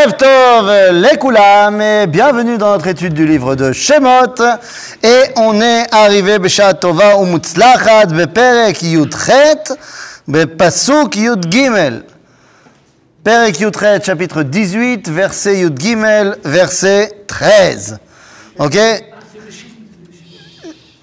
Erev 0.00 0.16
Tov 0.16 2.06
bienvenue 2.08 2.56
dans 2.56 2.70
notre 2.70 2.86
étude 2.86 3.12
du 3.12 3.26
livre 3.26 3.54
de 3.54 3.72
Shemot. 3.72 4.34
Et 5.02 5.22
on 5.36 5.60
est 5.60 5.92
arrivé 5.92 6.38
Beshat 6.38 6.74
Tova 6.74 7.16
Umutzlachat 7.20 8.06
Beperek 8.06 8.80
Yudchet 8.82 9.74
Bepasuk 10.26 11.16
Yud 11.16 11.50
Gimel. 11.50 12.04
Perek 13.22 13.60
Yudchet 13.60 14.02
chapitre 14.02 14.42
18 14.42 15.08
verset 15.10 15.58
Yud 15.58 15.78
Gimel 15.78 16.38
verset 16.44 17.24
13 17.26 17.98
Ok? 18.58 18.78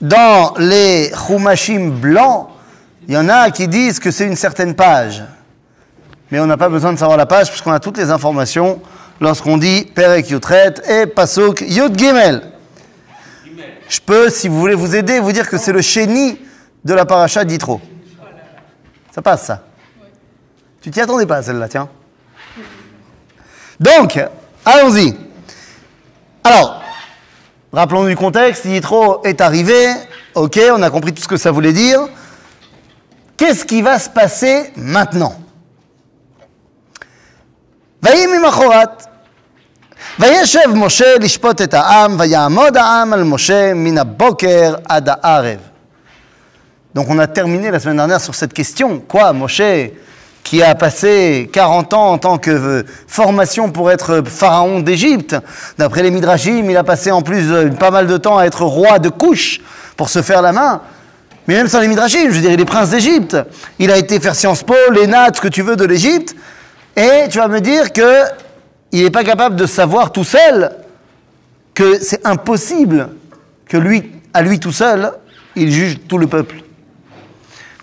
Dans 0.01 0.55
les 0.57 1.11
Chumashim 1.11 1.91
blancs 1.91 2.47
il 3.07 3.13
y 3.13 3.17
en 3.17 3.29
a 3.29 3.51
qui 3.51 3.67
disent 3.67 3.99
que 3.99 4.09
c'est 4.09 4.25
une 4.25 4.35
certaine 4.35 4.73
page 4.73 5.23
mais 6.31 6.39
on 6.39 6.45
n'a 6.45 6.57
pas 6.57 6.69
besoin 6.69 6.93
de 6.93 6.97
savoir 6.97 7.17
la 7.17 7.25
page 7.25 7.49
puisqu'on 7.49 7.71
a 7.71 7.79
toutes 7.79 7.97
les 7.97 8.11
informations 8.11 8.81
lorsqu'on 9.19 9.57
dit 9.57 9.85
Perek 9.93 10.29
Yutret 10.29 10.75
et 10.89 11.05
Pasuk 11.05 11.61
Yud 11.61 11.97
Gimel. 11.97 12.41
Je 13.89 13.99
peux, 14.01 14.29
si 14.29 14.47
vous 14.47 14.59
voulez 14.59 14.75
vous 14.75 14.95
aider, 14.95 15.19
vous 15.19 15.31
dire 15.31 15.49
que 15.49 15.57
c'est 15.57 15.71
le 15.71 15.81
chéni 15.81 16.39
de 16.83 16.93
la 16.93 17.05
paracha 17.05 17.45
d'Itro. 17.45 17.79
Ça 19.11 19.21
passe, 19.21 19.45
ça. 19.45 19.63
Tu 20.81 20.91
t'y 20.91 21.01
attendais 21.01 21.25
pas, 21.25 21.41
celle-là, 21.41 21.67
tiens. 21.69 21.87
Donc, 23.79 24.19
allons-y. 24.65 25.15
Alors, 26.43 26.81
rappelons 27.71 28.05
du 28.05 28.15
contexte, 28.15 28.65
Yitro 28.65 29.21
est 29.23 29.41
arrivé, 29.41 29.87
ok, 30.35 30.59
on 30.73 30.81
a 30.81 30.89
compris 30.89 31.13
tout 31.13 31.21
ce 31.21 31.27
que 31.27 31.37
ça 31.37 31.51
voulait 31.51 31.73
dire. 31.73 32.01
Qu'est-ce 33.37 33.65
qui 33.65 33.81
va 33.81 33.99
se 33.99 34.09
passer 34.09 34.71
maintenant? 34.75 35.35
ויהי 38.06 38.26
ממחרת. 38.26 39.06
וישב 40.18 40.68
משה 40.74 41.18
לשפוט 41.20 41.62
את 41.62 41.74
העם, 41.74 42.16
ויעמוד 42.18 42.76
העם 42.76 43.12
על 43.12 43.24
משה 43.24 43.74
מן 43.74 43.98
הבוקר 43.98 44.74
עד 44.88 45.08
הערב. 45.08 45.58
Donc 46.94 47.08
on 47.08 47.18
a 47.18 47.26
terminé 47.26 47.70
la 47.70 47.80
semaine 47.80 47.96
dernière 47.96 48.20
sur 48.20 48.34
cette 48.34 48.52
question. 48.52 49.00
Quoi, 49.08 49.32
Moshe, 49.32 49.62
qui 50.44 50.62
a 50.62 50.74
passé 50.74 51.48
40 51.50 51.94
ans 51.94 52.10
en 52.10 52.18
tant 52.18 52.36
que 52.36 52.84
formation 53.06 53.70
pour 53.70 53.90
être 53.90 54.22
pharaon 54.26 54.80
d'Égypte, 54.80 55.36
d'après 55.78 56.02
les 56.02 56.10
Midrashim, 56.10 56.68
il 56.68 56.76
a 56.76 56.84
passé 56.84 57.10
en 57.10 57.22
plus 57.22 57.44
pas 57.78 57.90
mal 57.90 58.06
de 58.06 58.16
temps 58.18 58.36
à 58.36 58.44
être 58.44 58.64
roi 58.64 58.98
de 58.98 59.08
couche 59.08 59.60
pour 59.96 60.10
se 60.10 60.20
faire 60.20 60.42
la 60.42 60.52
main. 60.52 60.82
Mais 61.48 61.54
même 61.54 61.68
sans 61.68 61.80
les 61.80 61.88
Midrashim, 61.88 62.26
je 62.28 62.34
veux 62.34 62.40
dire, 62.40 62.52
il 62.52 62.60
est 62.60 62.64
prince 62.66 62.90
d'Égypte. 62.90 63.36
Il 63.78 63.90
a 63.90 63.96
été 63.96 64.20
faire 64.20 64.34
Sciences 64.34 64.62
Po, 64.62 64.74
l'ENA, 64.90 65.28
ce 65.34 65.40
que 65.40 65.48
tu 65.48 65.62
veux 65.62 65.76
de 65.76 65.84
l'Égypte. 65.84 66.36
Et 66.97 67.29
tu 67.29 67.37
vas 67.37 67.47
me 67.47 67.61
dire 67.61 67.93
que 67.93 68.23
il 68.91 69.03
n'est 69.03 69.11
pas 69.11 69.23
capable 69.23 69.55
de 69.55 69.67
savoir 69.67 70.11
tout 70.11 70.23
seul 70.23 70.71
que 71.75 72.01
c'est 72.01 72.25
impossible 72.25 73.09
que 73.67 73.77
lui, 73.77 74.11
à 74.33 74.41
lui 74.41 74.59
tout 74.59 74.71
seul, 74.71 75.11
il 75.55 75.71
juge 75.71 75.99
tout 76.07 76.17
le 76.17 76.25
peuple. 76.25 76.63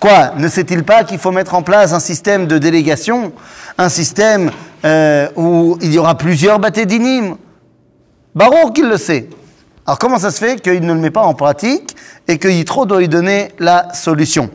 Quoi 0.00 0.32
Ne 0.36 0.48
sait-il 0.48 0.82
pas 0.82 1.04
qu'il 1.04 1.18
faut 1.18 1.30
mettre 1.30 1.54
en 1.54 1.62
place 1.62 1.92
un 1.92 2.00
système 2.00 2.48
de 2.48 2.58
délégation, 2.58 3.32
un 3.78 3.88
système 3.88 4.50
euh, 4.84 5.28
où 5.36 5.78
il 5.80 5.94
y 5.94 5.98
aura 5.98 6.18
plusieurs 6.18 6.58
bâtés 6.58 6.84
d'inim 6.84 7.38
Baron 8.34 8.72
qu'il 8.72 8.88
le 8.88 8.96
sait. 8.96 9.28
Alors 9.86 10.00
comment 10.00 10.18
ça 10.18 10.32
se 10.32 10.44
fait 10.44 10.60
qu'il 10.60 10.84
ne 10.84 10.92
le 10.92 10.98
met 10.98 11.12
pas 11.12 11.22
en 11.22 11.34
pratique 11.34 11.94
et 12.26 12.38
que 12.38 12.48
Yitro 12.48 12.84
doit 12.84 12.98
lui 12.98 13.08
donner 13.08 13.52
la 13.60 13.94
solution? 13.94 14.50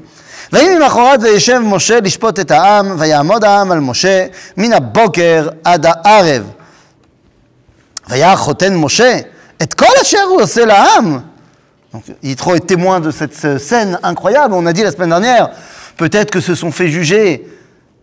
ויהי 0.53 0.79
ממחרת 0.79 1.23
וישב 1.23 1.59
משה 1.65 2.01
לשפוט 2.01 2.41
את 2.41 2.51
העם, 2.51 2.97
ויעמוד 2.99 3.45
העם 3.45 3.73
על 3.73 3.81
משה 3.81 4.27
מן 4.57 4.73
הבוקר 4.73 5.49
עד 5.65 5.87
הערב. 5.87 6.43
והיה 8.09 8.37
חותן 8.37 8.75
משה 8.75 9.19
את 9.63 9.75
כל 9.75 9.87
אשר 10.03 10.23
הוא 10.23 10.43
עושה 10.43 10.65
לעם. 10.65 11.19
Donc, 11.95 12.03
Yitro 12.25 12.57
est 12.57 12.67
témoin 12.67 12.99
de 12.99 13.13
cette 13.13 13.59
scène 13.59 14.01
incroyable. 14.03 14.53
On 14.55 14.67
a 14.67 14.73
dit 14.73 14.83
la 14.83 14.91
semaine 14.91 15.11
dernière, 15.11 15.51
peut-être 15.97 16.33
que 16.33 16.41
se 16.41 16.57
sont 16.57 16.73
fait 16.73 16.89
juger 16.89 17.47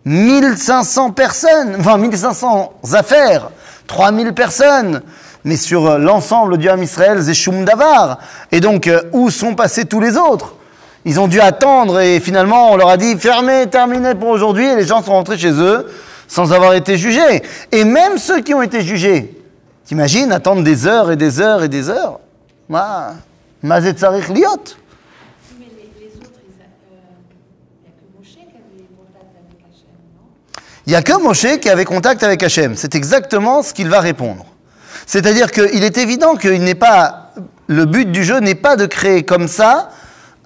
1500 0.06 1.12
personnes, 1.12 1.75
enfin 1.78 1.97
1500 1.97 2.72
affaires, 2.94 3.50
3000 3.88 4.34
personnes, 4.34 5.02
mais 5.44 5.57
sur 5.57 5.97
l'ensemble 5.97 6.57
du 6.57 6.69
Ham 6.69 6.81
Israël, 6.81 7.19
Zeshum 7.19 7.66
Davar. 7.66 8.19
Et 8.53 8.62
donc, 8.62 8.90
où 9.12 9.29
sont 9.29 9.56
passés 9.56 9.84
tous 9.84 10.00
les 10.00 10.16
autres 10.16 10.56
Ils 11.06 11.21
ont 11.21 11.28
dû 11.28 11.41
attendre 11.41 12.00
et 12.00 12.19
finalement 12.19 12.72
on 12.72 12.77
leur 12.77 12.89
a 12.89 12.97
dit 12.97 13.17
fermez, 13.17 13.69
terminé 13.69 14.17
pour 14.17 14.28
aujourd'hui 14.28 14.67
et 14.67 14.75
les 14.75 14.84
gens 14.84 15.03
sont 15.03 15.12
rentrés 15.12 15.39
chez 15.39 15.53
eux 15.53 15.87
sans 16.27 16.53
avoir 16.53 16.75
été 16.75 16.99
jugés. 16.99 17.43
Et 17.71 17.84
même 17.84 18.19
ceux 18.19 18.41
qui 18.41 18.53
ont 18.53 18.61
été 18.61 18.83
jugés, 18.83 19.33
t'imagines, 19.84 20.33
attendre 20.33 20.65
des 20.65 20.89
heures 20.89 21.12
et 21.12 21.16
des 21.16 21.41
heures 21.41 21.62
et 21.62 21.69
des 21.69 21.89
heures? 21.89 22.19
Ma, 22.69 23.15
Mazetzarich 23.62 24.28
liot. 24.28 24.49
Autres, 24.50 24.77
il 30.87 30.91
n'y 30.91 30.97
a 30.97 31.03
que 31.03 31.22
Moshe 31.22 31.59
qui 31.61 31.69
avait 31.69 31.84
contact 31.84 32.25
avec 32.25 32.43
Hachem, 32.43 32.72
que. 32.72 32.78
C'est 32.78 32.97
exactement 32.97 33.62
ce 33.62 33.72
qu'il 33.72 33.89
va 33.89 34.00
répondre. 34.00 34.45
C'est-à-dire 35.06 35.53
qu'il 35.53 35.84
est 35.84 35.99
évident 35.99 36.34
qu'il 36.34 36.65
n'est 36.65 36.75
pas. 36.75 37.33
Le 37.69 37.84
but 37.84 38.11
du 38.11 38.25
jeu 38.25 38.41
n'est 38.41 38.56
pas 38.56 38.75
de 38.75 38.87
créer 38.87 39.22
comme 39.22 39.47
ça 39.47 39.91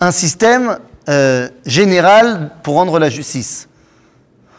un 0.01 0.11
système 0.11 0.79
euh, 1.09 1.49
général 1.67 2.51
pour 2.63 2.75
rendre 2.75 2.99
la 2.99 3.11
justice. 3.11 3.69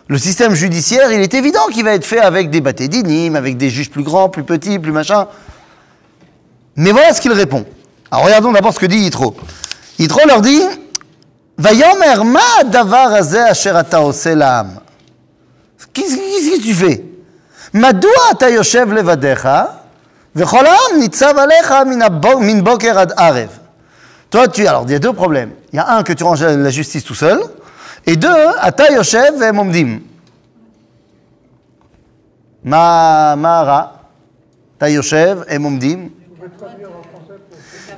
Le 0.07 0.18
système 0.18 0.53
judiciaire, 0.53 1.12
il 1.12 1.22
est 1.22 1.34
évident 1.34 1.68
qu'il 1.72 1.84
va 1.84 1.94
être 1.94 2.06
fait 2.06 2.19
avec 2.19 2.50
des 2.50 2.62
bâtés 2.62 2.88
d'inim, 2.88 3.35
avec 3.35 3.57
des 3.57 3.69
juges 3.69 3.90
plus 3.90 4.03
grands, 4.03 4.29
plus 4.29 4.44
petits, 4.44 4.78
plus 4.78 4.91
machin. 4.91 5.28
Mais 6.75 6.91
voilà 6.91 7.13
ce 7.13 7.22
qu'il 7.22 7.31
répond. 7.31 7.66
Alors 8.12 8.25
regardons 8.25 8.52
d'abord 8.52 8.74
ce 8.74 8.79
que 8.79 8.85
dit 8.85 8.97
Yitro. 8.97 9.35
Yitro 10.00 10.19
leur 10.28 10.41
dit 10.41 10.62
Vayomer 11.58 12.23
ma 12.25 12.63
davar 12.66 13.13
Qu'est-ce 15.94 16.16
que 16.16 16.62
tu 16.62 16.73
fais? 16.73 17.03
Ta 18.40 18.50
yoshev 18.50 18.97
ad 19.08 19.25
arev. 23.18 23.50
Toi, 24.31 24.47
tu, 24.47 24.65
alors, 24.65 24.85
il 24.87 24.91
y 24.91 24.95
a 24.95 24.99
deux 24.99 25.11
problèmes. 25.13 25.51
Il 25.73 25.75
y 25.75 25.79
a 25.79 25.91
un, 25.91 26.03
que 26.03 26.13
tu 26.13 26.23
ranges 26.23 26.41
la 26.43 26.69
justice 26.69 27.03
tout 27.03 27.13
seul. 27.13 27.39
Et 28.05 28.15
deux, 28.15 28.29
Ata 28.59 28.91
Yoshev 28.91 29.43
et 29.43 29.51
Momdim. 29.51 29.99
Ma, 32.63 33.35
Mara, 33.35 34.09
Ta 34.79 34.89
Yoshev 34.89 35.43
et 35.49 35.59
Momdim. 35.59 36.09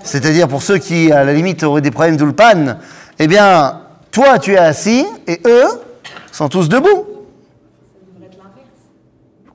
C'est-à-dire 0.04 0.48
pour 0.48 0.64
ceux 0.64 0.80
qui, 0.80 1.12
à 1.12 1.24
la 1.24 1.34
limite, 1.34 1.64
auraient 1.64 1.82
des 1.82 1.92
problèmes 1.92 2.18
d'ulpan, 2.18 2.78
eh 3.20 3.28
bien, 3.28 3.82
toi, 4.12 4.40
tu 4.40 4.54
es 4.54 4.58
assis 4.58 5.06
et 5.28 5.40
eux 5.46 5.68
sont 6.32 6.50
tous 6.50 6.68
debout. 6.68 7.06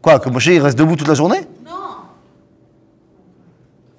Quoi, 0.00 0.20
que 0.20 0.28
Moshe, 0.30 0.46
il 0.46 0.60
reste 0.60 0.78
debout 0.78 0.94
toute 0.94 1.08
la 1.08 1.14
journée? 1.14 1.40
Non 1.66 1.72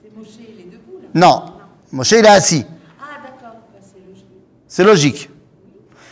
C'est 0.01 0.17
Moshe, 0.17 0.29
il 0.39 0.61
est 0.61 0.71
debout, 0.71 0.99
là. 1.01 1.09
Non. 1.13 1.48
Moshe, 1.91 2.11
il 2.11 2.25
est 2.25 2.27
assis. 2.27 2.65
Ah, 2.99 3.17
d'accord, 3.23 3.59
bah, 3.73 3.79
c'est 3.81 3.99
logique. 4.07 4.25
C'est 4.67 4.83
logique. 4.83 5.29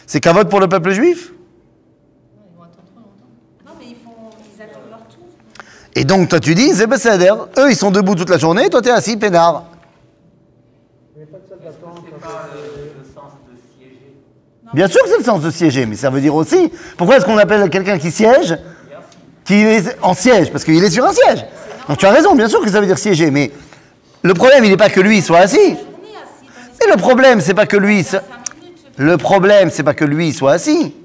C'est 0.06 0.20
qu'un 0.20 0.34
vote 0.34 0.50
pour 0.50 0.60
le 0.60 0.68
peuple 0.68 0.92
juif? 0.92 1.32
Ils 1.32 2.58
vont 2.58 2.64
attendre 2.64 2.88
trop 2.94 3.00
longtemps. 3.00 3.66
Non, 3.66 3.72
mais 3.80 3.86
ils, 3.88 3.96
font, 3.96 4.30
ils 4.56 4.62
attendent 4.62 4.90
leur 4.90 5.00
tour. 5.08 5.26
Et 5.96 6.04
donc, 6.04 6.30
toi, 6.30 6.40
tu 6.40 6.56
dis, 6.56 6.74
c'est. 6.74 6.88
Eux, 7.60 7.72
ils 7.72 7.76
sont 7.76 7.92
debout 7.92 8.16
toute 8.16 8.30
la 8.30 8.38
journée, 8.38 8.70
toi, 8.70 8.82
tu 8.82 8.90
es 8.90 8.92
assis, 8.92 9.18
peinard. 9.18 9.66
Bien 14.74 14.88
sûr 14.88 15.02
que 15.04 15.10
c'est 15.10 15.18
le 15.18 15.24
sens 15.24 15.42
de 15.42 15.50
siéger, 15.50 15.86
mais 15.86 15.96
ça 15.96 16.10
veut 16.10 16.22
dire 16.22 16.36
aussi. 16.36 16.72
Pourquoi 16.98 17.18
est-ce 17.18 17.26
qu'on 17.26 17.38
appelle 17.38 17.70
quelqu'un 17.70 17.98
qui 17.98 18.12
siège? 18.12 18.58
Qui 19.46 19.56
est 19.56 19.98
en 20.02 20.14
siège 20.14 20.52
Parce 20.52 20.66
qu'il 20.66 20.84
est 20.84 20.90
sur 20.90 21.06
un 21.06 21.14
siège. 21.14 21.46
Donc 21.88 21.98
tu 21.98 22.06
as 22.06 22.12
raison, 22.12 22.36
bien 22.36 22.50
sûr 22.50 22.62
que 22.62 22.70
ça 22.70 22.82
veut 22.82 22.86
dire 22.86 22.98
siéger, 22.98 23.32
mais 23.32 23.52
le 24.28 24.34
problème, 24.34 24.64
il 24.66 24.70
n'est 24.72 24.78
pas 24.78 24.90
que 24.90 25.00
lui 25.00 25.22
soit 25.22 25.40
assis. 25.40 25.58
Et 26.86 26.90
le 26.92 26.98
problème, 26.98 27.42
c'est 27.42 27.54
pas 27.54 27.66
que 27.66 27.78
lui. 27.78 28.04
se- 28.04 28.18
que 28.18 28.24
5 28.24 28.56
minutes, 28.62 28.78
se 28.98 29.02
Le 29.02 29.18
problème, 29.18 29.70
c'est 29.72 29.84
pas 29.84 29.94
que 29.94 30.06
lui 30.06 30.32
soit 30.34 30.54
assis. 30.54 30.96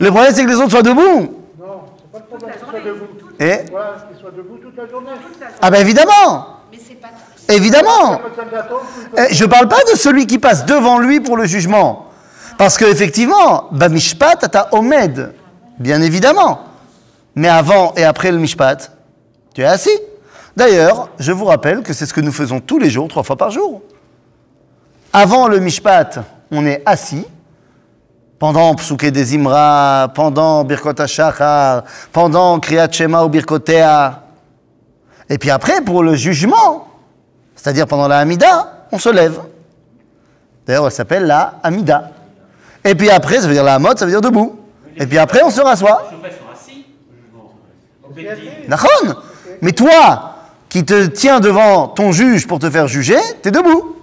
Le 0.00 0.10
problème, 0.10 0.32
c'est 0.34 0.44
que 0.44 0.48
les 0.48 0.56
autres 0.56 0.70
soient 0.70 0.82
debout. 0.82 1.02
Non, 1.58 1.82
c'est 2.12 2.12
pas 2.12 2.18
le 2.18 2.24
problème 2.24 2.50
qu'il 2.58 2.68
soit 2.68 2.80
debout. 2.80 3.06
Et 3.40 3.70
Voilà, 3.70 3.96
debout 4.36 4.58
toute 4.58 4.76
la 4.76 4.88
journée. 4.88 5.10
ah 5.62 5.70
ben 5.70 5.80
évidemment, 5.80 6.46
Mais 6.72 6.78
c'est 6.86 6.94
pas. 6.94 7.08
évidemment. 7.52 8.20
Eh, 9.16 9.32
Je 9.34 9.44
ne 9.44 9.48
parle 9.50 9.68
pas 9.68 9.80
de 9.92 9.96
celui 9.96 10.26
qui 10.26 10.38
passe 10.38 10.64
devant 10.66 10.98
lui 10.98 11.20
pour 11.20 11.36
le 11.36 11.44
jugement. 11.46 12.06
Parce 12.58 12.76
qu'effectivement, 12.76 13.68
Bamishpat 13.70 14.42
ata 14.42 14.68
omed, 14.72 15.34
bien 15.78 16.00
évidemment. 16.02 16.60
Mais 17.36 17.48
avant 17.48 17.92
et 17.96 18.02
après 18.04 18.32
le 18.32 18.38
Mishpat, 18.38 18.90
tu 19.54 19.60
es 19.60 19.64
assis. 19.64 19.96
D'ailleurs, 20.58 21.10
je 21.20 21.30
vous 21.30 21.44
rappelle 21.44 21.84
que 21.84 21.92
c'est 21.92 22.04
ce 22.04 22.12
que 22.12 22.20
nous 22.20 22.32
faisons 22.32 22.58
tous 22.58 22.80
les 22.80 22.90
jours, 22.90 23.06
trois 23.06 23.22
fois 23.22 23.36
par 23.36 23.52
jour. 23.52 23.80
Avant 25.12 25.46
le 25.46 25.60
Mishpat, 25.60 26.18
on 26.50 26.66
est 26.66 26.82
assis. 26.84 27.24
pendant 28.40 28.74
Psuke 28.74 29.06
des 29.06 29.36
Imra, 29.36 30.10
pendant 30.12 30.64
Birkot 30.64 31.00
HaShachar, 31.00 31.84
pendant 32.12 32.58
Kriyat 32.58 32.90
Shema 32.90 33.22
ou 33.24 33.28
Birkotea. 33.28 34.24
Et 35.28 35.38
puis 35.38 35.50
après, 35.50 35.80
pour 35.80 36.02
le 36.02 36.16
jugement, 36.16 36.88
c'est-à-dire 37.54 37.86
pendant 37.86 38.08
la 38.08 38.18
Hamida, 38.18 38.86
on 38.90 38.98
se 38.98 39.10
lève. 39.10 39.40
D'ailleurs, 40.66 40.86
elle 40.86 40.92
s'appelle 40.92 41.26
la 41.28 41.54
Hamida. 41.62 42.10
Et 42.82 42.96
puis 42.96 43.10
après, 43.10 43.40
ça 43.40 43.46
veut 43.46 43.54
dire 43.54 43.62
la 43.62 43.74
Hamod, 43.74 43.96
ça 43.96 44.06
veut 44.06 44.10
dire 44.10 44.20
debout. 44.20 44.58
Et 44.96 45.06
puis 45.06 45.18
après, 45.18 45.40
on 45.44 45.50
se 45.50 45.60
rassoit. 45.60 46.10
D'accord 48.66 49.22
Mais 49.62 49.70
toi, 49.70 50.34
qui 50.68 50.84
te 50.84 51.06
tiens 51.06 51.40
devant 51.40 51.88
ton 51.88 52.12
juge 52.12 52.46
pour 52.46 52.58
te 52.58 52.68
faire 52.70 52.88
juger, 52.88 53.18
t'es 53.42 53.50
debout. 53.50 53.96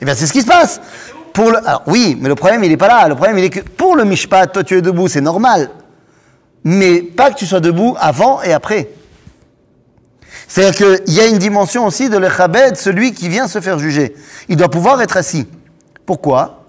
Eh 0.00 0.04
bien, 0.04 0.14
c'est 0.14 0.26
ce 0.26 0.32
qui 0.32 0.42
se 0.42 0.46
passe. 0.46 0.80
Pour 1.32 1.50
le, 1.50 1.58
alors, 1.58 1.82
oui, 1.86 2.16
mais 2.20 2.28
le 2.28 2.34
problème, 2.34 2.64
il 2.64 2.70
n'est 2.70 2.76
pas 2.76 2.88
là. 2.88 3.08
Le 3.08 3.14
problème, 3.14 3.38
il 3.38 3.44
est 3.44 3.50
que 3.50 3.60
pour 3.60 3.96
le 3.96 4.04
mishpat, 4.04 4.48
toi, 4.48 4.64
tu 4.64 4.76
es 4.76 4.82
debout, 4.82 5.08
c'est 5.08 5.20
normal. 5.20 5.70
Mais 6.64 7.02
pas 7.02 7.30
que 7.30 7.36
tu 7.36 7.46
sois 7.46 7.60
debout 7.60 7.96
avant 7.98 8.42
et 8.42 8.52
après. 8.52 8.90
C'est-à-dire 10.48 10.76
qu'il 11.04 11.14
y 11.14 11.20
a 11.20 11.26
une 11.26 11.38
dimension 11.38 11.86
aussi 11.86 12.10
de 12.10 12.18
l'echabed, 12.18 12.76
celui 12.76 13.12
qui 13.14 13.28
vient 13.28 13.48
se 13.48 13.60
faire 13.60 13.78
juger. 13.78 14.14
Il 14.48 14.56
doit 14.56 14.68
pouvoir 14.68 15.00
être 15.00 15.16
assis. 15.16 15.46
Pourquoi? 16.04 16.64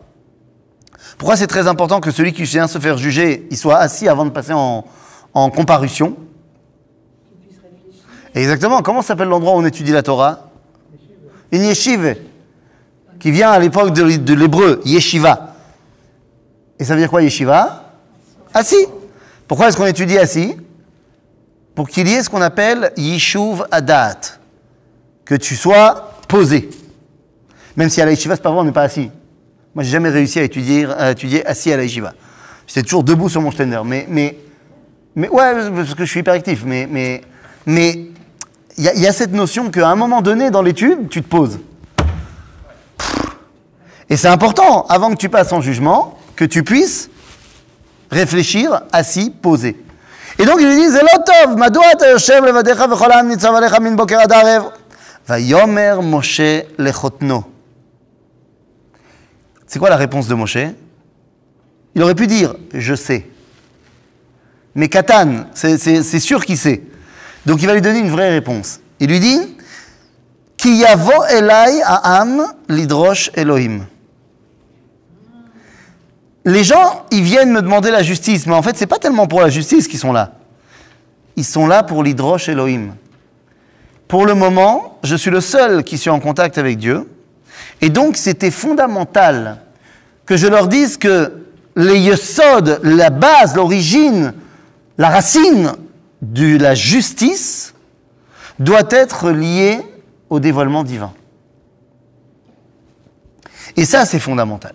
Pourquoi 1.18 1.35
c'est 1.35 1.47
très 1.47 1.68
important 1.68 2.00
que 2.00 2.12
celui 2.12 2.33
qui 2.33 2.44
vient 2.44 2.68
se 2.68 2.80
faire 2.80 2.97
juger, 2.97 3.47
il 3.51 3.57
soit 3.57 3.77
assis 3.77 4.07
avant 4.07 4.25
de 4.25 4.30
passer 4.30 4.53
en, 4.53 4.85
en 5.33 5.50
comparution? 5.50 6.15
Exactement. 8.35 8.81
Comment 8.81 9.01
s'appelle 9.01 9.27
l'endroit 9.27 9.53
où 9.53 9.57
on 9.57 9.65
étudie 9.65 9.91
la 9.91 10.03
Torah? 10.03 10.50
Une 11.51 11.63
yeshive. 11.63 12.15
Qui 13.19 13.31
vient 13.31 13.51
à 13.51 13.59
l'époque 13.59 13.94
de, 13.94 14.33
l'hébreu, 14.33 14.81
yeshiva. 14.85 15.56
Et 16.80 16.83
ça 16.83 16.94
veut 16.94 17.00
dire 17.00 17.09
quoi, 17.09 17.21
yeshiva? 17.21 17.94
Assis. 18.53 18.85
Pourquoi 19.47 19.68
est-ce 19.68 19.77
qu'on 19.77 19.85
étudie 19.85 20.18
assis? 20.18 20.57
Pour 21.75 21.88
qu'il 21.88 22.07
y 22.07 22.13
ait 22.13 22.24
ce 22.24 22.30
qu'on 22.30 22.41
appelle 22.41 22.91
yishuv 22.97 23.63
adat. 23.71 24.19
Que 25.25 25.35
tu 25.35 25.56
sois 25.56 26.12
posé. 26.27 26.69
Même 27.75 27.89
si 27.89 28.01
à 28.01 28.06
la 28.06 28.12
yeshiva, 28.12 28.35
c'est 28.35 28.41
pas 28.41 28.51
vrai, 28.51 28.59
on 28.59 28.63
n'est 28.65 28.71
pas 28.71 28.83
assis. 28.83 29.09
Moi, 29.74 29.83
j'ai 29.83 29.91
jamais 29.91 30.09
réussi 30.09 30.39
à 30.39 30.44
étudier, 30.44 30.85
à 30.85 31.12
étudier 31.12 31.45
assis 31.45 31.71
à 31.71 31.77
la 31.77 31.83
yeshiva. 31.83 32.13
J'étais 32.68 32.83
toujours 32.83 33.03
debout 33.03 33.30
sur 33.30 33.41
mon 33.41 33.51
stender. 33.51 33.81
Mais, 33.85 34.06
mais, 34.09 34.38
mais 35.15 35.30
ouais, 35.30 35.69
parce 35.74 35.95
que 35.95 36.06
je 36.06 36.09
suis 36.09 36.19
hyperactif. 36.19 36.63
Mais, 36.65 36.88
mais, 36.89 37.21
mais 37.65 38.07
il 38.78 38.84
y, 38.84 39.08
a- 39.08 39.14
cette 39.14 39.31
notion 39.34 39.70
qu'à 39.70 39.88
un 39.90 39.96
moment 39.96 40.22
donné 40.22 40.50
dans 40.52 40.62
l'étude, 40.62 41.10
tu 41.10 41.22
te 41.22 41.28
poses. 41.28 41.60
Et 44.10 44.18
c'est 44.18 44.28
important, 44.28 44.86
avant 44.88 45.12
que 45.12 45.16
tu 45.18 45.30
passes 45.30 45.52
en 45.54 45.62
jugement, 45.62 46.20
que 46.36 46.46
tu 46.46 46.64
puisses 46.64 47.10
réfléchir 48.12 48.81
assis, 48.92 49.31
posé. 49.31 49.75
Et 50.40 50.46
donc 50.46 50.58
il 50.60 50.68
lui 50.68 50.75
dit, 50.75 50.90
Zelotov, 50.90 51.58
madou 51.58 51.80
ata 51.92 52.12
yoshev 52.12 52.44
levadecha 52.46 52.88
v'chol 52.88 53.12
ha'am 53.12 53.28
nitzav 53.30 53.56
alecha 53.56 53.80
min 53.80 53.92
boker 53.94 54.20
ad 54.20 54.31
arev. 54.31 54.64
Vayomer 55.28 56.02
Moshe 56.02 56.66
lechotno. 56.78 57.46
C'est 59.68 59.80
quoi 59.80 59.90
la 59.90 59.96
réponse 59.96 60.28
de 60.28 60.34
Moshe? 60.36 60.58
Il 61.96 62.04
aurait 62.04 62.16
pu 62.16 62.28
dire, 62.28 62.56
je 62.74 62.94
sais. 62.96 63.28
Mais 64.76 64.90
Katan, 64.90 65.46
c'est 65.54 66.19
sûr 66.19 66.44
qu'il 66.46 66.58
sait. 66.58 66.81
Donc 67.45 67.62
il 67.62 67.68
va 67.68 67.74
lui 67.74 67.81
donner 67.81 68.00
une 68.00 68.12
vraie 68.12 68.30
réponse. 68.30 68.80
Il 69.00 69.10
lui 69.10 69.19
dit 69.19 69.40
Ki 70.57 70.78
yavo 70.78 71.24
elai 71.30 71.81
ha'am 71.84 72.45
lidrosh 72.69 73.31
Elohim. 73.36 73.86
Les 76.45 76.63
gens, 76.63 77.06
ils 77.12 77.24
viennent 77.24 77.51
me 77.51 77.62
demander 77.62 77.90
la 77.90 78.04
justice, 78.04 78.45
mais 78.48 78.54
en 78.54 78.62
fait, 78.62 78.75
c'est 78.78 78.88
pas 78.88 79.00
tellement 79.00 79.28
pour 79.28 79.42
la 79.42 79.50
justice 79.50 79.88
qu'ils 79.88 80.00
sont 80.00 80.12
là. 80.12 80.34
Ils 81.38 81.45
sont 81.45 81.68
là 81.68 81.84
pour 81.84 82.04
l'hydroche 82.04 82.50
Elohim. 82.50 82.95
Pour 84.07 84.25
le 84.25 84.36
moment, 84.36 85.00
je 85.04 85.16
suis 85.16 85.31
le 85.31 85.42
seul 85.42 85.84
qui 85.84 85.98
suis 85.98 86.10
en 86.10 86.19
contact 86.19 86.57
avec 86.57 86.78
Dieu. 86.78 87.10
Et 87.81 87.90
donc, 87.90 88.18
c'était 88.18 88.51
fondamental 88.51 89.62
que 90.25 90.38
je 90.38 90.48
leur 90.48 90.68
dise 90.68 90.98
que 90.98 91.44
les 91.75 92.13
la 92.84 93.10
base, 93.10 93.56
l'origine, 93.56 94.34
la 94.98 95.10
racine 95.10 95.72
de 96.24 96.58
la 96.58 96.74
justice 96.74 97.74
doit 98.60 98.88
être 98.90 99.30
liée 99.31 99.80
au 100.30 100.40
dévoilement 100.40 100.84
divin. 100.84 101.14
Et 103.75 103.86
ça, 103.86 104.06
c'est 104.06 104.20
fondamental. 104.20 104.74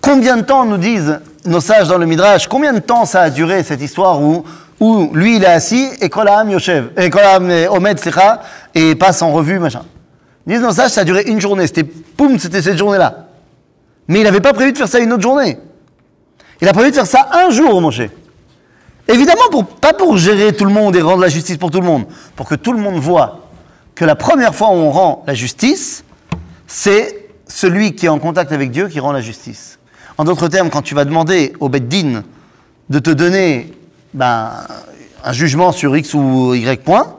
Combien 0.00 0.36
de 0.36 0.42
temps 0.42 0.64
nous 0.64 0.76
disent 0.76 1.18
nos 1.44 1.60
sages 1.60 1.88
dans 1.88 1.98
le 1.98 2.06
Midrash, 2.06 2.46
combien 2.46 2.72
de 2.72 2.78
temps 2.78 3.04
ça 3.04 3.22
a 3.22 3.30
duré 3.30 3.62
cette 3.64 3.82
histoire 3.82 4.22
où, 4.22 4.44
où 4.78 5.10
lui 5.14 5.36
il 5.36 5.44
est 5.44 5.48
assis 5.48 5.88
et 6.00 6.08
Kolaam 6.08 6.50
Yoshev, 6.50 6.90
et 6.96 7.10
Kolaam 7.10 7.50
Omed, 7.70 7.98
et 8.74 8.94
passe 8.94 9.22
en 9.22 9.32
revue, 9.32 9.58
machin. 9.58 9.82
Disent 10.46 10.60
nos 10.60 10.72
sages, 10.72 10.92
ça 10.92 11.00
a 11.00 11.04
duré 11.04 11.24
une 11.26 11.40
journée, 11.40 11.66
c'était 11.66 11.84
poum, 11.84 12.38
c'était 12.38 12.62
cette 12.62 12.78
journée-là. 12.78 13.26
Mais 14.06 14.20
il 14.20 14.24
n'avait 14.24 14.40
pas 14.40 14.52
prévu 14.52 14.72
de 14.72 14.78
faire 14.78 14.88
ça 14.88 15.00
une 15.00 15.12
autre 15.12 15.22
journée. 15.22 15.58
Il 16.60 16.68
a 16.68 16.72
prévu 16.72 16.90
de 16.90 16.94
faire 16.94 17.06
ça 17.06 17.28
un 17.32 17.50
jour, 17.50 17.80
Moshe. 17.80 18.02
Évidemment, 19.08 19.64
pas 19.80 19.94
pour 19.94 20.18
gérer 20.18 20.52
tout 20.52 20.66
le 20.66 20.72
monde 20.72 20.94
et 20.94 21.00
rendre 21.00 21.22
la 21.22 21.30
justice 21.30 21.56
pour 21.56 21.70
tout 21.70 21.80
le 21.80 21.86
monde, 21.86 22.04
pour 22.36 22.46
que 22.46 22.54
tout 22.54 22.74
le 22.74 22.78
monde 22.78 22.96
voit 22.96 23.48
que 23.94 24.04
la 24.04 24.14
première 24.14 24.54
fois 24.54 24.68
où 24.68 24.74
on 24.74 24.90
rend 24.90 25.24
la 25.26 25.34
justice, 25.34 26.04
c'est 26.66 27.30
celui 27.46 27.94
qui 27.94 28.06
est 28.06 28.10
en 28.10 28.18
contact 28.18 28.52
avec 28.52 28.70
Dieu 28.70 28.88
qui 28.88 29.00
rend 29.00 29.12
la 29.12 29.22
justice. 29.22 29.78
En 30.18 30.24
d'autres 30.24 30.48
termes, 30.48 30.68
quand 30.68 30.82
tu 30.82 30.94
vas 30.94 31.06
demander 31.06 31.54
au 31.58 31.70
Beddin 31.70 32.22
de 32.90 32.98
te 32.98 33.10
donner 33.10 33.72
ben, 34.12 34.52
un 35.24 35.32
jugement 35.32 35.72
sur 35.72 35.96
X 35.96 36.12
ou 36.12 36.54
Y 36.54 36.84
point, 36.84 37.16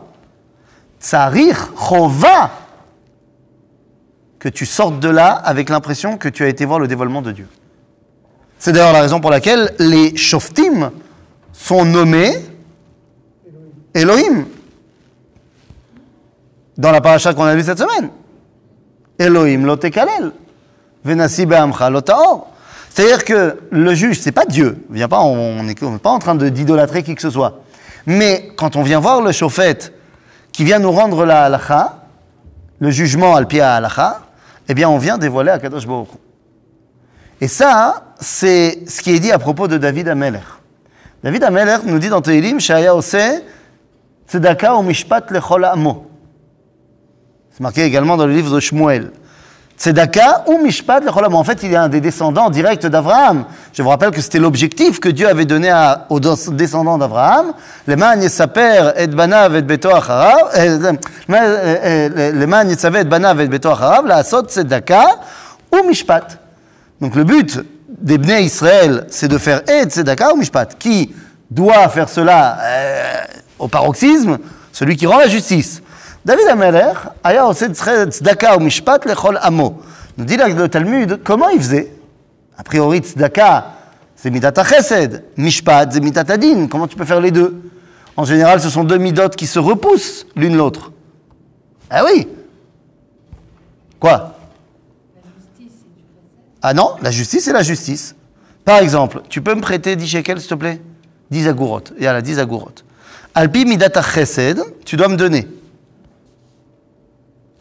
Tsarir 1.01 1.71
Chova, 1.75 2.51
que 4.37 4.47
tu 4.47 4.65
sortes 4.65 4.99
de 4.99 5.09
là 5.09 5.31
avec 5.31 5.69
l'impression 5.69 6.17
que 6.17 6.29
tu 6.29 6.43
as 6.43 6.47
été 6.49 6.65
voir 6.65 6.79
le 6.79 6.87
dévoilement 6.87 7.23
de 7.23 7.31
Dieu. 7.31 7.47
C'est 8.59 8.73
d'ailleurs 8.73 8.93
la 8.93 9.01
raison 9.01 9.19
pour 9.19 9.31
laquelle 9.31 9.73
les 9.79 10.15
Shoftim 10.15 10.91
sont 11.59 11.85
nommés 11.85 12.37
Elohim. 13.93 14.45
Dans 16.77 16.91
la 16.91 17.01
paracha 17.01 17.33
qu'on 17.33 17.43
a 17.43 17.55
vue 17.55 17.63
cette 17.63 17.79
semaine. 17.79 18.09
Elohim 19.17 19.65
lo 19.65 19.75
tekalel. 19.75 20.31
Venasi 21.03 21.45
be'amcha 21.45 21.89
lo 21.89 22.01
ta'or. 22.01 22.47
C'est-à-dire 22.89 23.23
que 23.25 23.59
le 23.69 23.93
juge, 23.93 24.19
c'est 24.19 24.31
pas 24.31 24.45
Dieu. 24.45 24.77
Viens 24.89 25.07
pas, 25.07 25.19
on 25.19 25.63
n'est 25.63 25.75
pas 25.75 26.09
en 26.09 26.19
train 26.19 26.35
d'idolâtrer 26.35 27.03
qui 27.03 27.13
que 27.15 27.21
ce 27.21 27.29
soit. 27.29 27.61
Mais 28.05 28.51
quand 28.55 28.75
on 28.75 28.81
vient 28.81 28.99
voir 28.99 29.21
le 29.21 29.31
chauffette 29.31 29.93
qui 30.51 30.63
vient 30.63 30.79
nous 30.79 30.91
rendre 30.91 31.25
la 31.25 31.43
halacha, 31.43 32.03
le 32.79 32.89
jugement 32.89 33.35
al 33.35 33.47
pia 33.47 33.75
halacha, 33.75 34.21
eh 34.67 34.73
bien 34.73 34.89
on 34.89 34.97
vient 34.97 35.17
dévoiler 35.17 35.51
à 35.51 35.59
Kadosh 35.59 35.85
Baruch. 35.85 36.09
Et 37.41 37.47
ça, 37.47 38.13
c'est 38.19 38.79
ce 38.87 39.01
qui 39.01 39.11
est 39.11 39.19
dit 39.19 39.31
à 39.31 39.39
propos 39.39 39.67
de 39.67 39.77
David 39.77 40.07
Ameler. 40.07 40.39
David 41.21 41.43
Ameler 41.43 41.77
nous 41.83 41.99
dit 41.99 42.07
dans 42.07 42.21
Tehilim, 42.21 42.61
Shaya 42.61 42.95
ose 42.95 43.43
tzedaka 44.29 44.75
ou 44.75 44.83
mishpat 44.83 45.31
lechol 45.31 45.65
amo. 45.65 46.07
C'est 47.51 47.59
marqué 47.59 47.83
également 47.83 48.15
dans 48.15 48.25
le 48.25 48.33
livre 48.33 48.55
de 48.55 48.59
Shmuel. 48.61 49.11
Tzedaka 49.77 50.45
ou 50.47 50.59
Mishpat 50.63 51.01
lechol 51.01 51.25
amo. 51.25 51.37
En 51.37 51.43
fait, 51.43 51.61
il 51.63 51.73
est 51.73 51.75
un 51.75 51.89
des 51.89 51.99
descendants 51.99 52.49
directs 52.49 52.85
d'Abraham. 52.85 53.45
Je 53.73 53.81
vous 53.81 53.89
rappelle 53.89 54.11
que 54.11 54.21
c'était 54.21 54.39
l'objectif 54.39 55.01
que 55.01 55.09
Dieu 55.09 55.27
avait 55.27 55.43
donné 55.43 55.73
aux 56.09 56.21
descendants 56.21 56.97
d'Abraham. 56.97 57.53
Leman 57.85 58.21
yesaper 58.21 58.93
et 58.95 59.07
banav 59.07 59.57
et 59.57 59.61
beto 59.61 59.89
acharav. 59.89 60.51
euh, 60.57 60.93
euh, 61.31 62.09
euh, 62.15 62.31
Leman 62.31 62.69
yesaver 62.69 63.01
et 63.01 63.03
banav 63.03 63.41
et 63.41 63.47
beto 63.49 63.71
acharav. 63.71 64.05
La 64.05 64.17
asot 64.17 64.43
tzedaka 64.43 65.05
ou 65.73 65.85
Mishpat. 65.85 66.39
Donc 67.01 67.15
le 67.15 67.25
but 67.25 67.59
des 67.89 68.17
Bnei 68.17 68.43
Israël, 68.43 69.05
c'est 69.09 69.27
de 69.27 69.37
faire 69.37 69.61
et 69.69 69.83
tzedaka 69.83 70.33
ou 70.33 70.37
Mishpat. 70.37 70.77
Qui 70.77 71.13
doit 71.49 71.89
faire 71.89 72.07
cela 72.07 72.57
euh, 72.61 73.23
au 73.57 73.67
paroxysme? 73.67 74.37
Celui 74.71 74.95
qui 74.95 75.07
rend 75.07 75.17
la 75.17 75.27
justice. 75.27 75.81
David 76.23 76.47
Ameler, 76.47 76.93
aya 77.23 77.49
tzedaka 77.51 78.57
ou 78.57 78.59
Mishpat 78.59 79.05
lechol 79.05 79.39
amo. 79.41 79.81
Nous 80.17 80.25
dit 80.25 80.37
là 80.37 80.47
le 80.47 80.67
Talmud, 80.67 81.21
comment 81.23 81.49
il 81.49 81.59
faisait? 81.59 81.93
A 82.57 82.63
priori, 82.63 82.99
tzedaka, 82.99 83.73
c'est 84.15 84.29
midat 84.29 84.53
chesed. 84.63 85.23
Mishpat, 85.37 85.91
c'est 85.91 86.01
midat 86.01 86.25
adin. 86.27 86.67
Comment 86.67 86.87
tu 86.87 86.95
peux 86.95 87.05
faire 87.05 87.21
les 87.21 87.31
deux? 87.31 87.71
En 88.17 88.25
général, 88.25 88.59
ce 88.59 88.69
sont 88.69 88.83
deux 88.83 88.97
midotes 88.97 89.37
qui 89.37 89.47
se 89.47 89.59
repoussent 89.59 90.27
l'une 90.35 90.57
l'autre. 90.57 90.91
Ah 91.89 92.03
oui 92.03 92.27
Quoi 93.97 94.35
La 95.15 95.21
justice, 95.37 95.79
c'est 95.79 95.95
du 95.95 96.03
recette. 96.13 96.45
Ah 96.61 96.73
non, 96.73 96.91
la 97.01 97.11
justice, 97.11 97.45
c'est 97.45 97.53
la 97.53 97.63
justice. 97.63 98.15
Par 98.65 98.79
exemple, 98.79 99.21
tu 99.29 99.41
peux 99.41 99.55
me 99.55 99.61
prêter 99.61 99.95
10 99.95 100.07
shekels, 100.07 100.39
s'il 100.39 100.49
te 100.49 100.55
plaît? 100.55 100.81
10 101.31 101.47
agourot. 101.47 101.83
Et 101.97 102.07
à 102.07 102.13
la 102.13 102.21
10 102.21 102.39
agourot. 102.39 102.71
Alpi 103.33 103.65
midata 103.65 104.01
chesed, 104.01 104.61
tu 104.85 104.97
dois 104.97 105.07
me 105.07 105.15
donner. 105.15 105.47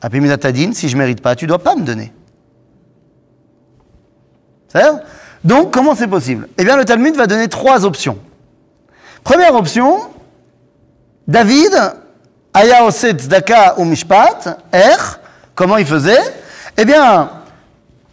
Alpi 0.00 0.20
midata 0.20 0.50
din, 0.52 0.72
si 0.72 0.88
je 0.88 0.96
ne 0.96 0.98
mérite 0.98 1.20
pas, 1.20 1.36
tu 1.36 1.44
ne 1.44 1.48
dois 1.48 1.58
pas 1.58 1.76
me 1.76 1.82
donner. 1.82 2.12
C'est-à-dire, 4.68 5.00
Donc, 5.44 5.72
comment 5.72 5.94
c'est 5.94 6.08
possible? 6.08 6.48
Eh 6.58 6.64
bien, 6.64 6.76
le 6.76 6.84
Talmud 6.84 7.14
va 7.14 7.26
donner 7.26 7.48
trois 7.48 7.84
options. 7.84 8.18
Première 9.22 9.54
option, 9.54 10.00
David, 11.26 11.74
Aya 12.54 12.84
Oset 12.84 13.12
Tzedaka 13.14 13.78
ou 13.78 13.84
Mishpat, 13.84 14.58
Er, 14.72 14.96
comment 15.54 15.76
il 15.76 15.86
faisait? 15.86 16.20
Eh 16.76 16.84
bien, 16.84 17.30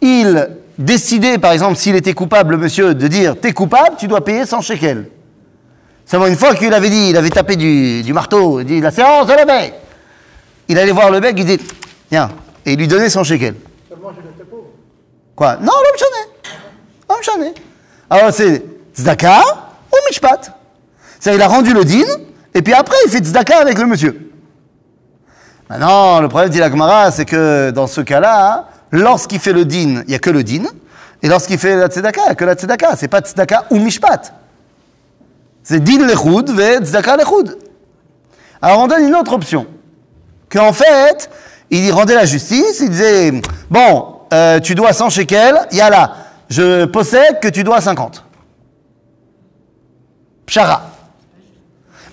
il 0.00 0.48
décidait, 0.78 1.38
par 1.38 1.52
exemple, 1.52 1.76
s'il 1.76 1.96
était 1.96 2.14
coupable, 2.14 2.52
le 2.52 2.58
monsieur, 2.58 2.94
de 2.94 3.08
dire 3.08 3.34
T'es 3.40 3.52
coupable, 3.52 3.96
tu 3.98 4.08
dois 4.08 4.24
payer 4.24 4.46
100 4.46 4.60
shekels. 4.60 5.08
Seulement 6.04 6.26
une 6.26 6.36
fois 6.36 6.54
qu'il 6.54 6.72
avait 6.72 6.90
dit, 6.90 7.10
il 7.10 7.16
avait 7.16 7.30
tapé 7.30 7.56
du, 7.56 8.02
du 8.02 8.12
marteau, 8.12 8.60
il 8.60 8.66
dit 8.66 8.80
La 8.80 8.90
séance 8.90 9.28
est 9.28 9.44
levée 9.44 9.74
Il 10.68 10.78
allait 10.78 10.92
voir 10.92 11.10
le 11.10 11.20
bec, 11.20 11.34
il 11.38 11.44
dit 11.44 11.58
Viens, 12.10 12.30
et 12.64 12.72
il 12.72 12.78
lui 12.78 12.88
donnait 12.88 13.10
100 13.10 13.24
shekels. 13.24 13.56
Seulement, 13.88 14.10
je 14.14 14.44
pauvre. 14.44 14.64
Quoi? 15.34 15.56
Non, 15.56 15.72
l'homme 15.72 15.98
chané. 15.98 16.36
Alors 18.08 18.32
c'est 18.32 18.62
tzedaka 18.94 19.40
ou 19.92 19.96
mishpat. 20.08 20.52
C'est 21.18 21.34
il 21.34 21.42
a 21.42 21.48
rendu 21.48 21.72
le 21.72 21.84
din, 21.84 22.04
et 22.54 22.62
puis 22.62 22.72
après 22.72 22.96
il 23.06 23.10
fait 23.10 23.18
tzedaka 23.18 23.58
avec 23.58 23.78
le 23.78 23.86
monsieur. 23.86 24.30
Maintenant, 25.68 26.20
le 26.20 26.28
problème 26.28 26.50
dit 26.50 26.58
la 26.58 26.70
Gemara, 26.70 27.10
c'est 27.10 27.24
que 27.24 27.70
dans 27.70 27.88
ce 27.88 28.00
cas-là, 28.00 28.52
hein, 28.52 28.64
lorsqu'il 28.90 29.38
fait 29.38 29.52
le 29.52 29.64
din, 29.64 30.02
il 30.02 30.08
n'y 30.08 30.14
a 30.14 30.18
que 30.18 30.30
le 30.30 30.42
din, 30.42 30.64
et 31.22 31.28
lorsqu'il 31.28 31.58
fait 31.58 31.76
la 31.76 31.88
tzedaka, 31.88 32.20
il 32.22 32.24
n'y 32.24 32.30
a 32.30 32.34
que 32.34 32.44
la 32.44 32.54
tzedaka. 32.54 32.96
C'est 32.96 33.08
pas 33.08 33.20
tzedaka 33.20 33.66
ou 33.70 33.78
mishpat. 33.78 34.32
C'est 35.62 35.82
din 35.82 36.06
lechud 36.06 36.50
ve 36.50 36.84
tzedaka 36.84 37.16
lechud. 37.16 37.58
Alors 38.62 38.80
on 38.80 38.86
donne 38.86 39.08
une 39.08 39.14
autre 39.14 39.32
option. 39.32 39.66
Qu'en 40.48 40.72
fait, 40.72 41.28
il 41.70 41.90
rendait 41.92 42.14
la 42.14 42.24
justice, 42.24 42.80
il 42.80 42.90
disait, 42.90 43.32
bon, 43.68 44.16
euh, 44.32 44.60
tu 44.60 44.74
dois 44.74 44.92
100 44.92 45.10
shekels, 45.10 45.66
yalla, 45.72 46.14
je 46.48 46.84
possède 46.84 47.40
que 47.40 47.48
tu 47.48 47.64
dois 47.64 47.80
50. 47.80 48.24
Pshara. 50.46 50.90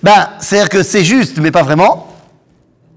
Ben, 0.02 0.30
c'est-à-dire 0.40 0.68
que 0.68 0.82
c'est 0.82 1.04
juste, 1.04 1.38
mais 1.38 1.50
pas 1.50 1.62
vraiment. 1.62 2.08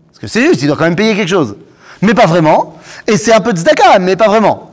Parce 0.07 0.19
que 0.19 0.27
c'est 0.27 0.41
juste, 0.41 0.61
il 0.61 0.67
doit 0.67 0.75
quand 0.75 0.85
même 0.85 0.95
payer 0.95 1.15
quelque 1.15 1.29
chose. 1.29 1.55
Mais 2.01 2.13
pas 2.13 2.25
vraiment. 2.25 2.76
Et 3.07 3.17
c'est 3.17 3.33
un 3.33 3.39
peu 3.39 3.51
tzedaka, 3.51 3.99
mais 3.99 4.15
pas 4.15 4.27
vraiment. 4.27 4.71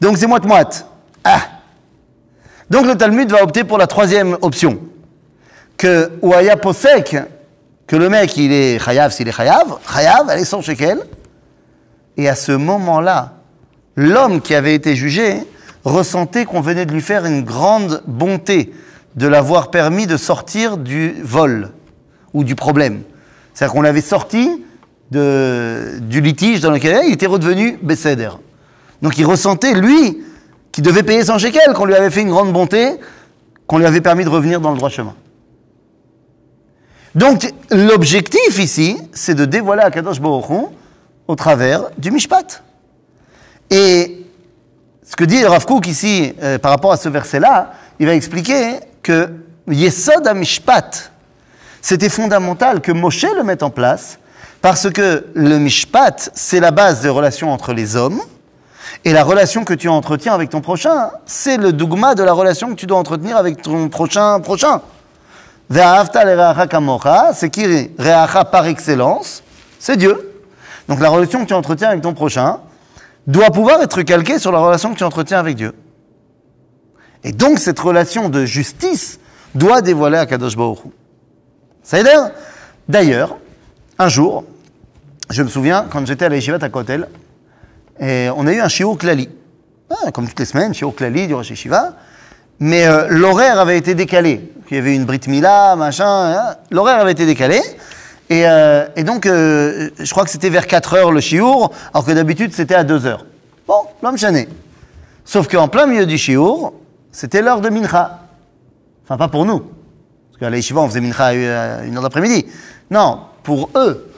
Donc 0.00 0.18
c'est 0.18 0.26
moite-moite. 0.26 0.86
Ah. 1.24 1.40
Donc 2.68 2.86
le 2.86 2.94
Talmud 2.94 3.30
va 3.30 3.42
opter 3.42 3.64
pour 3.64 3.78
la 3.78 3.86
troisième 3.86 4.36
option. 4.42 4.78
Que 5.76 6.12
Ouaya 6.22 6.56
Posek, 6.56 7.16
que 7.86 7.96
le 7.96 8.08
mec 8.08 8.36
il 8.36 8.52
est 8.52 8.78
chayav 8.78 9.10
s'il 9.10 9.26
est 9.26 9.32
chayav, 9.32 9.78
chayav, 9.92 10.28
allez 10.28 10.44
100 10.44 10.60
shekels. 10.62 11.02
Et 12.16 12.28
à 12.28 12.34
ce 12.34 12.52
moment-là, 12.52 13.32
l'homme 13.96 14.42
qui 14.42 14.54
avait 14.54 14.74
été 14.74 14.94
jugé 14.94 15.38
ressentait 15.84 16.44
qu'on 16.44 16.60
venait 16.60 16.84
de 16.84 16.92
lui 16.92 17.00
faire 17.00 17.24
une 17.24 17.42
grande 17.42 18.02
bonté 18.06 18.72
de 19.16 19.26
l'avoir 19.26 19.70
permis 19.70 20.06
de 20.06 20.16
sortir 20.16 20.76
du 20.76 21.16
vol 21.22 21.70
ou 22.34 22.44
du 22.44 22.54
problème. 22.54 23.02
C'est-à-dire 23.54 23.74
qu'on 23.74 23.82
l'avait 23.82 24.00
sorti 24.00 24.64
du 25.10 26.20
litige 26.20 26.60
dans 26.60 26.70
lequel 26.70 27.06
il 27.06 27.12
était 27.12 27.26
redevenu 27.26 27.78
Besséder. 27.82 28.30
Donc 29.02 29.18
il 29.18 29.26
ressentait, 29.26 29.74
lui, 29.74 30.22
qui 30.72 30.82
devait 30.82 31.02
payer 31.02 31.24
son 31.24 31.38
shekel, 31.38 31.72
qu'on 31.74 31.84
lui 31.84 31.94
avait 31.94 32.10
fait 32.10 32.22
une 32.22 32.30
grande 32.30 32.52
bonté, 32.52 32.92
qu'on 33.66 33.78
lui 33.78 33.86
avait 33.86 34.00
permis 34.00 34.24
de 34.24 34.28
revenir 34.28 34.60
dans 34.60 34.70
le 34.70 34.76
droit 34.76 34.88
chemin. 34.88 35.14
Donc 37.14 37.52
l'objectif 37.70 38.58
ici, 38.58 38.98
c'est 39.12 39.34
de 39.34 39.44
dévoiler 39.44 39.82
Akadosh 39.82 40.20
Baruch 40.20 40.48
Hu 40.48 40.66
au 41.26 41.34
travers 41.34 41.90
du 41.98 42.10
Mishpat. 42.12 42.62
Et 43.70 44.24
ce 45.04 45.16
que 45.16 45.24
dit 45.24 45.44
Rav 45.44 45.66
Kook 45.66 45.88
ici 45.88 46.32
euh, 46.40 46.58
par 46.58 46.70
rapport 46.70 46.92
à 46.92 46.96
ce 46.96 47.08
verset-là, 47.08 47.72
il 47.98 48.06
va 48.06 48.14
expliquer 48.14 48.78
que 49.02 49.28
Yesod 49.68 50.26
HaMishpat, 50.26 51.10
c'était 51.82 52.08
fondamental 52.08 52.80
que 52.80 52.92
Moshe 52.92 53.26
le 53.36 53.42
mette 53.42 53.64
en 53.64 53.70
place 53.70 54.19
parce 54.62 54.90
que 54.90 55.26
le 55.34 55.58
Mishpat, 55.58 56.30
c'est 56.34 56.60
la 56.60 56.70
base 56.70 57.00
des 57.00 57.08
relations 57.08 57.50
entre 57.52 57.72
les 57.72 57.96
hommes 57.96 58.20
et 59.04 59.12
la 59.12 59.24
relation 59.24 59.64
que 59.64 59.72
tu 59.74 59.88
entretiens 59.88 60.34
avec 60.34 60.50
ton 60.50 60.60
prochain, 60.60 61.10
c'est 61.24 61.56
le 61.56 61.72
dogma 61.72 62.14
de 62.14 62.22
la 62.22 62.32
relation 62.32 62.68
que 62.68 62.74
tu 62.74 62.86
dois 62.86 62.98
entretenir 62.98 63.36
avec 63.36 63.62
ton 63.62 63.88
prochain 63.88 64.40
prochain. 64.40 64.82
C'est 65.70 67.50
qui 67.50 67.90
reacha 67.98 68.44
par 68.44 68.66
excellence? 68.66 69.42
C'est 69.78 69.96
Dieu. 69.96 70.42
Donc 70.88 71.00
la 71.00 71.08
relation 71.08 71.40
que 71.40 71.46
tu 71.46 71.54
entretiens 71.54 71.88
avec 71.88 72.02
ton 72.02 72.12
prochain 72.12 72.58
doit 73.26 73.50
pouvoir 73.50 73.80
être 73.80 74.02
calquée 74.02 74.38
sur 74.38 74.52
la 74.52 74.58
relation 74.58 74.92
que 74.92 74.98
tu 74.98 75.04
entretiens 75.04 75.38
avec 75.38 75.56
Dieu. 75.56 75.72
Et 77.22 77.32
donc 77.32 77.58
cette 77.58 77.78
relation 77.78 78.28
de 78.28 78.44
justice 78.44 79.20
doit 79.54 79.80
dévoiler 79.80 80.18
à 80.18 80.26
Kadosh 80.26 80.56
Baruch 80.56 80.80
D'ailleurs, 82.88 83.36
un 83.98 84.08
jour, 84.08 84.44
je 85.30 85.42
me 85.42 85.48
souviens, 85.48 85.86
quand 85.90 86.06
j'étais 86.06 86.24
à 86.24 86.28
la 86.28 86.36
à 86.36 86.68
Kotel, 86.68 87.08
et 88.00 88.28
on 88.36 88.46
a 88.46 88.52
eu 88.52 88.60
un 88.60 88.68
shiur 88.68 88.96
klali. 88.98 89.28
Ah, 89.90 90.10
comme 90.12 90.26
toutes 90.26 90.38
les 90.38 90.44
semaines, 90.44 90.74
shiur 90.74 90.94
klali 90.94 91.26
du 91.26 91.34
Rosh 91.34 91.50
Yeshiva. 91.50 91.94
Mais 92.58 92.86
euh, 92.86 93.06
l'horaire 93.08 93.58
avait 93.58 93.78
été 93.78 93.94
décalé. 93.94 94.52
Il 94.70 94.76
y 94.76 94.80
avait 94.80 94.94
une 94.94 95.04
Brit 95.04 95.20
Mila, 95.26 95.76
machin. 95.76 96.06
hein. 96.06 96.56
L'horaire 96.70 97.00
avait 97.00 97.12
été 97.12 97.26
décalé. 97.26 97.60
Et, 98.28 98.46
euh, 98.46 98.86
donc, 98.98 99.26
euh, 99.26 99.90
je 99.98 100.10
crois 100.10 100.24
que 100.24 100.30
c'était 100.30 100.50
vers 100.50 100.66
4 100.66 100.94
heures 100.94 101.12
le 101.12 101.20
shiur, 101.20 101.70
alors 101.92 102.04
que 102.04 102.12
d'habitude 102.12 102.52
c'était 102.54 102.76
à 102.76 102.84
2 102.84 103.06
heures. 103.06 103.26
Bon, 103.66 103.82
l'homme 104.02 104.18
chané. 104.18 104.48
Sauf 105.24 105.48
qu'en 105.48 105.68
plein 105.68 105.86
milieu 105.86 106.06
du 106.06 106.18
shiur, 106.18 106.72
c'était 107.12 107.42
l'heure 107.42 107.60
de 107.60 107.68
mincha. 107.70 108.20
Enfin, 109.04 109.16
pas 109.16 109.28
pour 109.28 109.44
nous. 109.44 109.58
Parce 109.60 110.38
qu'à 110.38 110.50
la 110.50 110.58
on 110.80 110.88
faisait 110.88 111.00
mincha 111.00 111.32
une 111.32 111.96
heure 111.96 112.02
d'après-midi. 112.02 112.46
Non, 112.90 113.20
pour 113.42 113.70
eux, 113.74 114.09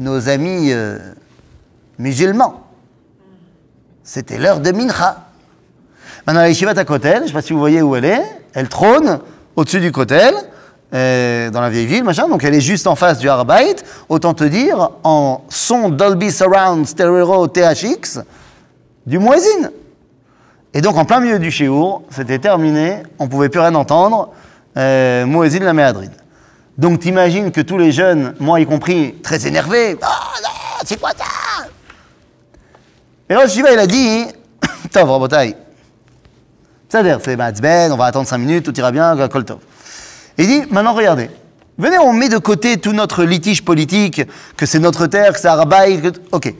nos 0.00 0.28
amis 0.28 0.72
euh, 0.72 0.98
musulmans. 1.98 2.62
C'était 4.02 4.38
l'heure 4.38 4.60
de 4.60 4.72
mincha. 4.72 5.26
Maintenant, 6.26 6.40
la 6.40 6.48
yeshiva 6.48 6.72
à 6.74 6.84
Kotel, 6.84 7.18
je 7.18 7.22
ne 7.22 7.26
sais 7.28 7.32
pas 7.32 7.42
si 7.42 7.52
vous 7.52 7.58
voyez 7.58 7.82
où 7.82 7.94
elle 7.94 8.06
est, 8.06 8.22
elle 8.54 8.68
trône 8.68 9.20
au-dessus 9.56 9.80
du 9.80 9.92
Kotel, 9.92 10.34
euh, 10.92 11.50
dans 11.50 11.60
la 11.60 11.68
vieille 11.68 11.86
ville, 11.86 12.02
machin, 12.02 12.28
donc 12.28 12.42
elle 12.42 12.54
est 12.54 12.60
juste 12.60 12.86
en 12.86 12.96
face 12.96 13.18
du 13.18 13.28
Harbait. 13.28 13.76
Autant 14.08 14.34
te 14.34 14.44
dire, 14.44 14.90
en 15.04 15.42
son 15.50 15.90
Dolby 15.90 16.32
Surround 16.32 16.86
Stereo 16.86 17.46
THX, 17.46 18.20
du 19.06 19.18
Muezzin. 19.18 19.70
Et 20.72 20.80
donc, 20.80 20.96
en 20.96 21.04
plein 21.04 21.20
milieu 21.20 21.38
du 21.38 21.50
shiur, 21.50 22.02
c'était 22.10 22.38
terminé, 22.38 23.02
on 23.18 23.24
ne 23.24 23.28
pouvait 23.28 23.50
plus 23.50 23.60
rien 23.60 23.74
entendre, 23.74 24.30
euh, 24.76 25.26
la 25.60 25.72
Méadrine. 25.72 26.12
Donc, 26.80 27.00
t'imagines 27.00 27.52
que 27.52 27.60
tous 27.60 27.76
les 27.76 27.92
jeunes, 27.92 28.34
moi 28.40 28.58
y 28.58 28.64
compris, 28.64 29.14
très 29.22 29.46
énervés, 29.46 29.98
ah, 30.00 30.32
là, 30.40 30.48
c'est 30.82 30.98
quoi 30.98 31.10
ça 31.10 31.66
Et 33.28 33.34
là, 33.34 33.46
Shiva, 33.46 33.70
il 33.70 33.78
a 33.78 33.86
dit, 33.86 34.24
Tov, 34.90 35.10
Rabotai, 35.10 35.56
c'est-à-dire, 36.88 37.18
c'est 37.22 37.36
Matzben, 37.36 37.92
on 37.92 37.98
va 37.98 38.06
attendre 38.06 38.26
5 38.26 38.38
minutes, 38.38 38.64
tout 38.64 38.74
ira 38.78 38.92
bien, 38.92 39.28
Kol 39.28 39.44
Tov. 39.44 39.58
Il 40.38 40.46
dit, 40.46 40.62
maintenant 40.70 40.94
regardez, 40.94 41.30
venez, 41.76 41.98
on 41.98 42.14
met 42.14 42.30
de 42.30 42.38
côté 42.38 42.78
tout 42.78 42.94
notre 42.94 43.24
litige 43.24 43.62
politique, 43.62 44.22
que 44.56 44.64
c'est 44.64 44.78
notre 44.78 45.06
terre, 45.06 45.34
que 45.34 45.38
c'est 45.38 45.48
Arabaï, 45.48 46.00
que... 46.00 46.08
ok. 46.32 46.54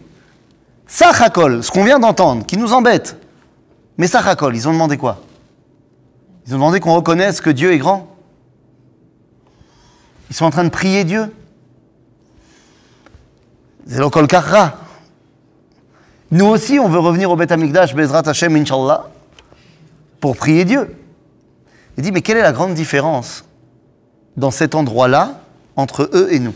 Sachakol, 0.86 1.64
ce 1.64 1.70
qu'on 1.70 1.84
vient 1.84 1.98
d'entendre, 1.98 2.44
qui 2.44 2.58
nous 2.58 2.74
embête, 2.74 3.16
mais 3.96 4.06
Sachakol, 4.06 4.54
ils 4.54 4.68
ont 4.68 4.72
demandé 4.74 4.98
quoi? 4.98 5.22
Ils 6.46 6.52
ont 6.52 6.58
demandé 6.58 6.78
qu'on 6.78 6.94
reconnaisse 6.94 7.40
que 7.40 7.48
Dieu 7.48 7.72
est 7.72 7.78
grand. 7.78 8.09
Ils 10.30 10.36
sont 10.36 10.44
en 10.44 10.50
train 10.50 10.64
de 10.64 10.70
prier 10.70 11.04
Dieu. 11.04 11.34
Nous 16.30 16.46
aussi, 16.46 16.78
on 16.78 16.88
veut 16.88 17.00
revenir 17.00 17.30
au 17.30 17.36
Beth 17.36 17.50
Amikdash, 17.50 17.94
Bezrat 17.94 18.22
Hashem, 18.24 18.54
Inch'Allah, 18.54 19.10
pour 20.20 20.36
prier 20.36 20.64
Dieu. 20.64 20.96
Il 21.96 22.04
dit, 22.04 22.12
mais 22.12 22.22
quelle 22.22 22.36
est 22.36 22.42
la 22.42 22.52
grande 22.52 22.74
différence 22.74 23.44
dans 24.36 24.52
cet 24.52 24.76
endroit-là 24.76 25.40
entre 25.74 26.08
eux 26.14 26.28
et 26.30 26.38
nous? 26.38 26.54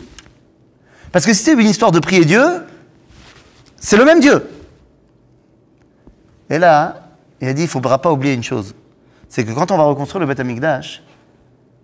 Parce 1.11 1.25
que 1.25 1.33
si 1.33 1.43
c'est 1.43 1.53
une 1.53 1.67
histoire 1.67 1.91
de 1.91 1.99
prier 1.99 2.23
Dieu, 2.23 2.63
c'est 3.75 3.97
le 3.97 4.05
même 4.05 4.21
Dieu. 4.21 4.49
Et 6.49 6.57
là, 6.57 7.09
il 7.41 7.49
a 7.49 7.53
dit, 7.53 7.63
il 7.63 7.65
ne 7.65 7.69
faudra 7.69 8.01
pas 8.01 8.11
oublier 8.11 8.33
une 8.33 8.43
chose. 8.43 8.73
C'est 9.27 9.43
que 9.43 9.51
quand 9.51 9.71
on 9.71 9.77
va 9.77 9.83
reconstruire 9.83 10.21
le 10.21 10.27
Beth 10.27 10.39
Amikdash, 10.39 11.03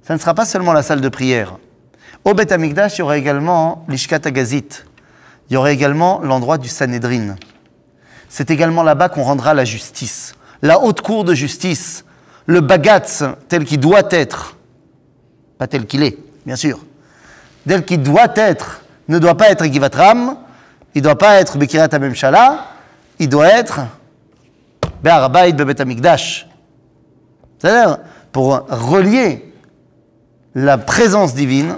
ça 0.04 0.14
ne 0.14 0.20
sera 0.20 0.34
pas 0.34 0.46
seulement 0.46 0.72
la 0.72 0.84
salle 0.84 1.02
de 1.02 1.10
prière. 1.10 1.58
Au 2.24 2.34
Beth 2.34 2.52
Amikdash, 2.52 2.98
il 2.98 3.00
y 3.00 3.02
aurait 3.02 3.20
également 3.20 3.84
l'Ishkat 3.88 4.20
Agazit. 4.26 4.84
Il 5.50 5.54
y 5.54 5.58
aurait 5.58 5.74
également 5.74 6.22
l'endroit 6.22 6.58
du 6.58 6.70
Sanhedrin. 6.70 7.36
C'est 8.30 8.52
également 8.52 8.84
là-bas 8.84 9.10
qu'on 9.10 9.24
rendra 9.24 9.54
la 9.54 9.66
justice, 9.66 10.36
la 10.62 10.80
haute 10.80 11.02
cour 11.02 11.26
de 11.26 11.34
justice, 11.34 12.06
le 12.46 12.62
bagatz 12.62 13.24
tel 13.50 13.66
qu'il 13.66 13.80
doit 13.80 14.04
être, 14.12 14.56
pas 15.58 15.68
tel 15.68 15.86
qu'il 15.86 16.04
est, 16.04 16.18
bien 16.46 16.56
sûr, 16.56 16.80
tel 17.68 17.84
qu'il 17.84 18.02
doit 18.02 18.32
être, 18.36 18.82
ne 19.10 19.20
doit 19.20 19.36
pas 19.36 19.50
être 19.50 19.66
Givatram, 19.66 20.38
il 20.96 21.00
ne 21.00 21.04
doit 21.04 21.18
pas 21.18 21.42
être 21.42 21.58
Bekirat 21.58 21.90
Amemshala, 21.92 22.68
il 23.20 23.28
doit 23.28 23.48
être 23.48 23.82
Be'arabayit 25.04 25.54
Bebet 25.54 25.82
Amikdash. 25.82 26.48
C'est-à-dire 27.60 27.98
pour 28.32 28.66
relier 28.70 29.54
la 30.56 30.78
présence 30.78 31.34
divine 31.34 31.78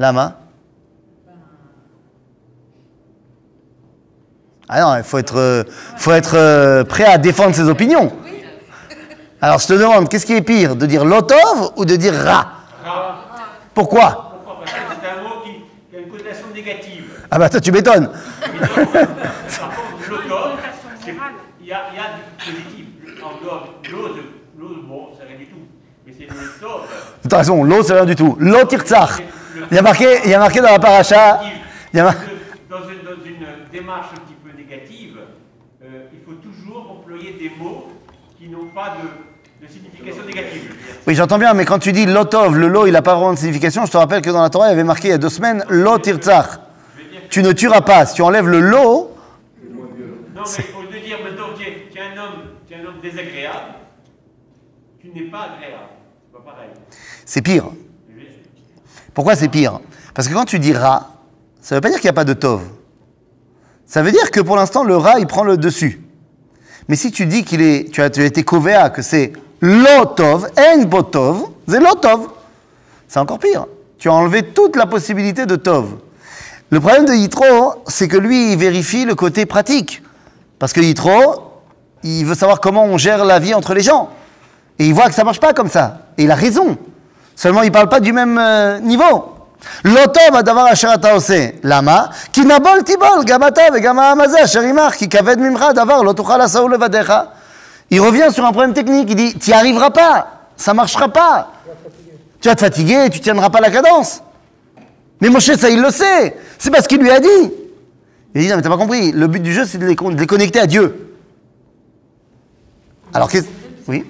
Lama 0.00 0.34
Ah 4.66 4.80
non, 4.80 4.96
il 4.96 5.02
faut 5.02 5.18
être, 5.18 5.36
euh, 5.36 5.62
faut 5.98 6.12
être 6.12 6.36
euh, 6.36 6.84
prêt 6.84 7.04
à 7.04 7.18
défendre 7.18 7.54
ses 7.54 7.68
opinions. 7.68 8.10
Alors 9.42 9.58
je 9.58 9.66
te 9.66 9.74
demande, 9.74 10.08
qu'est-ce 10.08 10.24
qui 10.24 10.34
est 10.34 10.40
pire, 10.40 10.74
de 10.74 10.86
dire 10.86 11.04
lotov 11.04 11.72
ou 11.76 11.84
de 11.84 11.96
dire 11.96 12.14
ra? 12.14 12.46
Pourquoi? 13.74 14.40
Pourquoi? 14.44 14.62
Parce 14.64 14.72
que 14.72 14.78
c'est 15.02 15.10
un 15.10 15.22
mot 15.22 15.42
qui, 15.44 15.50
qui 15.90 15.96
a 15.96 16.00
une 16.00 16.08
connotation 16.08 16.46
négative. 16.54 17.04
Ah 17.30 17.38
bah 17.38 17.50
toi 17.50 17.60
tu 17.60 17.70
m'étonnes. 17.70 18.10
Il 21.60 21.66
y 21.66 21.72
a, 21.72 21.80
il 21.92 21.96
y 21.96 22.00
a 22.00 22.06
du 22.16 22.22
positif. 22.38 22.86
En 23.22 23.44
dehors, 23.44 23.74
l'ose, 23.90 24.78
bon, 24.88 25.08
c'est 25.18 25.26
rien 25.26 25.38
du 25.38 25.46
tout. 25.46 25.66
Mais 26.06 26.14
c'est 26.18 26.26
l'automne. 26.26 26.86
De 27.18 27.22
toute 27.22 27.32
façon, 27.32 27.64
l'eau 27.64 27.82
c'est 27.82 27.92
rien 27.92 28.06
du 28.06 28.16
tout. 28.16 28.36
L'eau. 28.40 28.66
Il 29.70 29.76
y 29.76 29.78
a 29.78 29.82
marqué, 29.82 30.06
il 30.24 30.30
y 30.30 30.34
a 30.34 30.38
marqué 30.38 30.60
dans 30.60 30.70
la 30.70 30.78
paracha. 30.78 31.40
Il 31.92 31.96
y 31.96 32.00
a 32.00 32.04
mar- 32.04 32.14
Dans 32.68 32.78
une, 32.88 33.02
dans 33.04 33.24
une 33.24 33.46
démarche 33.72 34.08
un 34.12 34.20
petit 34.20 34.34
peu 34.44 34.56
négative, 34.56 35.18
euh, 35.84 36.04
il 36.12 36.20
faut 36.24 36.34
toujours 36.40 36.90
employer 36.90 37.32
des 37.32 37.50
mots 37.58 37.88
qui 38.38 38.48
n'ont 38.48 38.66
pas 38.74 38.96
de, 39.00 39.66
de 39.66 39.72
signification 39.72 40.24
négative. 40.24 40.74
Oui, 41.06 41.14
j'entends 41.14 41.38
bien, 41.38 41.54
mais 41.54 41.64
quand 41.64 41.78
tu 41.78 41.92
dis 41.92 42.06
lotov, 42.06 42.56
le 42.56 42.68
lot, 42.68 42.86
il 42.86 42.92
n'a 42.92 43.02
pas 43.02 43.14
vraiment 43.14 43.32
de 43.32 43.38
signification. 43.38 43.86
Je 43.86 43.92
te 43.92 43.96
rappelle 43.96 44.22
que 44.22 44.30
dans 44.30 44.42
la 44.42 44.50
Torah, 44.50 44.66
il 44.68 44.70
y 44.70 44.72
avait 44.72 44.84
marqué 44.84 45.08
il 45.08 45.10
y 45.12 45.14
a 45.14 45.18
deux 45.18 45.28
semaines, 45.28 45.64
lo 45.68 45.98
tirtzach. 45.98 46.58
Tu 47.28 47.42
ne 47.44 47.52
tueras 47.52 47.82
pas. 47.82 48.06
Si 48.06 48.14
tu 48.14 48.22
enlèves 48.22 48.48
le 48.48 48.60
lot, 48.60 49.16
Non, 50.34 50.42
mais 50.58 50.64
au 50.76 50.82
lieu 50.82 50.98
de 50.98 51.04
dire 51.04 51.18
maintenant 51.22 51.48
tu 51.56 51.62
es, 51.64 51.86
tu 51.92 51.98
es 51.98 52.00
un 52.00 52.18
homme, 52.20 52.42
tu 52.66 52.74
es 52.74 52.76
un 52.76 52.84
homme 52.86 53.00
désagréable, 53.02 53.74
tu 55.00 55.08
n'es 55.08 55.30
pas 55.30 55.42
agréable. 55.54 55.84
C'est 56.32 56.38
pas 56.44 56.50
pareil. 56.50 56.70
c'est 57.24 57.42
pire. 57.42 57.64
Pourquoi 59.20 59.36
c'est 59.36 59.48
pire? 59.48 59.80
Parce 60.14 60.28
que 60.28 60.32
quand 60.32 60.46
tu 60.46 60.58
dis 60.58 60.72
ra, 60.72 61.10
ça 61.60 61.74
ne 61.74 61.76
veut 61.76 61.82
pas 61.82 61.90
dire 61.90 61.98
qu'il 61.98 62.06
n'y 62.06 62.12
a 62.12 62.14
pas 62.14 62.24
de 62.24 62.32
tov. 62.32 62.62
Ça 63.84 64.00
veut 64.00 64.12
dire 64.12 64.30
que 64.30 64.40
pour 64.40 64.56
l'instant, 64.56 64.82
le 64.82 64.96
ra, 64.96 65.18
il 65.18 65.26
prend 65.26 65.44
le 65.44 65.58
dessus. 65.58 66.00
Mais 66.88 66.96
si 66.96 67.12
tu 67.12 67.26
dis 67.26 67.44
qu'il 67.44 67.60
est, 67.60 67.92
tu 67.92 68.00
as, 68.00 68.06
été 68.06 68.44
kovéa, 68.44 68.88
que 68.88 69.02
c'est 69.02 69.34
lotov, 69.60 70.48
en 70.58 70.84
botov, 70.84 71.50
c'est 71.68 71.80
lotov. 71.80 72.28
C'est 73.08 73.18
encore 73.18 73.38
pire. 73.38 73.66
Tu 73.98 74.08
as 74.08 74.14
enlevé 74.14 74.42
toute 74.42 74.74
la 74.74 74.86
possibilité 74.86 75.44
de 75.44 75.56
tov. 75.56 75.96
Le 76.70 76.80
problème 76.80 77.04
de 77.04 77.12
Yitro, 77.12 77.74
c'est 77.88 78.08
que 78.08 78.16
lui, 78.16 78.52
il 78.52 78.58
vérifie 78.58 79.04
le 79.04 79.14
côté 79.14 79.44
pratique. 79.44 80.02
Parce 80.58 80.72
que 80.72 80.80
Yitro, 80.80 81.60
il 82.02 82.24
veut 82.24 82.34
savoir 82.34 82.58
comment 82.58 82.86
on 82.86 82.96
gère 82.96 83.26
la 83.26 83.38
vie 83.38 83.52
entre 83.52 83.74
les 83.74 83.82
gens. 83.82 84.08
Et 84.78 84.86
il 84.86 84.94
voit 84.94 85.08
que 85.08 85.14
ça 85.14 85.24
marche 85.24 85.40
pas 85.40 85.52
comme 85.52 85.68
ça. 85.68 86.06
Et 86.16 86.22
il 86.24 86.30
a 86.30 86.34
raison. 86.34 86.78
Seulement, 87.40 87.62
il 87.62 87.68
ne 87.68 87.72
parle 87.72 87.88
pas 87.88 88.00
du 88.00 88.12
même 88.12 88.36
euh, 88.38 88.80
niveau. 88.80 89.34
L'autom 89.82 90.34
adavar 90.34 90.66
asher 90.66 90.88
ata 90.88 91.16
osé. 91.16 91.58
Lama 91.62 92.10
Ki 92.32 92.44
nabol 92.44 92.84
tibol, 92.84 93.24
gam 93.24 93.42
ata 93.42 93.70
vegam 93.70 93.98
ha'am 93.98 94.20
hazeh 94.20 94.42
asher 94.42 94.68
imach, 94.68 94.98
ki 94.98 95.08
kaved 95.08 95.38
davar 95.74 96.04
lo 96.04 96.12
tuchal 96.12 96.42
asau 96.42 96.68
levadecha. 96.68 97.32
Il 97.88 98.02
revient 98.02 98.28
sur 98.30 98.44
un 98.44 98.52
problème 98.52 98.74
technique. 98.74 99.08
Il 99.08 99.16
dit, 99.16 99.38
tu 99.38 99.48
n'y 99.48 99.56
arriveras 99.56 99.88
pas. 99.88 100.50
Ça 100.54 100.72
ne 100.72 100.76
marchera 100.76 101.08
pas. 101.08 101.52
Tu 102.42 102.48
vas 102.48 102.54
te 102.54 102.60
fatiguer, 102.60 103.08
tu 103.08 103.20
ne 103.20 103.24
tiendras 103.24 103.48
pas 103.48 103.60
la 103.60 103.70
cadence. 103.70 104.22
Mais 105.22 105.28
mon 105.28 105.34
Moshe, 105.36 105.54
ça, 105.54 105.70
il 105.70 105.80
le 105.80 105.90
sait. 105.90 106.36
C'est 106.58 106.70
parce 106.70 106.86
qu'il 106.86 107.00
lui 107.00 107.10
a 107.10 107.20
dit. 107.20 107.52
Il 108.34 108.42
dit, 108.42 108.48
non, 108.48 108.56
mais 108.56 108.62
t'as 108.62 108.68
pas 108.68 108.76
compris. 108.76 109.12
Le 109.12 109.26
but 109.28 109.40
du 109.40 109.54
jeu, 109.54 109.64
c'est 109.64 109.78
de, 109.78 109.86
de 109.86 110.18
les, 110.18 110.26
connecter 110.26 110.60
à 110.60 110.66
Dieu. 110.66 111.16
Alors 113.14 113.30
qu'est-ce... 113.30 113.46
Oui 113.88 114.04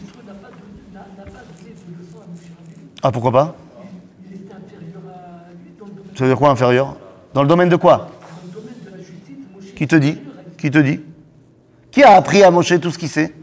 ah, 3.03 3.11
pourquoi 3.13 3.33
pas 3.33 3.57
Ça 6.17 6.25
veut 6.25 6.31
dire 6.31 6.39
quoi 6.39 6.51
inférieur 6.51 6.97
Dans 7.35 7.43
le 7.43 7.49
domaine 7.49 7.69
de 7.69 7.77
quoi 7.77 8.11
qui 9.81 9.89
te 9.89 9.97
dit 9.97 10.19
Qui 10.59 10.71
te 10.71 10.77
dit 10.77 11.01
Qui 11.91 12.03
a 12.03 12.17
appris 12.17 12.43
à 12.43 12.51
Moshe 12.51 12.79
tout 12.79 12.91
ce 12.91 12.99
qu'il 12.99 13.09
sait. 13.09 13.35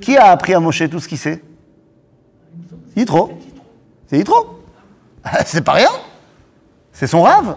Qui 0.00 0.16
a 0.16 0.32
appris 0.32 0.54
à 0.54 0.58
Moshe 0.58 0.90
tout 0.90 0.98
ce 0.98 1.06
qu'il 1.06 1.18
sait 1.18 1.40
Yitro. 2.96 3.38
C'est 4.08 4.18
Yitro. 4.18 4.64
C'est 5.46 5.62
pas 5.62 5.74
rien. 5.74 5.90
C'est 6.92 7.06
son 7.06 7.22
rêve. 7.22 7.54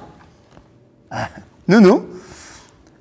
Nous, 1.68 1.80
nous. 1.82 2.06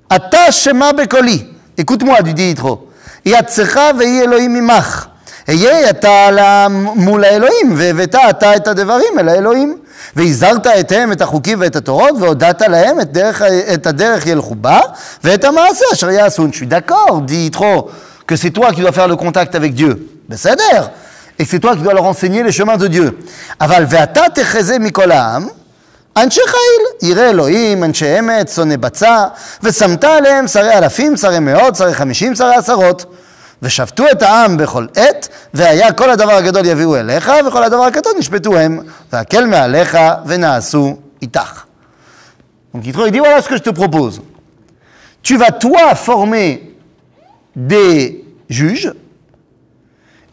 Ata 0.09 0.49
Shema 0.49 0.91
Bekoli. 0.91 1.45
Écoute-moi, 1.77 2.23
du 2.23 2.33
dit 2.33 2.47
Yitro. 2.47 2.89
Yatsecha 3.25 3.93
ve'i 3.93 4.23
Elohimimach. 4.23 5.11
היה 5.47 5.89
אתה 5.89 6.67
מול 6.95 7.23
האלוהים, 7.23 7.73
והבאת 7.75 8.15
אתה 8.29 8.55
את 8.55 8.67
הדברים 8.67 9.19
אל 9.19 9.29
האלוהים. 9.29 9.77
והזהרת 10.15 10.67
אתהם 10.67 11.11
את 11.11 11.21
החוקים 11.21 11.61
ואת 11.61 11.75
התורות, 11.75 12.15
והודעת 12.19 12.61
להם 12.61 13.01
את, 13.01 13.11
דרך, 13.11 13.41
את 13.73 13.87
הדרך 13.87 14.27
ילכו 14.27 14.55
בה, 14.55 14.79
ואת 15.23 15.43
המעשה 15.43 15.85
אשר 15.93 16.09
יעשון. 16.09 16.49
Je 16.51 16.57
suis 16.57 16.67
d'accord, 16.67 17.21
dit 17.21 17.45
Yitro, 17.45 17.89
que 18.27 18.35
c'est 18.35 18.51
toi 18.51 18.71
qui 18.71 18.81
dois 18.81 18.91
faire. 18.91 19.07
בסדר. 20.29 20.87
Et 21.39 21.45
c'est 21.45 21.59
toi 21.59 21.75
qui 21.75 21.81
dois 21.81 21.93
leur 21.93 22.13
Dieu. 22.89 23.11
אבל 23.61 23.85
ואתה 23.89 24.21
תחזה 24.35 24.79
מכל 24.79 25.11
העם, 25.11 25.47
אנשי 26.17 26.41
חיל, 26.47 27.09
יראי 27.09 27.29
אלוהים, 27.29 27.83
אנשי 27.83 28.19
אמת, 28.19 28.49
שונאי 28.49 28.77
בצע, 28.77 29.25
ושמת 29.63 30.03
עליהם 30.03 30.47
שרי 30.47 30.73
אלפים, 30.73 31.17
שרי 31.17 31.39
מאות, 31.39 31.75
שרי 31.75 31.93
חמישים, 31.93 32.35
שרי 32.35 32.55
עשרות. 32.55 33.05
ושפטו 33.62 34.04
את 34.12 34.22
העם 34.22 34.56
בכל 34.56 34.86
עת, 34.96 35.28
והיה 35.54 35.92
כל 35.92 36.10
הדבר 36.10 36.32
הגדול 36.32 36.66
יביאו 36.66 36.96
אליך, 36.96 37.32
וכל 37.46 37.62
הדבר 37.64 37.82
הקטן 37.82 38.10
ישפטו 38.18 38.58
הם, 38.58 38.80
והקל 39.12 39.46
מעליך 39.46 39.98
ונעשו 40.26 40.96
איתך. 41.22 41.64
Donc 42.74 42.86
Yitro, 42.86 43.04
il 43.04 43.12
dit 43.12 43.18
voilà 43.18 43.42
ce 43.42 43.48
que 43.48 43.56
je 43.56 43.62
te 43.62 43.70
propose. 43.70 44.22
Tu 45.22 45.36
vas 45.36 45.50
toi 45.50 45.94
former 45.94 46.74
des 47.54 48.24
juges, 48.48 48.92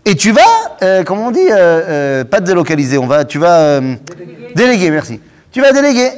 et 0.06 0.16
tu 0.16 0.32
vas, 0.32 0.42
euh, 0.82 1.04
comment 1.04 1.28
on 1.28 1.32
dit, 1.32 1.52
euh, 1.52 1.56
euh, 1.56 2.24
pas 2.24 2.40
délocaliser, 2.40 2.98
on 2.98 3.06
va, 3.06 3.26
tu 3.26 3.38
vas 3.38 3.60
euh, 3.60 3.96
déléguer, 4.56 4.90
merci. 4.90 5.20
Tu 5.52 5.62
vas 5.62 5.72
déléguer. 5.72 6.10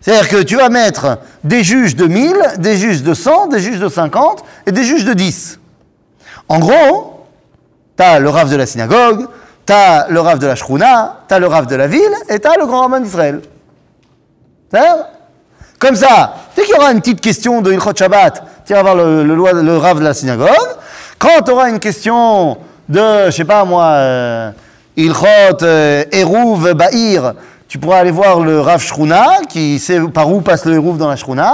C'est-à-dire 0.00 0.28
que 0.28 0.42
tu 0.42 0.56
vas 0.56 0.68
mettre 0.68 1.18
des 1.44 1.64
juges 1.64 1.96
de 1.96 2.06
1000, 2.06 2.36
des 2.58 2.76
juges 2.76 3.02
de 3.02 3.14
100, 3.14 3.46
des 3.46 3.60
juges 3.60 3.78
de 3.78 3.88
50 3.88 4.44
et 4.66 4.72
des 4.72 4.84
juges 4.84 5.04
de 5.06 5.14
10. 5.14 5.60
En 6.49 6.59
gros, 6.59 7.25
tu 7.95 8.03
as 8.03 8.19
le 8.19 8.29
rave 8.29 8.51
de 8.51 8.55
la 8.55 8.65
synagogue, 8.65 9.27
tu 9.65 9.73
as 9.73 10.07
le 10.09 10.19
rave 10.19 10.39
de 10.39 10.47
la 10.47 10.55
shruna, 10.55 11.17
tu 11.27 11.33
as 11.35 11.39
le 11.39 11.47
rave 11.47 11.67
de 11.67 11.75
la 11.75 11.87
ville 11.87 12.13
et 12.27 12.39
tu 12.39 12.47
as 12.47 12.57
le 12.57 12.65
grand 12.65 12.81
rabbin 12.81 12.99
d'Israël. 12.99 13.41
Comme 15.77 15.95
ça, 15.95 16.33
dès 16.55 16.63
qu'il 16.63 16.75
y 16.75 16.77
aura 16.77 16.91
une 16.91 16.99
petite 16.99 17.21
question 17.21 17.61
de 17.61 17.71
Ilchot 17.71 17.95
Shabbat, 17.95 18.43
tu 18.65 18.73
vas 18.73 18.81
voir 18.81 18.95
le, 18.95 19.23
le, 19.23 19.35
de 19.35 20.03
la 20.03 20.13
synagogue. 20.13 20.49
Quand 21.17 21.41
tu 21.45 21.51
auras 21.51 21.69
une 21.69 21.79
question 21.79 22.57
de, 22.87 23.25
je 23.27 23.31
sais 23.31 23.45
pas 23.45 23.63
moi, 23.63 23.83
euh, 23.85 24.51
Ilchot, 24.97 25.63
euh, 25.63 26.03
Eruv, 26.11 26.73
Ba'ir, 26.73 27.33
tu 27.67 27.77
pourras 27.77 27.99
aller 27.99 28.11
voir 28.11 28.39
le 28.39 28.59
rave 28.59 28.81
Shruna, 28.81 29.41
qui 29.47 29.77
sait 29.79 29.99
par 30.13 30.31
où 30.31 30.41
passe 30.41 30.65
le 30.65 30.73
Eruv 30.73 30.97
dans 30.97 31.09
la 31.09 31.15
Shruna. 31.15 31.53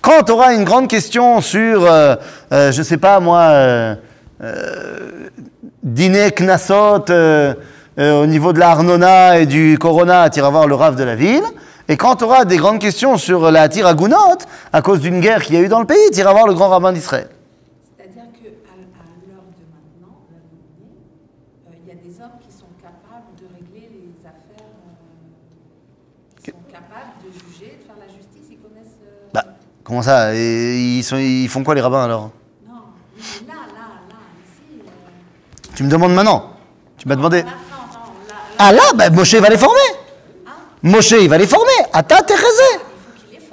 Quand 0.00 0.24
tu 0.24 0.32
auras 0.32 0.52
une 0.52 0.64
grande 0.64 0.88
question 0.88 1.40
sur, 1.40 1.84
euh, 1.86 2.16
euh, 2.52 2.72
je 2.72 2.82
sais 2.82 2.96
pas 2.96 3.20
moi, 3.20 3.96
euh, 4.42 5.28
dîner 5.82 6.30
Knassot 6.32 7.10
euh, 7.10 7.54
euh, 7.98 8.22
au 8.22 8.26
niveau 8.26 8.52
de 8.52 8.58
la 8.58 8.70
Arnona 8.70 9.38
et 9.38 9.46
du 9.46 9.78
Corona, 9.78 10.30
tu 10.30 10.38
iras 10.40 10.50
voir 10.50 10.66
le 10.66 10.74
rave 10.74 10.96
de 10.96 11.04
la 11.04 11.14
ville. 11.16 11.42
Et 11.88 11.96
quand 11.96 12.16
tu 12.16 12.24
auras 12.24 12.44
des 12.44 12.56
grandes 12.56 12.78
questions 12.78 13.16
sur 13.18 13.50
la 13.50 13.68
Tiragounot, 13.68 14.16
à 14.72 14.82
cause 14.82 15.00
d'une 15.00 15.20
guerre 15.20 15.42
qu'il 15.42 15.54
y 15.56 15.58
a 15.58 15.60
eu 15.60 15.68
dans 15.68 15.80
le 15.80 15.86
pays, 15.86 16.10
tu 16.12 16.20
iras 16.20 16.32
voir 16.32 16.46
le 16.46 16.54
grand 16.54 16.68
rabbin 16.68 16.92
d'Israël. 16.92 17.28
C'est-à-dire 17.98 18.22
qu'à 18.32 18.48
à 18.48 18.76
l'heure 19.28 19.42
de 19.58 19.64
maintenant, 19.74 20.16
il 21.82 21.88
y 21.88 21.90
a 21.90 21.94
des 21.94 22.20
hommes 22.22 22.38
qui 22.40 22.52
sont 22.56 22.66
capables 22.80 23.34
de 23.36 23.46
régler 23.54 23.90
les 23.92 24.26
affaires, 24.26 24.64
qui 26.42 26.50
sont 26.50 26.56
capables 26.70 27.12
de 27.24 27.32
juger, 27.32 27.78
de 27.80 27.84
faire 27.86 27.96
la 27.98 28.06
justice, 28.06 28.48
ils 28.50 28.58
connaissent. 28.58 28.96
Bah, 29.34 29.44
Comment 29.84 30.02
ça? 30.02 30.34
Et 30.34 30.76
ils, 30.98 31.02
sont- 31.02 31.16
ils 31.18 31.48
font 31.48 31.62
quoi 31.64 31.74
les 31.74 31.80
rabbins 31.80 32.04
alors 32.04 32.30
Non, 32.66 32.74
mais 33.16 33.46
là, 33.48 33.54
là, 33.74 33.88
là, 34.08 34.16
ici. 34.46 34.80
euh, 34.80 35.61
Tu 35.74 35.82
me 35.82 35.88
demandes 35.88 36.14
maintenant. 36.14 36.50
Tu 36.98 37.08
m'as 37.08 37.16
demandé. 37.16 37.44
Ah 38.58 38.72
là, 38.72 38.82
bah, 38.94 39.10
Moshe 39.10 39.34
va 39.34 39.48
les 39.48 39.58
former. 39.58 39.78
Moshe, 40.82 41.12
il 41.12 41.28
va 41.28 41.38
les 41.38 41.46
former. 41.46 41.72
Ata 41.92 42.22
Terezé. 42.22 42.80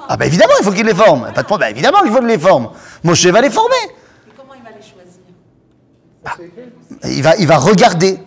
Ah 0.08 0.18
bah 0.18 0.26
évidemment, 0.26 0.54
il 0.60 0.64
faut 0.64 0.72
qu'il 0.72 0.86
les 0.86 0.96
forme. 0.96 1.32
Pas 1.34 1.42
de 1.42 1.48
problème. 1.48 1.70
Bah, 1.70 1.72
évidemment 1.72 2.02
qu'il 2.02 2.12
faut 2.12 2.20
qu'il 2.20 2.28
les 2.28 2.40
forme. 2.40 2.70
Moshe 3.04 3.26
va 3.28 3.42
les 3.42 3.50
former. 3.50 3.76
Mais 4.26 4.34
comment 4.36 4.54
il 4.56 4.64
va 4.64 4.70
les 4.70 4.82
choisir 4.82 5.22
écrit 6.46 7.16
Il 7.18 7.24
va, 7.24 7.36
il 7.38 7.48
va 7.48 7.58
regarder. 7.58 8.20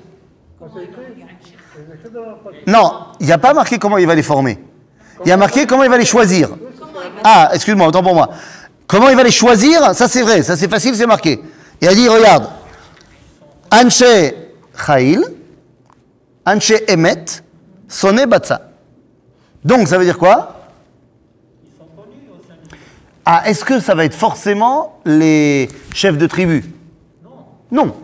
Non, 2.67 3.07
il 3.21 3.27
n'y 3.27 3.33
a 3.33 3.39
pas 3.39 3.53
marqué 3.53 3.79
comment 3.79 3.99
il 3.99 4.07
va 4.07 4.15
les 4.15 4.23
former. 4.23 4.59
Il 5.25 5.29
y 5.29 5.33
a 5.33 5.37
marqué 5.37 5.67
comment 5.67 5.85
il 5.85 5.91
va 5.91 5.99
les 5.99 6.05
choisir. 6.05 6.51
Ah, 7.25 7.51
excuse-moi, 7.53 7.89
autant 7.89 8.03
pour 8.03 8.15
moi. 8.15 8.29
Comment 8.87 9.09
il 9.09 9.17
va 9.17 9.23
les 9.23 9.31
choisir 9.31 9.95
Ça 9.95 10.09
c'est 10.09 10.23
vrai, 10.23 10.43
ça 10.43 10.57
c'est 10.57 10.69
facile, 10.69 10.95
c'est 10.95 11.07
marqué. 11.07 11.43
Il 11.81 11.89
a 11.89 11.95
dit, 11.95 12.09
regarde, 12.09 12.49
Anche 13.73 14.35
Chail, 14.77 15.19
Anche 16.45 16.73
Emet, 16.89 17.25
Soné 17.89 18.27
Batsa. 18.27 18.69
Donc 19.65 19.89
ça 19.89 19.97
veut 19.97 20.05
dire 20.05 20.19
quoi? 20.19 20.61
Ah, 23.25 23.43
est-ce 23.47 23.65
que 23.65 23.81
ça 23.81 23.95
va 23.95 24.05
être 24.05 24.15
forcément 24.15 25.01
les 25.07 25.69
chefs 25.95 26.19
de 26.19 26.27
tribu? 26.27 26.65
Non. 27.71 27.95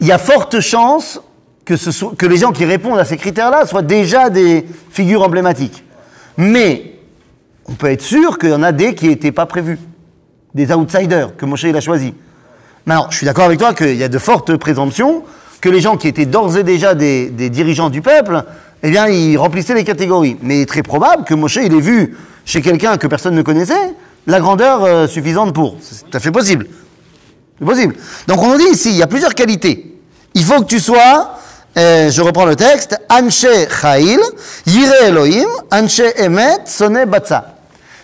Il 0.00 0.08
y 0.08 0.12
a 0.12 0.18
forte 0.18 0.58
chance 0.58 1.20
que, 1.64 2.26
les 2.26 2.36
gens 2.38 2.50
qui 2.50 2.64
répondent 2.64 2.98
à 2.98 3.04
ces 3.04 3.16
critères-là 3.16 3.66
soient 3.66 3.82
déjà 3.82 4.28
des 4.30 4.66
figures 4.90 5.22
emblématiques. 5.22 5.84
Mais 6.36 6.98
on 7.66 7.74
peut 7.74 7.90
être 7.92 8.02
sûr 8.02 8.38
qu'il 8.38 8.50
y 8.50 8.54
en 8.54 8.64
a 8.64 8.72
des 8.72 8.96
qui 8.96 9.08
n'étaient 9.08 9.30
pas 9.30 9.46
prévus. 9.46 9.78
Des 10.52 10.72
outsiders 10.72 11.36
que 11.36 11.46
Moshe 11.46 11.66
a 11.66 11.80
choisis. 11.80 12.12
Maintenant, 12.86 13.06
je 13.10 13.16
suis 13.16 13.26
d'accord 13.26 13.44
avec 13.44 13.58
toi 13.58 13.74
qu'il 13.74 13.96
y 13.96 14.04
a 14.04 14.08
de 14.08 14.18
fortes 14.18 14.56
présomptions 14.56 15.22
que 15.60 15.68
les 15.68 15.80
gens 15.80 15.96
qui 15.96 16.08
étaient 16.08 16.26
d'ores 16.26 16.58
et 16.58 16.64
déjà 16.64 16.94
des, 16.94 17.28
dirigeants 17.30 17.88
du 17.88 18.02
peuple, 18.02 18.42
eh 18.82 18.90
bien, 18.90 19.06
ils 19.06 19.36
remplissaient 19.36 19.74
les 19.74 19.84
catégories. 19.84 20.36
Mais 20.42 20.58
il 20.58 20.60
est 20.62 20.66
très 20.66 20.82
probable 20.82 21.24
que 21.24 21.34
Moshe, 21.34 21.56
il 21.56 21.72
ait 21.72 21.80
vu 21.80 22.16
chez 22.44 22.60
quelqu'un 22.60 22.96
que 22.96 23.06
personne 23.06 23.36
ne 23.36 23.42
connaissait 23.42 23.94
la 24.26 24.40
grandeur 24.40 24.82
euh, 24.84 25.06
suffisante 25.06 25.54
pour. 25.54 25.76
C'est 25.80 26.10
tout 26.10 26.16
à 26.16 26.20
fait 26.20 26.32
possible. 26.32 26.66
C'est 27.58 27.64
possible. 27.64 27.94
Donc 28.26 28.42
on 28.42 28.48
nous 28.48 28.58
dit 28.58 28.72
ici, 28.72 28.90
il 28.90 28.96
y 28.96 29.02
a 29.02 29.06
plusieurs 29.06 29.34
qualités. 29.34 29.96
Il 30.34 30.44
faut 30.44 30.60
que 30.60 30.66
tu 30.66 30.80
sois, 30.80 31.38
euh, 31.76 32.10
je 32.10 32.22
reprends 32.22 32.46
le 32.46 32.56
texte, 32.56 32.98
Anche 33.08 33.46
Chail, 33.80 34.18
Yire 34.66 34.92
Elohim, 35.04 35.48
Anche 35.70 36.00
Emet, 36.16 36.58
Sone 36.66 37.04
Batsa. 37.04 37.54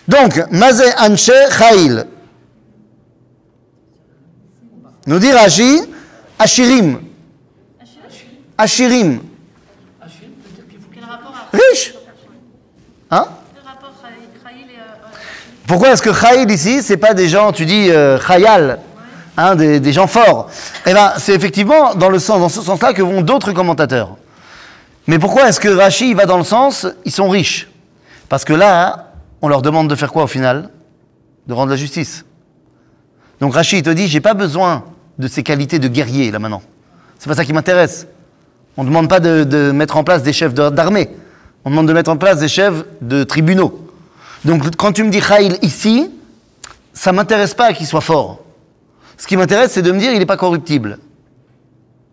Donc, 0.07 0.41
Mazé 0.51 0.85
Anche 0.97 1.31
Chail. 1.51 2.05
Nous 5.07 5.19
dit 5.19 5.31
Rashi, 5.31 5.81
Ashirim. 6.37 6.99
Ashirim. 8.57 9.21
Riche. 11.51 11.93
Hein? 13.09 13.25
Khaïl 14.43 14.67
Pourquoi 15.67 15.91
est-ce 15.91 16.01
que 16.01 16.13
Chaïl 16.13 16.49
ici, 16.51 16.83
c'est 16.83 16.97
pas 16.97 17.13
des 17.13 17.27
gens, 17.27 17.51
tu 17.51 17.65
dis 17.65 17.89
euh, 17.89 18.19
hein, 19.37 19.55
des, 19.55 19.79
des 19.79 19.93
gens 19.93 20.07
forts? 20.07 20.49
Eh 20.85 20.93
bien, 20.93 21.13
c'est 21.17 21.33
effectivement 21.33 21.95
dans, 21.95 22.09
le 22.09 22.19
sens, 22.19 22.39
dans 22.39 22.49
ce 22.49 22.61
sens-là 22.61 22.93
que 22.93 23.01
vont 23.01 23.21
d'autres 23.21 23.51
commentateurs. 23.51 24.17
Mais 25.07 25.17
pourquoi 25.17 25.49
est-ce 25.49 25.59
que 25.59 25.69
Rachi 25.69 26.11
il 26.11 26.15
va 26.15 26.25
dans 26.25 26.37
le 26.37 26.43
sens, 26.43 26.85
ils 27.05 27.11
sont 27.11 27.29
riches? 27.29 27.67
Parce 28.27 28.45
que 28.45 28.53
là, 28.53 29.13
on 29.41 29.47
leur 29.47 29.61
demande 29.61 29.89
de 29.89 29.95
faire 29.95 30.11
quoi 30.11 30.23
au 30.23 30.27
final? 30.27 30.69
De 31.47 31.53
rendre 31.53 31.71
la 31.71 31.77
justice. 31.77 32.25
Donc 33.39 33.53
Rachi, 33.53 33.77
il 33.77 33.83
te 33.83 33.89
dit, 33.89 34.07
j'ai 34.07 34.21
pas 34.21 34.33
besoin 34.33 34.83
de 35.17 35.27
ces 35.27 35.43
qualités 35.43 35.79
de 35.79 35.87
guerrier, 35.87 36.31
là 36.31 36.39
maintenant. 36.39 36.61
C'est 37.17 37.29
pas 37.29 37.35
ça 37.35 37.45
qui 37.45 37.53
m'intéresse. 37.53 38.07
On 38.77 38.83
ne 38.83 38.89
demande 38.89 39.09
pas 39.09 39.19
de, 39.19 39.43
de 39.43 39.71
mettre 39.71 39.97
en 39.97 40.03
place 40.03 40.23
des 40.23 40.33
chefs 40.33 40.53
d'armée. 40.53 41.09
On 41.65 41.69
demande 41.69 41.87
de 41.87 41.93
mettre 41.93 42.09
en 42.11 42.17
place 42.17 42.39
des 42.39 42.47
chefs 42.47 42.83
de 43.01 43.23
tribunaux. 43.23 43.87
Donc 44.45 44.75
quand 44.77 44.93
tu 44.93 45.03
me 45.03 45.09
dis 45.09 45.19
Khaïl 45.19 45.57
ici, 45.61 46.09
ça 46.93 47.11
m'intéresse 47.11 47.53
pas 47.53 47.73
qu'il 47.73 47.85
soit 47.87 47.99
fort. 48.01 48.39
Ce 49.17 49.27
qui 49.27 49.35
m'intéresse, 49.35 49.71
c'est 49.73 49.81
de 49.81 49.91
me 49.91 49.99
dire 49.99 50.13
il 50.13 50.19
n'est 50.19 50.25
pas 50.25 50.37
corruptible. 50.37 50.97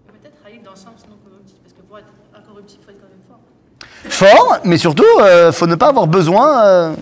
peut-être 0.08 0.34
Khaïl 0.44 0.60
dans 0.64 0.72
le 0.72 0.76
sens 0.76 1.06
non 1.08 1.16
corruptible 1.24 1.60
Parce 1.62 1.74
que 1.74 1.82
pour 1.88 1.98
être 1.98 2.06
incorruptible, 2.36 2.80
il 2.82 2.84
faut 2.84 2.90
être 2.90 3.00
quand 3.00 4.26
même 4.28 4.30
fort. 4.32 4.48
Fort, 4.48 4.58
mais 4.64 4.76
surtout, 4.78 5.04
euh, 5.20 5.52
faut 5.52 5.68
ne 5.68 5.76
pas 5.76 5.88
avoir 5.90 6.08
besoin. 6.08 6.64
euh, 6.66 6.94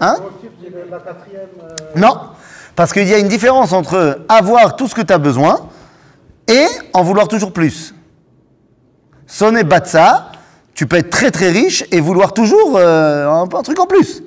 hein? 0.00 0.16
La 0.90 0.98
quatrième. 0.98 1.40
euh, 1.62 1.74
Non, 1.96 2.16
parce 2.76 2.92
qu'il 2.92 3.06
y 3.08 3.14
a 3.14 3.18
une 3.18 3.28
différence 3.28 3.72
entre 3.72 4.20
avoir 4.28 4.76
tout 4.76 4.88
ce 4.88 4.94
que 4.94 5.02
tu 5.02 5.12
as 5.12 5.18
besoin 5.18 5.68
et 6.48 6.66
en 6.92 7.02
vouloir 7.02 7.28
toujours 7.28 7.52
plus. 7.52 7.94
Sonner 9.26 9.64
Batsa, 9.64 10.32
tu 10.74 10.86
peux 10.86 10.96
être 10.96 11.10
très 11.10 11.30
très 11.30 11.50
riche 11.50 11.84
et 11.90 12.00
vouloir 12.00 12.34
toujours 12.34 12.76
euh, 12.76 13.28
un, 13.28 13.62
truc 13.62 13.78
en 13.78 13.86
plus. 13.86 14.22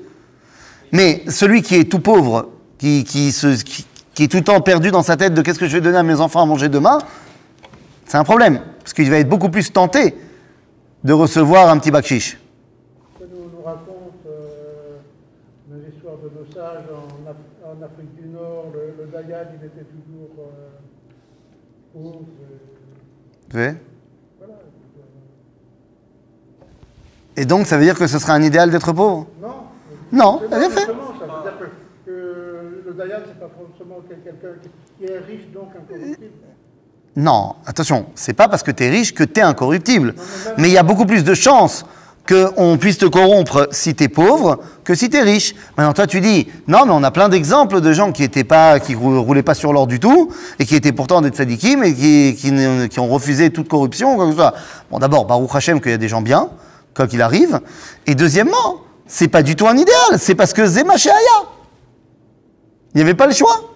Mais 0.91 1.23
celui 1.27 1.62
qui 1.62 1.75
est 1.75 1.91
tout 1.91 1.99
pauvre, 1.99 2.49
qui, 2.77 2.99
est 2.99 4.27
tout 4.31 4.38
le 4.38 4.43
temps 4.43 4.62
perdu 4.62 4.91
dans 4.91 5.03
sa 5.03 5.17
tête 5.17 5.34
de 5.34 5.41
qu'est-ce 5.41 5.60
que 5.60 5.67
je 5.67 5.73
vais 5.73 5.81
donner 5.81 5.97
à 5.97 6.03
mes 6.03 6.19
enfants 6.19 6.41
à 6.41 6.45
manger 6.45 6.69
demain, 6.69 6.99
c'est 8.05 8.17
un 8.17 8.23
problème. 8.23 8.62
Parce 8.79 8.93
qu'il 8.93 9.10
va 9.10 9.17
être 9.17 9.29
beaucoup 9.29 9.49
plus 9.49 9.71
tenté 9.71 10.15
de 11.03 11.13
recevoir 11.13 11.69
un 11.69 11.77
petit 11.77 11.91
nous 13.19 13.62
raconte 13.63 14.25
euh, 14.27 14.97
en 17.80 17.84
Afrique 17.84 18.14
du 18.16 18.28
Nord. 18.30 18.66
Le, 18.74 19.04
le 19.04 19.12
Dayan, 19.12 19.46
il 19.60 19.66
était 19.66 19.86
toujours 19.86 20.30
euh, 20.40 20.70
pauvre. 21.94 22.26
euh, 22.42 22.58
Vous 23.50 23.58
voyez 23.60 23.74
voilà. 24.40 24.54
Et 27.38 27.46
donc, 27.46 27.66
ça 27.68 27.78
veut 27.78 27.84
dire 27.84 27.98
que 27.98 28.08
ce 28.08 28.20
serait 28.20 28.34
un 28.34 28.42
idéal 28.42 28.70
d'être 28.72 28.94
pauvre? 28.94 29.28
Non. 29.42 29.54
Non, 30.12 30.42
t'as 30.50 30.60
bien 30.60 30.70
pas 30.70 30.76
fait. 30.76 30.80
justement 30.82 31.14
ça. 31.20 31.26
C'est-à-dire 31.28 31.60
que, 32.06 32.12
que 32.12 32.84
le 32.88 32.94
Dayan, 32.94 33.18
c'est 33.26 33.40
pas 33.40 33.50
forcément 33.50 33.98
quel- 34.08 34.22
quelqu'un 34.22 34.60
qui, 34.62 34.70
qui 35.06 35.12
est 35.12 35.20
riche, 35.20 35.52
donc 35.54 35.70
incorruptible. 35.76 36.32
Non, 37.18 37.56
attention, 37.66 38.08
c'est 38.14 38.34
pas 38.34 38.48
parce 38.50 38.62
que 38.62 38.72
tu 38.72 38.84
es 38.84 38.90
riche 38.90 39.14
que 39.14 39.24
tu 39.24 39.40
es 39.40 39.44
incorruptible. 39.44 40.14
Mais 40.58 40.68
il 40.68 40.74
y 40.74 40.78
a 40.78 40.84
beaucoup 40.84 41.06
plus 41.06 41.24
de 41.24 41.34
chances 41.34 41.86
qu'on 42.28 42.78
puisse 42.78 42.98
te 42.98 43.06
corrompre 43.06 43.68
si 43.72 43.94
tu 43.94 44.06
es 44.06 44.08
pauvre 44.08 44.60
que 44.84 44.96
si 44.96 45.10
tu 45.10 45.18
es 45.18 45.22
riche. 45.22 45.56
Maintenant, 45.78 45.94
toi, 45.94 46.08
tu 46.08 46.22
dis, 46.22 46.48
non, 46.68 46.86
mais 46.86 46.92
on 46.92 47.04
a 47.04 47.12
plein 47.12 47.30
d'exemples 47.30 47.82
de 47.82 47.94
gens 47.94 48.12
qui 48.12 48.24
étaient 48.24 48.44
pas, 48.44 48.80
qui 48.80 48.96
rou- 48.96 49.22
roulaient 49.22 49.44
pas 49.44 49.54
sur 49.54 49.74
l'or 49.74 49.86
du 49.88 50.00
tout, 50.00 50.32
et 50.60 50.66
qui 50.66 50.76
étaient 50.76 50.92
pourtant 50.92 51.22
des 51.22 51.30
tzadikim, 51.30 51.84
et 51.84 51.94
qui, 51.94 53.00
ont 53.00 53.08
refusé 53.08 53.52
toute 53.52 53.68
corruption, 53.68 54.16
quoi 54.16 54.26
que 54.26 54.32
ce 54.32 54.38
soit. 54.38 54.54
Bon, 54.90 55.00
d'abord, 55.00 55.26
Baruch 55.26 55.54
Hashem, 55.54 55.80
qu'il 55.82 55.92
y 55.92 55.96
a 55.96 55.98
des 55.98 56.08
gens 56.08 56.22
bien, 56.22 56.50
quoi 56.96 57.08
qu'il 57.08 57.22
arrive. 57.22 57.60
Et 58.08 58.16
deuxièmement, 58.16 58.78
c'est 59.08 59.28
pas 59.28 59.44
du 59.44 59.56
tout 59.56 59.68
un 59.68 59.78
idéal, 59.78 60.18
c'est 60.18 60.36
parce 60.36 60.54
que 60.54 60.66
Zema 60.66 60.98
Sheaya. 60.98 61.14
Il 62.94 62.98
n'y 62.98 63.02
avait 63.02 63.14
pas 63.14 63.28
le 63.28 63.34
choix. 63.34 63.72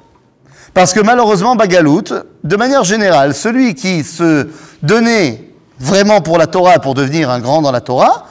Parce 0.74 0.94
que 0.94 1.00
malheureusement, 1.02 1.56
Bagalout, 1.56 2.04
de 2.44 2.56
manière 2.56 2.84
générale, 2.84 3.34
celui 3.36 3.76
qui 3.76 4.04
se 4.04 4.48
donnait 4.82 5.44
vraiment 5.80 6.22
pour 6.22 6.38
la 6.38 6.48
Torah, 6.48 6.80
pour 6.80 6.94
devenir 6.94 7.30
un 7.30 7.40
grand 7.40 7.62
dans 7.62 7.72
la 7.72 7.82
Torah, 7.82 8.28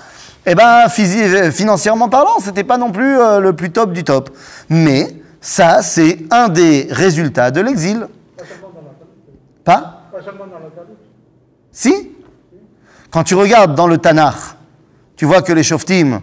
eh 0.50 0.54
ben, 0.54 0.88
financièrement 1.50 2.08
parlant, 2.08 2.38
c'était 2.40 2.64
pas 2.64 2.78
non 2.78 2.90
plus 2.90 3.18
euh, 3.18 3.38
le 3.38 3.52
plus 3.52 3.70
top 3.70 3.92
du 3.92 4.04
top. 4.04 4.30
Mais 4.68 5.14
ça, 5.40 5.82
c'est 5.82 6.18
un 6.30 6.48
des 6.48 6.88
résultats 6.90 7.50
de 7.50 7.60
l'exil. 7.60 8.06
Pas. 9.64 10.02
Si? 11.70 12.12
Quand 13.10 13.24
tu 13.24 13.34
regardes 13.34 13.74
dans 13.74 13.86
le 13.86 13.98
Tanakh, 13.98 14.34
tu 15.16 15.26
vois 15.26 15.42
que 15.42 15.52
les 15.52 15.62
Shoftim, 15.62 16.20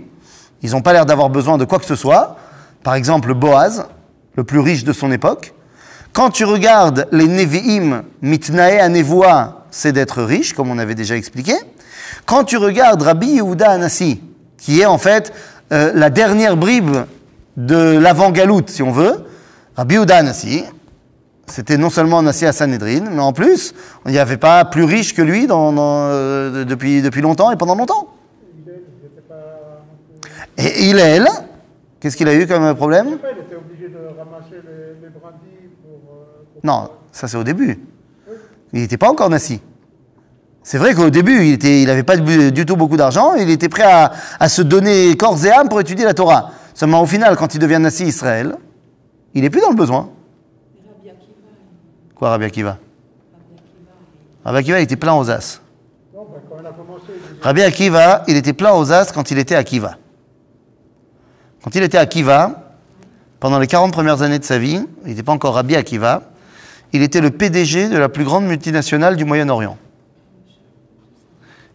ils 0.61 0.71
n'ont 0.71 0.81
pas 0.81 0.93
l'air 0.93 1.05
d'avoir 1.05 1.29
besoin 1.29 1.57
de 1.57 1.65
quoi 1.65 1.79
que 1.79 1.85
ce 1.85 1.95
soit. 1.95 2.37
Par 2.83 2.95
exemple, 2.95 3.33
Boaz, 3.33 3.85
le 4.35 4.43
plus 4.43 4.59
riche 4.59 4.83
de 4.83 4.93
son 4.93 5.11
époque. 5.11 5.53
Quand 6.13 6.29
tu 6.29 6.45
regardes 6.45 7.07
les 7.11 7.27
Nevi'im, 7.27 8.03
Mitnae 8.21 8.79
à 8.79 8.89
c'est 9.69 9.91
d'être 9.91 10.23
riche, 10.23 10.53
comme 10.53 10.71
on 10.71 10.77
avait 10.77 10.95
déjà 10.95 11.15
expliqué. 11.15 11.53
Quand 12.25 12.43
tu 12.43 12.57
regardes 12.57 13.01
Rabbi 13.01 13.27
Yehuda 13.27 13.69
Anassi, 13.71 14.21
qui 14.57 14.81
est 14.81 14.85
en 14.85 14.97
fait 14.97 15.33
euh, 15.71 15.91
la 15.93 16.09
dernière 16.09 16.57
bribe 16.57 16.95
de 17.57 17.97
l'avant-galoute, 17.97 18.69
si 18.69 18.83
on 18.83 18.91
veut, 18.91 19.15
Rabbi 19.75 19.95
Yehuda 19.95 20.17
Anassi, 20.17 20.63
c'était 21.47 21.77
non 21.77 21.89
seulement 21.89 22.19
Anassi 22.19 22.45
à 22.45 22.51
Sanhedrin, 22.53 23.09
mais 23.11 23.21
en 23.21 23.33
plus, 23.33 23.73
il 24.05 24.11
n'y 24.11 24.17
avait 24.17 24.37
pas 24.37 24.65
plus 24.65 24.83
riche 24.83 25.13
que 25.13 25.21
lui 25.21 25.45
dans- 25.47 25.71
dans, 25.73 26.07
euh, 26.09 26.63
depuis, 26.65 27.01
depuis 27.01 27.21
longtemps 27.21 27.51
et 27.51 27.55
pendant 27.55 27.75
longtemps. 27.75 28.07
Il 28.57 28.71
est- 28.71 28.83
il. 30.57 30.65
Et 30.65 30.89
Hillel, 30.89 31.27
qu'est-ce 31.99 32.17
qu'il 32.17 32.27
a 32.27 32.33
eu 32.35 32.47
comme 32.47 32.73
problème? 32.75 33.07
Il 33.09 33.13
était 33.13 33.55
obligé 33.55 33.89
de 33.89 33.97
ramasser 34.17 34.55
les, 34.65 35.03
les 35.03 35.09
brindilles 35.09 35.69
pour. 35.83 36.13
euh, 36.13 36.43
pour- 36.53 36.61
Non, 36.65 36.89
ça 37.11 37.27
c'est 37.27 37.37
au 37.37 37.43
début. 37.43 37.79
Il 38.73 38.81
n'était 38.81 38.97
pas 38.97 39.09
encore 39.09 39.29
Nassi. 39.29 39.61
C'est 40.65 40.79
vrai 40.79 40.95
qu'au 40.95 41.11
début, 41.11 41.45
il 41.45 41.85
n'avait 41.85 42.01
pas 42.01 42.17
du 42.17 42.65
tout 42.65 42.75
beaucoup 42.75 42.97
d'argent, 42.97 43.35
il 43.35 43.51
était 43.51 43.69
prêt 43.69 43.83
à, 43.83 44.49
se 44.49 44.63
donner 44.63 45.15
corps 45.15 45.45
et 45.45 45.51
âme 45.51 45.69
pour 45.69 45.79
étudier 45.79 46.03
la 46.05 46.15
Torah. 46.15 46.49
Seulement 46.73 47.03
au 47.03 47.05
final, 47.05 47.35
quand 47.35 47.53
il 47.53 47.59
devient 47.59 47.77
Nassi 47.79 48.05
Israël, 48.05 48.57
il 49.35 49.43
n'est 49.43 49.51
plus 49.51 49.61
dans 49.61 49.69
le 49.69 49.75
besoin. 49.75 50.09
Quoi, 52.15 52.31
Rabbi 52.31 52.45
Akiva? 52.45 52.79
Rabbi 54.43 54.57
Akiva, 54.57 54.79
il- 54.79 54.83
était 54.85 54.95
plein 54.95 55.13
aux 55.13 55.29
as. 55.29 55.61
Rabbi 57.43 57.61
Akiva, 57.61 58.23
il 58.27 58.35
était 58.35 58.53
plein 58.53 58.73
aux 58.73 58.91
as 58.91 59.11
quand 59.11 59.29
il 59.29 59.37
était 59.37 59.55
à 59.55 59.63
Kiva. 59.63 59.97
Quand 61.63 61.75
il 61.75 61.83
était 61.83 61.99
à 61.99 62.07
Kiva, 62.07 62.73
pendant 63.39 63.59
les 63.59 63.67
40 63.67 63.93
premières 63.93 64.23
années 64.23 64.39
de 64.39 64.43
sa 64.43 64.57
vie, 64.57 64.83
il 65.03 65.09
n'était 65.09 65.21
pas 65.21 65.31
encore 65.31 65.53
Rabbi 65.53 65.75
Akiva, 65.75 66.23
il 66.91 67.03
était 67.03 67.21
le 67.21 67.29
PDG 67.29 67.87
de 67.87 67.99
la 67.99 68.09
plus 68.09 68.23
grande 68.23 68.45
multinationale 68.45 69.15
du 69.15 69.25
Moyen-Orient. 69.25 69.77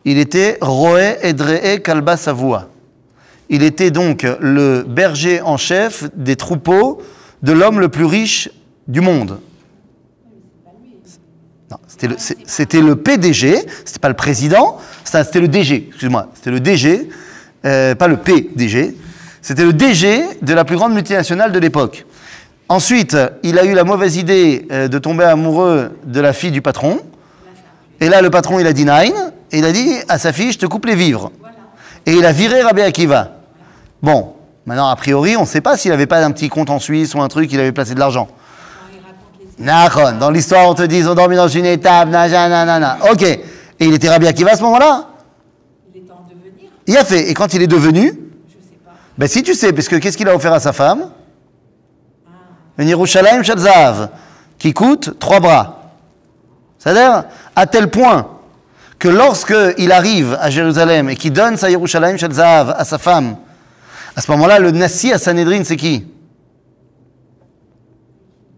Il 0.04 0.18
était 0.18 0.58
Roé 0.60 1.16
Edree 1.22 1.82
Kalba 1.82 2.16
Savoua. 2.16 2.68
Il 3.48 3.62
était 3.62 3.90
donc 3.90 4.26
le 4.40 4.84
berger 4.86 5.40
en 5.40 5.56
chef 5.56 6.04
des 6.14 6.36
troupeaux 6.36 7.02
de 7.42 7.52
l'homme 7.52 7.80
le 7.80 7.88
plus 7.88 8.04
riche 8.04 8.48
du 8.86 9.00
monde. 9.00 9.38
C'était 11.86 12.80
le, 12.80 12.88
le 12.88 12.96
PDG, 12.96 13.58
c'était 13.84 13.98
pas 14.00 14.08
le 14.08 14.14
président, 14.14 14.78
c'était 15.04 15.22
c'était 15.24 15.40
le 15.40 15.48
DG, 15.48 15.88
excuse-moi, 15.88 16.30
c'était 16.34 16.50
le 16.50 16.60
DG, 16.60 17.08
euh, 17.64 17.94
pas 17.94 18.08
le 18.08 18.16
PDG, 18.16 18.96
c'était 19.42 19.64
le 19.64 19.72
DG 19.72 20.22
de 20.42 20.54
la 20.54 20.64
plus 20.64 20.76
grande 20.76 20.94
multinationale 20.94 21.52
de 21.52 21.58
l'époque. 21.58 22.06
Ensuite, 22.68 23.16
il 23.42 23.58
a 23.58 23.64
eu 23.64 23.74
la 23.74 23.84
mauvaise 23.84 24.16
idée 24.16 24.66
euh, 24.70 24.88
de 24.88 24.98
tomber 24.98 25.24
amoureux 25.24 25.90
de 26.04 26.20
la 26.20 26.32
fille 26.32 26.52
du 26.52 26.62
patron. 26.62 27.00
Et 28.00 28.08
là, 28.08 28.22
le 28.22 28.30
patron, 28.30 28.58
il 28.60 28.66
a 28.66 28.72
dit 28.72 28.84
nine, 28.84 29.32
et 29.52 29.58
il 29.58 29.64
a 29.64 29.72
dit 29.72 29.94
à 30.08 30.18
sa 30.18 30.32
fille, 30.32 30.52
je 30.52 30.58
te 30.58 30.66
coupe 30.66 30.86
les 30.86 30.94
vivres. 30.94 31.32
Et 32.06 32.12
il 32.12 32.24
a 32.24 32.32
viré 32.32 32.62
Rabbi 32.62 32.82
Akiva. 32.82 33.32
Bon, 34.02 34.34
maintenant, 34.64 34.88
a 34.88 34.96
priori, 34.96 35.36
on 35.36 35.42
ne 35.42 35.46
sait 35.46 35.60
pas 35.60 35.76
s'il 35.76 35.90
n'avait 35.90 36.06
pas 36.06 36.24
un 36.24 36.30
petit 36.30 36.48
compte 36.48 36.70
en 36.70 36.78
Suisse 36.78 37.14
ou 37.14 37.20
un 37.20 37.28
truc, 37.28 37.52
il 37.52 37.60
avait 37.60 37.72
placé 37.72 37.94
de 37.94 38.00
l'argent. 38.00 38.28
dans 39.58 40.30
l'histoire, 40.30 40.68
on 40.68 40.74
te 40.74 40.82
dit, 40.82 40.98
ils 40.98 41.08
ont 41.08 41.14
dormi 41.14 41.36
dans 41.36 41.48
une 41.48 41.66
étable, 41.66 42.10
nanana. 42.10 42.98
Ok. 43.10 43.22
Et 43.22 43.40
il 43.80 43.94
était 43.94 44.08
Rabbi 44.08 44.26
Akiva 44.26 44.52
à 44.52 44.56
ce 44.56 44.62
moment-là? 44.62 45.08
Il 45.94 46.00
est 46.00 46.10
en 46.10 46.26
devenir, 46.28 46.70
Il 46.86 46.96
a 46.96 47.04
fait. 47.04 47.30
Et 47.30 47.34
quand 47.34 47.52
il 47.54 47.62
est 47.62 47.66
devenu, 47.66 48.06
je 48.06 48.10
sais 48.10 48.78
pas. 48.84 48.92
ben 49.18 49.26
si 49.26 49.42
tu 49.42 49.54
sais, 49.54 49.72
parce 49.72 49.88
que 49.88 49.96
qu'est-ce 49.96 50.16
qu'il 50.16 50.28
a 50.28 50.34
offert 50.34 50.52
à 50.52 50.60
sa 50.60 50.72
femme? 50.72 51.10
Une 52.78 52.88
Yerushalayim 52.88 53.42
qui 54.58 54.72
coûte 54.72 55.18
trois 55.18 55.40
bras. 55.40 55.80
C'est-à-dire, 56.78 57.24
à 57.56 57.66
tel 57.66 57.90
point 57.90 58.39
que 59.00 59.08
lorsque 59.08 59.56
il 59.78 59.90
arrive 59.90 60.36
à 60.40 60.50
Jérusalem 60.50 61.08
et 61.08 61.16
qu'il 61.16 61.32
donne 61.32 61.56
sa 61.56 61.70
Yerushalayim 61.70 62.18
Shalzav 62.18 62.74
à 62.76 62.84
sa 62.84 62.98
femme, 62.98 63.36
à 64.14 64.20
ce 64.20 64.30
moment-là, 64.32 64.58
le 64.58 64.70
Nassi 64.72 65.10
à 65.10 65.18
Sanhedrin, 65.18 65.64
c'est 65.64 65.76
qui? 65.76 66.06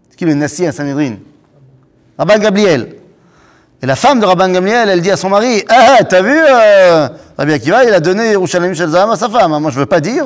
C'est 0.09 0.17
qui 0.17 0.25
le 0.25 0.33
Nassi 0.33 0.67
à 0.67 0.73
Sanhedrin? 0.73 1.15
Rabban 2.17 2.39
Gabriel. 2.39 2.97
Et 3.81 3.85
la 3.85 3.95
femme 3.95 4.19
de 4.19 4.25
Rabban 4.25 4.49
Gamliel, 4.49 4.89
elle 4.89 5.01
dit 5.01 5.11
à 5.11 5.17
son 5.17 5.29
mari 5.29 5.63
Ah, 5.69 6.03
t'as 6.03 6.21
vu, 6.21 6.37
euh, 6.37 7.07
Rabbi 7.37 7.53
Akiva, 7.53 7.85
il 7.85 7.93
a 7.93 8.01
donné 8.01 8.31
Yerushalayim 8.31 8.73
Shalzav 8.73 9.09
à 9.11 9.15
sa 9.15 9.29
femme. 9.29 9.57
Moi, 9.57 9.71
je 9.71 9.79
veux 9.79 9.85
pas 9.85 10.01
dire. 10.01 10.25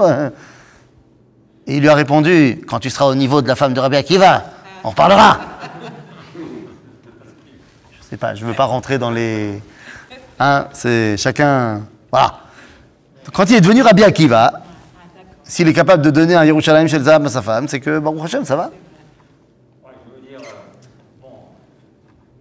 Et 1.68 1.76
il 1.76 1.82
lui 1.82 1.90
a 1.90 1.96
répondu 1.96 2.62
Quand 2.68 2.80
tu 2.80 2.90
seras 2.90 3.06
au 3.06 3.16
niveau 3.16 3.44
de 3.44 3.48
la 3.48 3.56
femme 3.56 3.76
de 3.76 3.80
Rabbi 3.80 3.98
Akiva, 3.98 4.46
on 4.84 4.90
reparlera. 4.90 5.40
Je 8.00 8.08
sais 8.10 8.18
pas, 8.18 8.34
je 8.34 8.44
veux 8.44 8.54
pas 8.56 8.66
rentrer 8.66 8.98
dans 8.98 9.12
les. 9.12 9.62
Hein, 10.40 10.68
c'est 10.74 11.18
chacun. 11.18 11.82
Voilà. 12.12 12.40
Quand 13.34 13.50
il 13.50 13.56
est 13.56 13.62
devenu 13.62 13.82
Rabbi 13.82 14.04
Akiva, 14.04 14.52
s'il 15.44 15.68
est 15.68 15.74
capable 15.74 16.04
de 16.04 16.10
donner 16.12 16.36
un 16.36 16.46
Yerushalayim 16.46 16.88
Shalzav 16.88 17.26
à 17.26 17.30
sa 17.30 17.42
femme, 17.42 17.68
c'est 17.68 17.80
que 17.80 18.00
Baruch 18.00 18.26
Hashem, 18.26 18.46
ça 18.46 18.56
va. 18.56 18.66
Ouais, 18.66 19.92
je 20.06 20.14
veux 20.14 20.28
dire, 20.28 20.40
euh, 20.40 21.22
bon, 21.22 21.30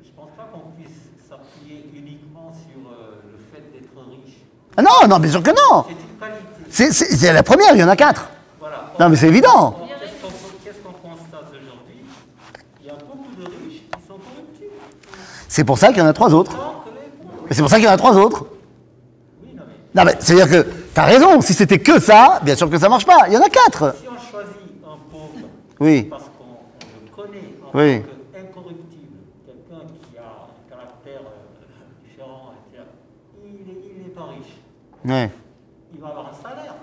je 0.05 0.11
pense 0.15 0.31
pas 0.37 0.49
qu'on 0.53 0.71
puisse 0.79 0.97
s'appuyer 1.29 1.89
uniquement 1.95 2.53
sur 2.53 2.91
euh, 2.91 3.23
le 3.33 3.39
fait 3.53 3.73
d'être 3.73 3.97
riche. 4.11 4.39
Ah 4.77 4.83
non, 4.83 5.09
non, 5.09 5.19
bien 5.19 5.31
sûr 5.31 5.43
que 5.43 5.51
non 5.51 5.87
C'est 6.69 7.33
la 7.33 7.43
première, 7.43 7.75
il 7.75 7.81
y 7.81 7.85
en 7.85 7.89
a 7.89 7.97
quatre. 7.97 8.29
Voilà. 8.61 8.93
Non, 9.01 9.09
mais 9.09 9.17
c'est 9.17 9.29
évident. 9.29 9.77
Qu'est-ce 10.65 10.79
qu'on 10.79 10.93
constate 10.93 11.49
aujourd'hui? 11.51 12.05
Il 12.81 12.87
y 12.87 12.91
a 12.91 12.95
beaucoup 12.95 13.35
de 13.39 13.45
riches 13.45 13.83
qui 13.91 14.07
sont 14.07 14.19
corruptibles. 14.19 14.71
C'est 15.49 15.65
pour 15.65 15.79
ça 15.79 15.89
qu'il 15.89 15.99
y 15.99 16.03
en 16.03 16.07
a 16.07 16.13
trois 16.13 16.35
autres. 16.35 16.53
Tant 16.53 16.85
que 16.85 16.91
les 16.91 17.09
pauvres. 17.23 17.36
Mais 17.49 17.55
c'est 17.55 17.63
pour 17.63 17.71
ça 17.71 17.77
qu'il 17.77 17.85
y 17.85 17.89
en 17.89 17.93
a 17.93 17.97
trois 17.97 18.17
autres. 18.17 18.47
Oui, 19.43 19.51
non, 19.55 19.63
mais 19.67 20.01
Non, 20.01 20.05
mais 20.07 20.17
c'est-à-dire 20.21 20.49
que 20.51 20.69
t'as 20.95 21.05
raison, 21.05 21.41
si 21.41 21.55
c'était 21.55 21.79
que 21.79 22.01
ça, 22.01 22.41
bien 22.43 22.57
sûr 22.57 22.69
que 22.71 22.79
ça 22.79 22.89
marche 22.89 23.07
pas. 23.07 23.27
Il 23.29 23.35
y 23.35 23.37
en 23.37 23.43
a 23.43 23.49
quatre. 23.49 23.95
si 24.01 24.09
on 24.09 24.13
choisit 24.31 24.57
un 24.85 24.97
pauvre 25.11 25.49
Oui. 25.81 26.03
parce 26.05 26.25
qu'on 26.25 26.45
on 26.45 27.05
le 27.05 27.11
connaît 27.29 27.55
en 27.65 27.79
Oui. 27.79 28.03
tant 28.03 28.09
qu'incorruptible, 28.39 29.17
quelqu'un 29.47 29.85
qui 30.11 30.19
a 30.19 30.23
un 30.23 30.71
caractère 30.71 31.21
euh, 31.21 32.05
différent, 32.09 32.53
etc., 32.73 32.85
il 33.45 33.67
n'est 33.67 33.81
il 33.97 34.03
n'est 34.03 34.09
pas 34.15 34.25
riche. 34.25 34.57
Ouais. 35.05 35.31
Il 35.95 36.01
va 36.01 36.09
avoir 36.09 36.31
un 36.31 36.43
salaire. 36.43 36.75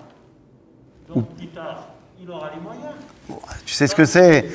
Donc, 1.14 1.28
plus 1.36 1.48
tard, 1.48 1.88
il 2.20 2.30
aura 2.30 2.50
les 2.54 2.60
moyens. 2.60 2.93
Tu 3.66 3.74
sais 3.74 3.86
ce 3.86 3.94
que 3.94 4.04
c'est 4.04 4.46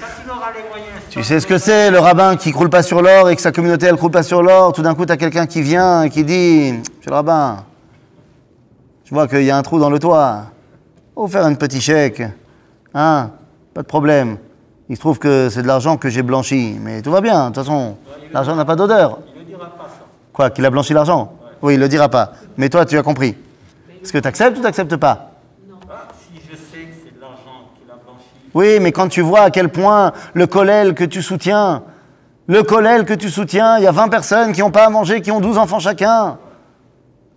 Tu 1.10 1.24
sais 1.24 1.40
ce 1.40 1.48
que 1.48 1.58
c'est, 1.58 1.92
le 1.92 2.00
rabbin 2.00 2.36
qui 2.36 2.52
croule 2.52 2.70
pas 2.70 2.84
sur 2.84 3.02
l'or 3.02 3.30
et 3.30 3.36
que 3.36 3.42
sa 3.42 3.52
communauté 3.52 3.88
elle 3.88 3.98
croule 3.98 4.12
pas 4.12 4.24
sur 4.24 4.42
l'or. 4.42 4.74
Tout 4.74 4.82
d'un 4.82 4.96
coup, 4.96 5.06
tu 5.06 5.12
as 5.12 5.18
quelqu'un 5.18 5.48
qui 5.48 5.62
vient 5.62 6.04
et 6.04 6.10
qui 6.10 6.24
dit 6.24 6.74
Monsieur 6.74 7.10
le 7.10 7.16
rabbin, 7.16 7.66
je 9.06 9.14
vois 9.14 9.28
qu'il 9.28 9.44
y 9.44 9.52
a 9.52 9.58
un 9.58 9.64
trou 9.64 9.80
dans 9.80 9.90
le 9.90 10.00
toit. 10.00 10.46
Faut 11.16 11.28
faire 11.28 11.46
un 11.46 11.56
petit 11.56 11.82
chèque. 11.82 12.22
Hein 12.94 13.32
Pas 13.74 13.82
de 13.82 13.88
problème. 13.88 14.38
Il 14.88 14.96
se 14.96 15.02
trouve 15.02 15.20
que 15.20 15.50
c'est 15.50 15.62
de 15.62 15.68
l'argent 15.68 15.98
que 15.98 16.10
j'ai 16.10 16.22
blanchi. 16.24 16.78
Mais 16.82 17.02
tout 17.02 17.12
va 17.12 17.22
bien, 17.22 17.50
de 17.50 17.56
toute 17.56 17.64
façon, 17.64 17.98
l'argent 18.32 18.56
n'a 18.56 18.66
pas 18.66 18.76
d'odeur. 18.76 19.20
Il 19.36 19.42
ne 19.42 19.46
dira 19.46 19.66
pas 19.66 19.84
ça. 19.90 20.06
Quoi, 20.32 20.50
qu'il 20.50 20.66
a 20.66 20.70
blanchi 20.70 20.94
l'argent? 20.94 21.34
Oui, 21.62 21.74
il 21.74 21.80
le 21.80 21.90
dira 21.90 22.10
pas. 22.10 22.34
Mais 22.58 22.70
toi, 22.70 22.86
tu 22.86 22.98
as 22.98 23.04
compris. 23.04 23.36
Est-ce 24.02 24.14
que 24.14 24.18
tu 24.18 24.28
acceptes 24.28 24.58
ou 24.58 24.62
tu 24.62 24.64
n'acceptes 24.64 24.96
pas 24.96 25.32
Ah, 25.90 26.08
si 26.18 26.40
je 26.40 26.56
sais 26.56 26.86
que 26.86 26.94
c'est 27.04 27.16
de 27.16 27.20
l'argent 27.22 27.70
qu'il 27.78 27.92
a 27.92 27.96
blanchi, 27.96 28.24
Oui, 28.54 28.80
mais 28.80 28.92
quand 28.92 29.08
tu 29.08 29.22
vois 29.22 29.42
à 29.42 29.50
quel 29.52 29.70
point 29.70 30.12
le 30.34 30.48
collèle 30.48 30.94
que 30.94 31.04
tu 31.04 31.22
soutiens, 31.22 31.84
le 32.48 32.64
collèle 32.64 33.06
que 33.06 33.14
tu 33.14 33.30
soutiens, 33.30 33.78
il 33.78 33.84
y 33.84 33.88
a 33.88 33.92
20 33.92 34.08
personnes 34.08 34.52
qui 34.54 34.62
n'ont 34.62 34.72
pas 34.72 34.86
à 34.86 34.90
manger, 34.90 35.22
qui 35.22 35.32
ont 35.32 35.40
12 35.40 35.58
enfants 35.58 35.80
chacun. 35.80 36.38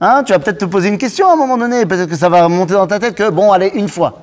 Hein, 0.00 0.22
tu 0.24 0.32
vas 0.32 0.38
peut-être 0.38 0.58
te 0.58 0.64
poser 0.64 0.88
une 0.88 0.98
question 0.98 1.28
à 1.28 1.34
un 1.34 1.36
moment 1.36 1.58
donné. 1.58 1.86
Peut-être 1.86 2.08
que 2.08 2.16
ça 2.16 2.28
va 2.28 2.48
monter 2.48 2.74
dans 2.74 2.86
ta 2.86 2.98
tête 2.98 3.14
que, 3.14 3.28
bon, 3.30 3.52
allez, 3.52 3.70
une 3.74 3.88
fois. 3.88 4.22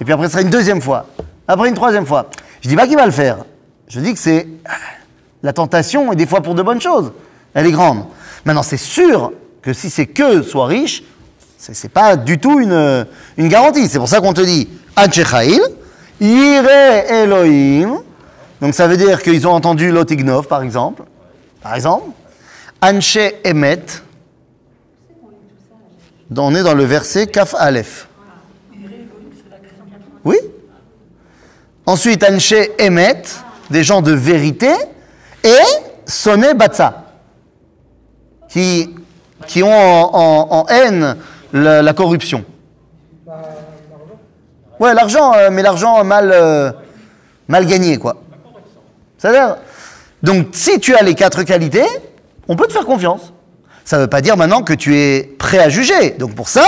Et 0.00 0.04
puis 0.04 0.12
après, 0.12 0.26
ce 0.26 0.32
sera 0.32 0.42
une 0.42 0.50
deuxième 0.50 0.80
fois. 0.80 1.06
Après, 1.48 1.68
une 1.68 1.74
troisième 1.74 2.06
fois. 2.06 2.26
Je 2.60 2.68
dis 2.68 2.76
pas 2.76 2.86
qu'il 2.86 2.96
va 2.96 3.06
le 3.06 3.12
faire. 3.12 3.38
Je 3.88 3.98
dis 3.98 4.12
que 4.12 4.20
c'est 4.20 4.46
la 5.42 5.52
tentation, 5.52 6.12
et 6.12 6.16
des 6.16 6.26
fois 6.26 6.42
pour 6.42 6.54
de 6.54 6.62
bonnes 6.62 6.80
choses. 6.80 7.12
Elle 7.54 7.66
est 7.66 7.72
grande. 7.72 8.04
Maintenant, 8.44 8.62
c'est 8.62 8.76
sûr 8.76 9.32
que 9.62 9.72
si 9.72 9.90
c'est 9.90 10.06
que 10.06 10.42
soit 10.42 10.66
riche, 10.66 11.02
c'est 11.56 11.88
pas 11.90 12.16
du 12.16 12.38
tout 12.38 12.60
une, 12.60 13.06
une 13.36 13.48
garantie. 13.48 13.88
C'est 13.88 13.98
pour 13.98 14.08
ça 14.08 14.20
qu'on 14.20 14.34
te 14.34 14.42
dit 14.42 14.68
Anchechail, 14.96 15.60
Yire 16.20 16.68
Elohim. 17.10 18.02
Donc 18.60 18.74
ça 18.74 18.86
veut 18.86 18.96
dire 18.96 19.22
qu'ils 19.22 19.46
ont 19.46 19.52
entendu 19.52 19.90
Lotignov, 19.90 20.46
par 20.46 20.62
exemple. 20.62 21.02
Par 21.62 21.74
exemple. 21.74 22.10
Anche 22.80 23.18
Emet. 23.44 23.84
On 26.36 26.54
est 26.54 26.62
dans 26.62 26.74
le 26.74 26.84
verset 26.84 27.26
Kaf 27.26 27.54
Aleph. 27.58 28.08
Oui. 30.24 30.36
Ensuite, 31.86 32.24
Anche 32.24 32.54
Emet, 32.78 33.22
des 33.70 33.84
gens 33.84 34.02
de 34.02 34.12
vérité, 34.12 34.70
et 35.42 35.48
Sonné 36.06 36.54
Batsa, 36.54 37.04
qui, 38.48 38.94
ont 39.62 39.70
en, 39.70 40.66
haine 40.68 41.16
la 41.52 41.92
corruption. 41.92 42.44
Ouais, 44.80 44.94
l'argent, 44.94 45.32
euh, 45.34 45.50
mais 45.50 45.62
l'argent 45.62 46.02
mal, 46.04 46.30
euh, 46.32 46.72
mal 47.48 47.66
gagné, 47.66 47.98
quoi. 47.98 48.16
C'est-à-dire, 49.18 49.56
donc 50.22 50.48
si 50.52 50.80
tu 50.80 50.94
as 50.94 51.02
les 51.02 51.14
quatre 51.14 51.42
qualités, 51.44 51.86
on 52.48 52.56
peut 52.56 52.66
te 52.66 52.72
faire 52.72 52.84
confiance. 52.84 53.32
Ça 53.84 53.96
ne 53.96 54.02
veut 54.02 54.08
pas 54.08 54.20
dire 54.20 54.36
maintenant 54.36 54.62
que 54.62 54.72
tu 54.72 54.96
es 54.96 55.22
prêt 55.38 55.58
à 55.58 55.68
juger. 55.68 56.10
Donc 56.10 56.34
pour 56.34 56.48
ça, 56.48 56.64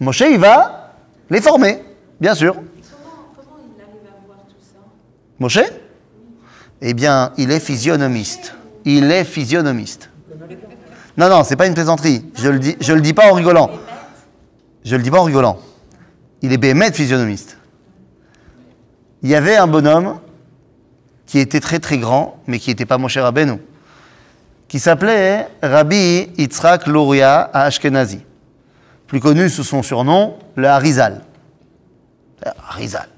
Moshe, 0.00 0.20
il 0.20 0.38
va 0.38 0.92
les 1.30 1.40
former, 1.40 1.82
bien 2.20 2.34
sûr. 2.34 2.54
Ça? 2.54 2.96
Moshe? 5.38 5.60
Eh 6.80 6.94
bien, 6.94 7.32
il 7.36 7.50
est 7.50 7.60
physionomiste. 7.60 8.54
Il 8.84 9.10
est 9.10 9.24
physionomiste. 9.24 10.10
Non, 11.16 11.28
non, 11.28 11.42
c'est 11.42 11.56
pas 11.56 11.66
une 11.66 11.74
plaisanterie. 11.74 12.24
Je 12.36 12.48
le 12.48 12.60
je 12.80 12.92
le 12.92 13.00
dis 13.00 13.12
pas 13.12 13.30
en 13.30 13.34
rigolant. 13.34 13.70
Je 14.84 14.94
le 14.94 15.02
dis 15.02 15.10
pas 15.10 15.18
en 15.18 15.24
rigolant. 15.24 15.58
Il 16.42 16.52
est 16.52 16.58
béhémet 16.58 16.92
physionomiste. 16.92 17.56
Il 19.22 19.28
y 19.28 19.34
avait 19.34 19.56
un 19.56 19.66
bonhomme 19.66 20.20
qui 21.26 21.38
était 21.38 21.60
très 21.60 21.78
très 21.78 21.98
grand, 21.98 22.38
mais 22.46 22.58
qui 22.58 22.70
n'était 22.70 22.86
pas 22.86 22.98
Moshe 22.98 23.18
Rabbeinu, 23.18 23.58
qui 24.68 24.78
s'appelait 24.78 25.48
Rabbi 25.62 26.30
Yitzhak 26.38 26.86
Luria 26.86 27.50
à 27.52 27.64
Ashkenazi, 27.64 28.20
plus 29.06 29.20
connu 29.20 29.48
sous 29.48 29.64
son 29.64 29.82
surnom, 29.82 30.36
le 30.54 30.68
Harizal. 30.68 31.22
Arizal. 32.70 33.08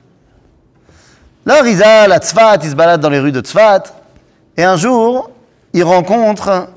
Le 1.44 1.52
Arizal, 1.52 2.12
à 2.12 2.18
Tzfat, 2.18 2.58
il 2.62 2.70
se 2.70 2.74
balade 2.74 3.00
dans 3.00 3.10
les 3.10 3.20
rues 3.20 3.32
de 3.32 3.40
Tzfat, 3.40 3.84
et 4.56 4.64
un 4.64 4.76
jour, 4.76 5.30
il 5.72 5.84
rencontre, 5.84 6.68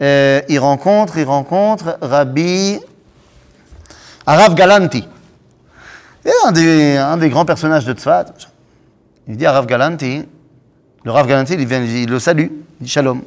euh, 0.00 0.40
il 0.48 0.58
rencontre, 0.58 1.18
il 1.18 1.24
rencontre 1.24 1.98
Rabbi 2.00 2.78
Arav 4.26 4.54
Galanti. 4.54 5.08
Et 6.24 6.96
un 6.96 7.16
des, 7.16 7.28
grands 7.28 7.44
personnages 7.44 7.84
de 7.84 7.92
Tzfat. 7.92 8.26
Il 9.26 9.36
dit 9.36 9.46
à 9.46 9.52
Rav 9.52 9.66
Galanti, 9.66 10.24
le 11.04 11.10
Rav 11.10 11.26
Galanti, 11.26 11.54
il, 11.54 11.66
vient, 11.66 11.82
il 11.82 12.08
le 12.08 12.18
salue, 12.18 12.46
il 12.80 12.84
dit 12.84 12.88
Shalom. 12.88 13.22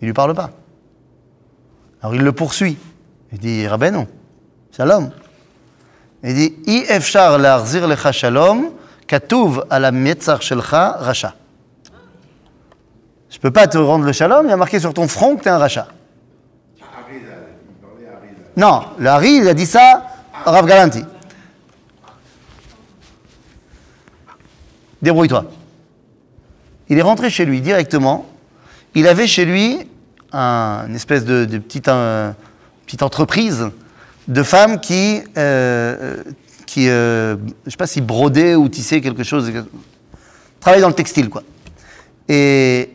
Il 0.00 0.06
lui 0.06 0.12
parle 0.12 0.34
pas. 0.34 0.50
Alors 2.02 2.14
il 2.14 2.22
le 2.22 2.32
poursuit. 2.32 2.76
Il 3.32 3.38
dit 3.38 3.66
Rabbeinu, 3.66 4.06
Shalom. 4.76 5.10
Il 6.22 6.34
dit 6.34 6.54
I 6.66 6.84
efshar 6.88 7.38
larzir 7.38 7.86
lecha 7.88 8.12
shalom, 8.12 8.70
katuv 9.06 9.64
ala 9.70 9.90
metzar 9.90 10.42
shelcha 10.42 10.98
racha. 11.00 11.34
Je 13.28 13.38
peux 13.38 13.50
pas 13.50 13.66
te 13.66 13.78
rendre 13.78 14.04
le 14.04 14.12
shalom, 14.12 14.46
il 14.46 14.50
y 14.50 14.52
a 14.52 14.56
marqué 14.56 14.78
sur 14.78 14.94
ton 14.94 15.08
front 15.08 15.36
que 15.36 15.42
tu 15.42 15.48
es 15.48 15.50
un 15.50 15.58
rachat. 15.58 15.88
Non, 18.56 18.84
le 18.98 19.26
il 19.26 19.48
a 19.48 19.54
dit 19.54 19.66
ça 19.66 20.06
Rav 20.44 20.66
Galanti. 20.66 21.04
Débrouille-toi. 25.02 25.44
Il 26.88 26.98
est 26.98 27.02
rentré 27.02 27.30
chez 27.30 27.44
lui 27.44 27.60
directement. 27.60 28.26
Il 28.94 29.06
avait 29.06 29.26
chez 29.26 29.44
lui 29.44 29.88
un, 30.32 30.84
une 30.88 30.94
espèce 30.94 31.24
de, 31.24 31.44
petite, 31.58 31.88
entreprise 33.02 33.68
de 34.28 34.42
femmes 34.42 34.80
qui, 34.80 35.22
euh, 35.36 36.22
qui 36.64 36.88
euh, 36.88 37.36
je 37.66 37.70
sais 37.70 37.76
pas 37.76 37.86
si 37.86 38.00
brodaient 38.00 38.54
ou 38.54 38.68
tissaient 38.68 39.00
quelque 39.00 39.22
chose, 39.22 39.52
travaillaient 40.60 40.82
dans 40.82 40.88
le 40.88 40.94
textile, 40.94 41.28
quoi. 41.28 41.42
Et. 42.28 42.90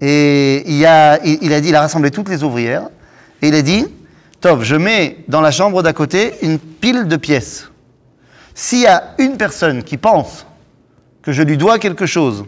Et 0.00 0.64
il 0.66 0.84
a 0.84 1.18
dit, 1.20 1.38
il 1.68 1.76
a 1.76 1.80
rassemblé 1.80 2.10
toutes 2.10 2.28
les 2.28 2.42
ouvrières, 2.42 2.88
et 3.42 3.48
il 3.48 3.54
a 3.54 3.62
dit, 3.62 3.86
Tov, 4.40 4.62
je 4.62 4.76
mets 4.76 5.18
dans 5.28 5.40
la 5.40 5.50
chambre 5.50 5.82
d'à 5.82 5.92
côté 5.92 6.34
une 6.42 6.58
pile 6.58 7.06
de 7.06 7.16
pièces. 7.16 7.68
S'il 8.54 8.80
y 8.80 8.86
a 8.86 9.14
une 9.18 9.36
personne 9.36 9.82
qui 9.82 9.96
pense 9.96 10.46
que 11.22 11.32
je 11.32 11.42
lui 11.42 11.56
dois 11.56 11.78
quelque 11.78 12.06
chose, 12.06 12.44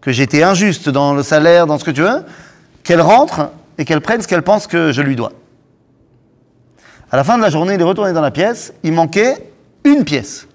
que 0.00 0.10
été 0.10 0.42
injuste 0.42 0.88
dans 0.88 1.14
le 1.14 1.22
salaire, 1.22 1.66
dans 1.66 1.78
ce 1.78 1.84
que 1.84 1.90
tu 1.90 2.02
veux, 2.02 2.24
qu'elle 2.84 3.00
rentre 3.00 3.50
et 3.78 3.84
qu'elle 3.84 4.00
prenne 4.00 4.22
ce 4.22 4.28
qu'elle 4.28 4.42
pense 4.42 4.66
que 4.66 4.92
je 4.92 5.02
lui 5.02 5.16
dois. 5.16 5.32
À 7.10 7.16
la 7.16 7.24
fin 7.24 7.36
de 7.36 7.42
la 7.42 7.50
journée, 7.50 7.74
il 7.74 7.80
est 7.80 7.84
retourné 7.84 8.12
dans 8.12 8.20
la 8.20 8.30
pièce, 8.30 8.72
il 8.82 8.92
manquait 8.92 9.50
une 9.84 10.04
pièce. 10.04 10.46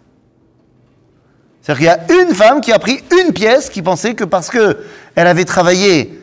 C'est-à-dire 1.62 1.78
qu'il 1.78 2.12
y 2.12 2.16
a 2.16 2.24
une 2.24 2.34
femme 2.34 2.62
qui 2.62 2.72
a 2.72 2.80
pris 2.80 3.04
une 3.22 3.34
pièce 3.34 3.70
qui 3.70 3.82
pensait 3.82 4.16
que 4.16 4.24
parce 4.24 4.50
que 4.50 4.78
elle 5.16 5.28
avait 5.28 5.46
travaillé 5.46 6.20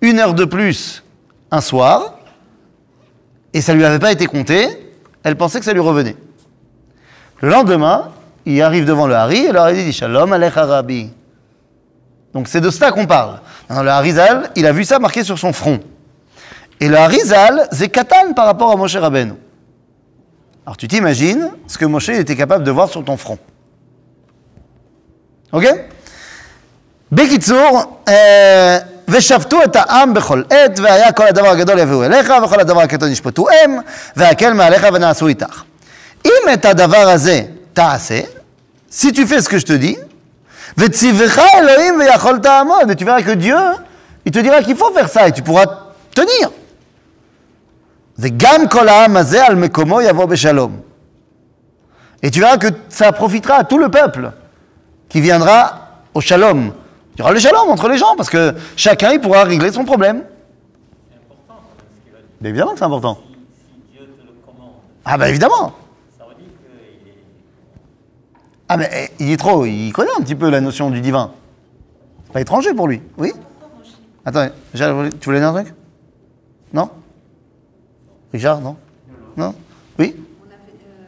une 0.00 0.18
heure 0.18 0.34
de 0.34 0.44
plus 0.44 1.02
un 1.50 1.60
soir, 1.60 2.15
et 3.56 3.62
ça 3.62 3.72
lui 3.72 3.86
avait 3.86 3.98
pas 3.98 4.12
été 4.12 4.26
compté, 4.26 4.68
elle 5.22 5.34
pensait 5.34 5.58
que 5.58 5.64
ça 5.64 5.72
lui 5.72 5.80
revenait. 5.80 6.14
Le 7.40 7.48
lendemain, 7.48 8.12
il 8.44 8.60
arrive 8.60 8.84
devant 8.84 9.06
le 9.06 9.14
Hari 9.14 9.46
et 9.46 9.52
le 9.52 9.58
Hari 9.58 9.82
dit 9.82 9.94
Shalom 9.94 10.30
Alecha 10.30 10.66
Rabbi. 10.66 11.10
Donc 12.34 12.48
c'est 12.48 12.60
de 12.60 12.68
cela 12.68 12.92
qu'on 12.92 13.06
parle. 13.06 13.40
Hein, 13.70 13.82
le 13.82 13.88
Harizal, 13.88 14.50
il 14.56 14.66
a 14.66 14.72
vu 14.72 14.84
ça 14.84 14.98
marqué 14.98 15.24
sur 15.24 15.38
son 15.38 15.54
front. 15.54 15.80
Et 16.80 16.88
le 16.88 16.98
Harizal, 16.98 17.66
c'est 17.72 17.88
Katan 17.88 18.34
par 18.34 18.44
rapport 18.44 18.72
à 18.72 18.76
Moshe 18.76 18.94
Rabbeinu. 18.94 19.32
Alors 20.66 20.76
tu 20.76 20.86
t'imagines 20.86 21.50
ce 21.66 21.78
que 21.78 21.86
Moshe 21.86 22.10
était 22.10 22.36
capable 22.36 22.62
de 22.62 22.70
voir 22.70 22.90
sur 22.90 23.02
ton 23.02 23.16
front. 23.16 23.38
Ok? 25.52 25.66
Bekitsour, 27.10 28.00
euh, 28.06 28.80
ושפטו 29.08 29.62
את 29.62 29.76
העם 29.76 30.14
בכל 30.14 30.42
עת, 30.50 30.80
והיה 30.80 31.12
כל 31.12 31.26
הדבר 31.26 31.48
הגדול 31.48 31.78
יביאו 31.78 32.04
אליך, 32.04 32.32
וכל 32.44 32.60
הדבר 32.60 32.80
הקטן 32.80 33.08
ישפטו 33.12 33.46
הם, 33.50 33.78
והקל 34.16 34.52
מעליך 34.52 34.86
ונעשו 34.92 35.26
איתך. 35.26 35.62
אם 36.24 36.52
את 36.52 36.64
הדבר 36.64 37.08
הזה 37.08 37.42
תעשה, 37.72 38.20
si 38.90 39.12
tu 39.12 39.26
fais 39.26 39.40
ce 39.42 39.48
que 39.48 39.58
je 39.58 39.66
te 39.66 39.72
dis, 39.72 39.98
וציווך 40.78 41.38
אלוהים 41.38 42.00
ויכול 42.00 42.38
תעמוד, 42.38 42.90
te 44.32 44.38
dira 44.40 44.62
qu'il 44.62 44.76
faut 44.76 44.92
faire 44.92 45.08
ça, 45.08 45.28
et 45.28 45.32
tu 45.32 45.42
pourras 45.42 45.66
tenir. 46.14 46.50
וגם 48.18 48.68
כל 48.68 48.88
העם 48.88 49.16
הזה 49.16 49.46
על 49.46 49.54
מקומו 49.54 50.00
יבוא 50.00 50.24
בשלום. 50.24 50.80
Et 52.22 52.30
tu 52.30 52.40
verras 52.40 52.56
que 52.56 52.68
le 53.78 53.88
peuple 53.88 54.32
qui 55.08 55.20
viendra 55.20 55.58
au 56.14 56.20
shalom. 56.20 56.72
Il 57.16 57.20
y 57.20 57.22
aura 57.22 57.32
le 57.32 57.38
shalom 57.38 57.68
entre 57.70 57.88
les 57.88 57.96
gens 57.98 58.14
parce 58.16 58.28
que 58.30 58.54
chacun 58.76 59.12
il 59.12 59.20
pourra 59.20 59.44
régler 59.44 59.72
son 59.72 59.84
problème. 59.84 60.24
C'est 61.10 61.16
important. 61.16 61.62
Mais 62.40 62.48
évidemment 62.50 62.72
que 62.72 62.78
c'est 62.78 62.84
important. 62.84 63.18
Si, 63.26 63.32
si 63.32 63.92
Dieu 63.98 64.06
te 64.06 64.22
le 64.22 64.32
commande, 64.44 64.72
Ah 65.04 65.16
ben 65.16 65.26
évidemment. 65.26 65.72
ça 66.18 66.24
veut 66.26 66.34
dire 66.34 66.52
qu'il 67.00 67.08
est. 67.08 67.14
Ah 68.68 68.76
mais 68.76 68.90
eh, 69.18 69.22
il 69.24 69.30
est 69.32 69.36
trop, 69.38 69.64
il 69.64 69.92
connaît 69.92 70.10
un 70.18 70.20
petit 70.22 70.34
peu 70.34 70.50
la 70.50 70.60
notion 70.60 70.90
du 70.90 71.00
divin. 71.00 71.30
C'est 72.26 72.32
pas 72.32 72.40
étranger 72.42 72.74
pour 72.74 72.86
lui. 72.88 73.00
Oui 73.16 73.32
Attends, 74.24 74.48
tu 74.74 74.78
voulais 75.24 75.38
dire 75.38 75.48
un 75.48 75.62
truc? 75.62 75.72
Non? 76.72 76.90
Richard, 78.32 78.60
non 78.60 78.76
Non 79.36 79.54
Oui 80.00 80.16
On 80.18 80.46
a 80.48 80.50
fait, 80.50 80.72
euh, 80.84 81.06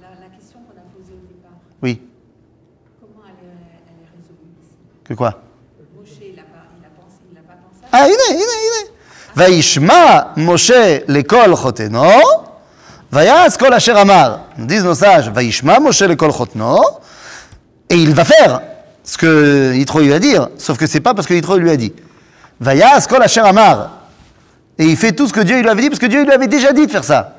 la, 0.00 0.08
la 0.20 0.26
question 0.34 0.60
qu'on 0.60 0.78
a 0.78 0.84
posée 0.96 1.12
au 1.14 1.26
départ, 1.26 1.50
Oui. 1.82 2.00
comment 3.00 3.24
elle 3.26 3.48
est, 3.48 3.50
elle 3.50 4.04
est 4.04 4.10
résolue 4.16 4.54
ici 4.62 4.76
Que 5.03 5.13
quoi 5.13 5.41
Moshe, 5.95 6.09
il 6.21 6.35
n'a 6.35 6.43
pas, 6.43 6.65
il 6.77 6.85
a 6.85 6.89
pensé, 6.89 7.17
il 7.29 7.35
n'a 7.35 7.41
pas 7.41 7.53
pensé 7.53 7.83
à 7.91 7.97
Ah, 7.97 8.05
הנה, 8.05 8.23
הנה, 8.29 8.41
הנה. 8.41 8.97
וישמע 9.37 10.19
משה 10.37 10.97
לכל 11.07 11.55
חותנו, 11.55 12.03
ויעש 13.13 13.57
כל 13.57 13.73
אשר 13.73 14.01
אמר. 14.01 14.37
Disent 14.57 14.83
nos 14.83 14.99
sages, 14.99 15.29
וישמע 15.33 15.79
משה 15.79 16.07
לכל 16.07 16.31
חותנו, 16.31 16.77
et 17.89 17.95
il 17.95 18.13
va 18.13 18.25
faire 18.25 18.61
ce 19.03 19.17
que 19.17 19.73
Yitro 19.75 19.99
lui 19.99 20.13
a 20.13 20.19
dit, 20.19 20.35
sauf 20.57 20.77
que 20.77 20.87
c'est 20.87 20.99
pas 20.99 21.13
parce 21.13 21.27
que 21.27 21.33
Yitro 21.33 21.57
lui 21.57 21.69
a 21.69 21.77
dit. 21.77 21.93
ויעש 22.61 23.07
כל 23.07 23.23
אשר 23.23 23.49
אמר. 23.49 23.87
Et 24.79 24.85
il 24.85 24.97
fait 24.97 25.11
tout 25.11 25.27
ce 25.27 25.33
que 25.33 25.41
Dieu 25.41 25.61
lui 25.61 25.69
avait 25.69 25.81
dit, 25.81 25.89
parce 25.89 25.99
que 25.99 26.05
Dieu 26.05 26.23
lui 26.23 26.31
avait 26.31 26.47
déjà 26.47 26.71
dit 26.71 26.85
de 26.85 26.91
faire 26.91 27.03
ça. 27.03 27.35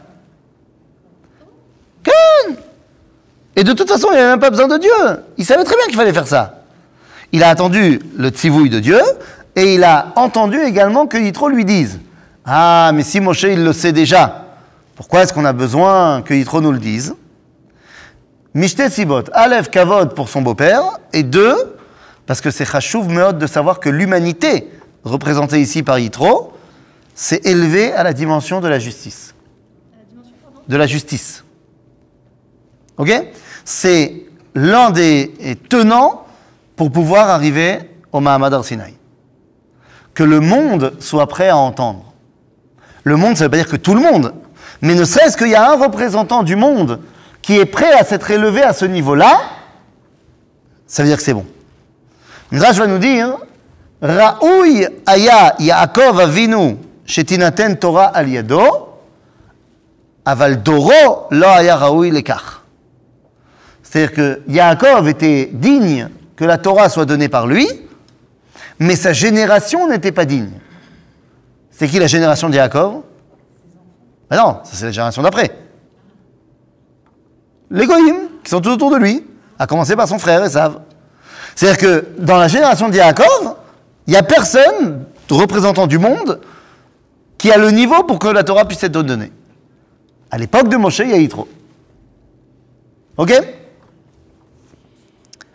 Ken 2.03 2.57
Et 3.55 3.65
de 3.65 3.73
toute 3.73 3.89
façon, 3.89 4.09
il 4.11 4.15
n'avait 4.17 4.31
même 4.31 4.41
pas 4.41 4.51
besoin 4.51 4.69
de 4.69 4.79
Dieu. 4.79 4.91
Il 5.37 5.45
savait 5.45 5.65
très 5.65 5.77
bien 5.77 5.87
qu'il 5.87 5.97
fallait 5.97 6.13
faire 6.13 6.27
ça. 6.27 6.62
Il 7.34 7.44
a 7.44 7.50
attendu 7.50 8.00
le 8.16 8.30
tzivouille 8.30 8.70
de 8.70 8.80
Dieu 8.80 9.02
et 9.56 9.74
il 9.74 9.84
a 9.84 10.14
entendu 10.16 10.60
également 10.60 11.08
que 11.08 11.18
Yitro 11.18 11.50
lui 11.50 11.66
dise 11.66 12.00
Ah, 12.46 12.92
mais 12.94 13.02
si 13.02 13.20
Moshe 13.20 13.44
il 13.44 13.64
le 13.64 13.74
sait 13.74 13.92
déjà, 13.92 14.46
pourquoi 14.96 15.24
est-ce 15.24 15.34
qu'on 15.34 15.44
a 15.44 15.52
besoin 15.52 16.22
que 16.22 16.36
Yitro 16.36 16.62
nous 16.62 16.72
le 16.72 16.78
dise? 16.78 17.16
Mishte 18.54 18.88
Sibot, 18.88 19.24
Aleph 19.34 19.72
Kavod 19.72 20.14
pour 20.14 20.30
son 20.30 20.44
beau-père, 20.44 20.84
et 21.12 21.24
deux, 21.24 21.76
parce 22.28 22.40
que 22.40 22.52
c'est 22.52 22.66
Chachouv 22.66 23.10
Meod 23.10 23.40
de 23.40 23.48
savoir 23.48 23.80
que 23.80 23.90
l'humanité, 23.90 24.70
représentée 25.04 25.60
ici 25.60 25.82
par 25.82 25.98
Yitro, 25.98 26.54
s'est 27.16 27.42
élevée 27.46 27.94
à 27.94 28.04
la 28.04 28.14
dimension 28.14 28.62
de 28.62 28.68
la 28.68 28.78
justice. 28.78 29.34
De 30.68 30.78
la 30.78 30.86
justice. 30.86 31.44
Ok? 32.98 33.12
C'est 33.66 34.26
l'un 34.54 34.92
des 34.92 35.34
tenants 35.68 36.23
pour 36.76 36.92
pouvoir 36.92 37.30
arriver 37.30 37.80
au 38.12 38.20
Mahamad 38.20 38.54
Arsinaï. 38.54 38.94
Que 40.14 40.24
le 40.24 40.40
monde 40.40 40.94
soit 41.00 41.28
prêt 41.28 41.50
à 41.50 41.58
entendre. 41.58 42.14
Le 43.04 43.16
monde, 43.16 43.36
ça 43.36 43.44
ne 43.44 43.48
veut 43.48 43.52
pas 43.52 43.58
dire 43.58 43.68
que 43.68 43.76
tout 43.76 43.96
le 43.96 44.02
monde, 44.02 44.34
mais 44.82 44.96
ne 44.96 45.04
serait-ce 45.04 45.38
qu'il 45.38 45.50
y 45.50 45.56
a 45.56 45.72
un 45.72 45.78
représentant 45.78 46.44
du 46.44 46.56
monde 46.56 47.00
qui 47.42 47.58
est 47.58 47.66
prêt 47.66 47.92
à 47.92 48.04
s'être 48.04 48.32
élevé 48.32 48.62
à 48.62 48.74
ce 48.74 48.86
niveau-là, 48.86 49.42
ça 50.88 51.04
veut 51.04 51.10
dire 51.10 51.18
que 51.18 51.24
c'est 51.24 51.34
bon. 51.34 51.46
Midrash 52.52 52.78
va 52.78 52.88
nous 52.88 53.00
dire 53.00 53.38
Raoui 54.02 54.86
aya 55.06 55.56
Yaakov 55.60 56.20
avinu 56.20 56.78
shetinaten 57.06 57.78
Torah 57.78 58.12
al 58.14 58.30
yado, 58.30 59.00
aval 60.26 60.62
doro 60.62 61.28
lo 61.32 61.48
aya 61.48 61.76
raoui 61.78 62.12
lekach. 62.12 62.62
C'est-à-dire 63.82 64.14
que 64.14 64.42
Yaakov 64.48 65.08
était 65.10 65.50
digne 65.52 66.10
que 66.36 66.46
la 66.46 66.58
Torah 66.58 66.90
soit 66.90 67.06
donnée 67.06 67.30
par 67.30 67.48
lui, 67.48 67.68
mais 68.80 68.96
sa 68.96 69.14
génération 69.14 69.88
n'était 69.88 70.12
pas 70.12 70.26
digne. 70.26 70.52
C'est 71.72 71.88
qui 71.88 72.00
la 72.00 72.08
génération 72.08 72.50
de 72.50 72.56
Ben 72.56 74.38
non, 74.38 74.60
ça 74.64 74.72
c'est 74.74 74.86
la 74.86 74.92
génération 74.92 75.22
d'après. 75.22 75.52
Les 77.72 77.86
goïms, 77.86 78.30
qui 78.44 78.50
sont 78.50 78.62
tout 78.62 78.72
autour 78.72 78.92
de 78.92 78.98
lui, 78.98 79.26
à 79.58 79.68
commencer 79.68 79.96
par 79.96 80.08
son 80.08 80.20
frère 80.20 80.44
Esav. 80.44 80.80
C'est-à-dire 81.56 81.78
que 81.78 82.08
dans 82.20 82.38
la 82.38 82.48
génération 82.48 82.90
de 82.90 82.96
il 82.96 84.12
n'y 84.12 84.16
a 84.16 84.24
personne, 84.24 85.06
représentant 85.30 85.88
du 85.88 85.98
monde, 85.98 86.40
qui 87.38 87.52
a 87.52 87.58
le 87.58 87.72
niveau 87.72 88.04
pour 88.04 88.20
que 88.20 88.28
la 88.28 88.44
Torah 88.44 88.66
puisse 88.66 88.84
être 88.84 88.92
donnée. 88.92 89.32
À 90.32 90.38
l'époque 90.38 90.70
de 90.70 90.78
Moshe, 90.78 91.00
il 91.00 91.10
y 91.10 91.14
a 91.14 91.18
Yitro. 91.18 91.48
Ok? 93.18 93.34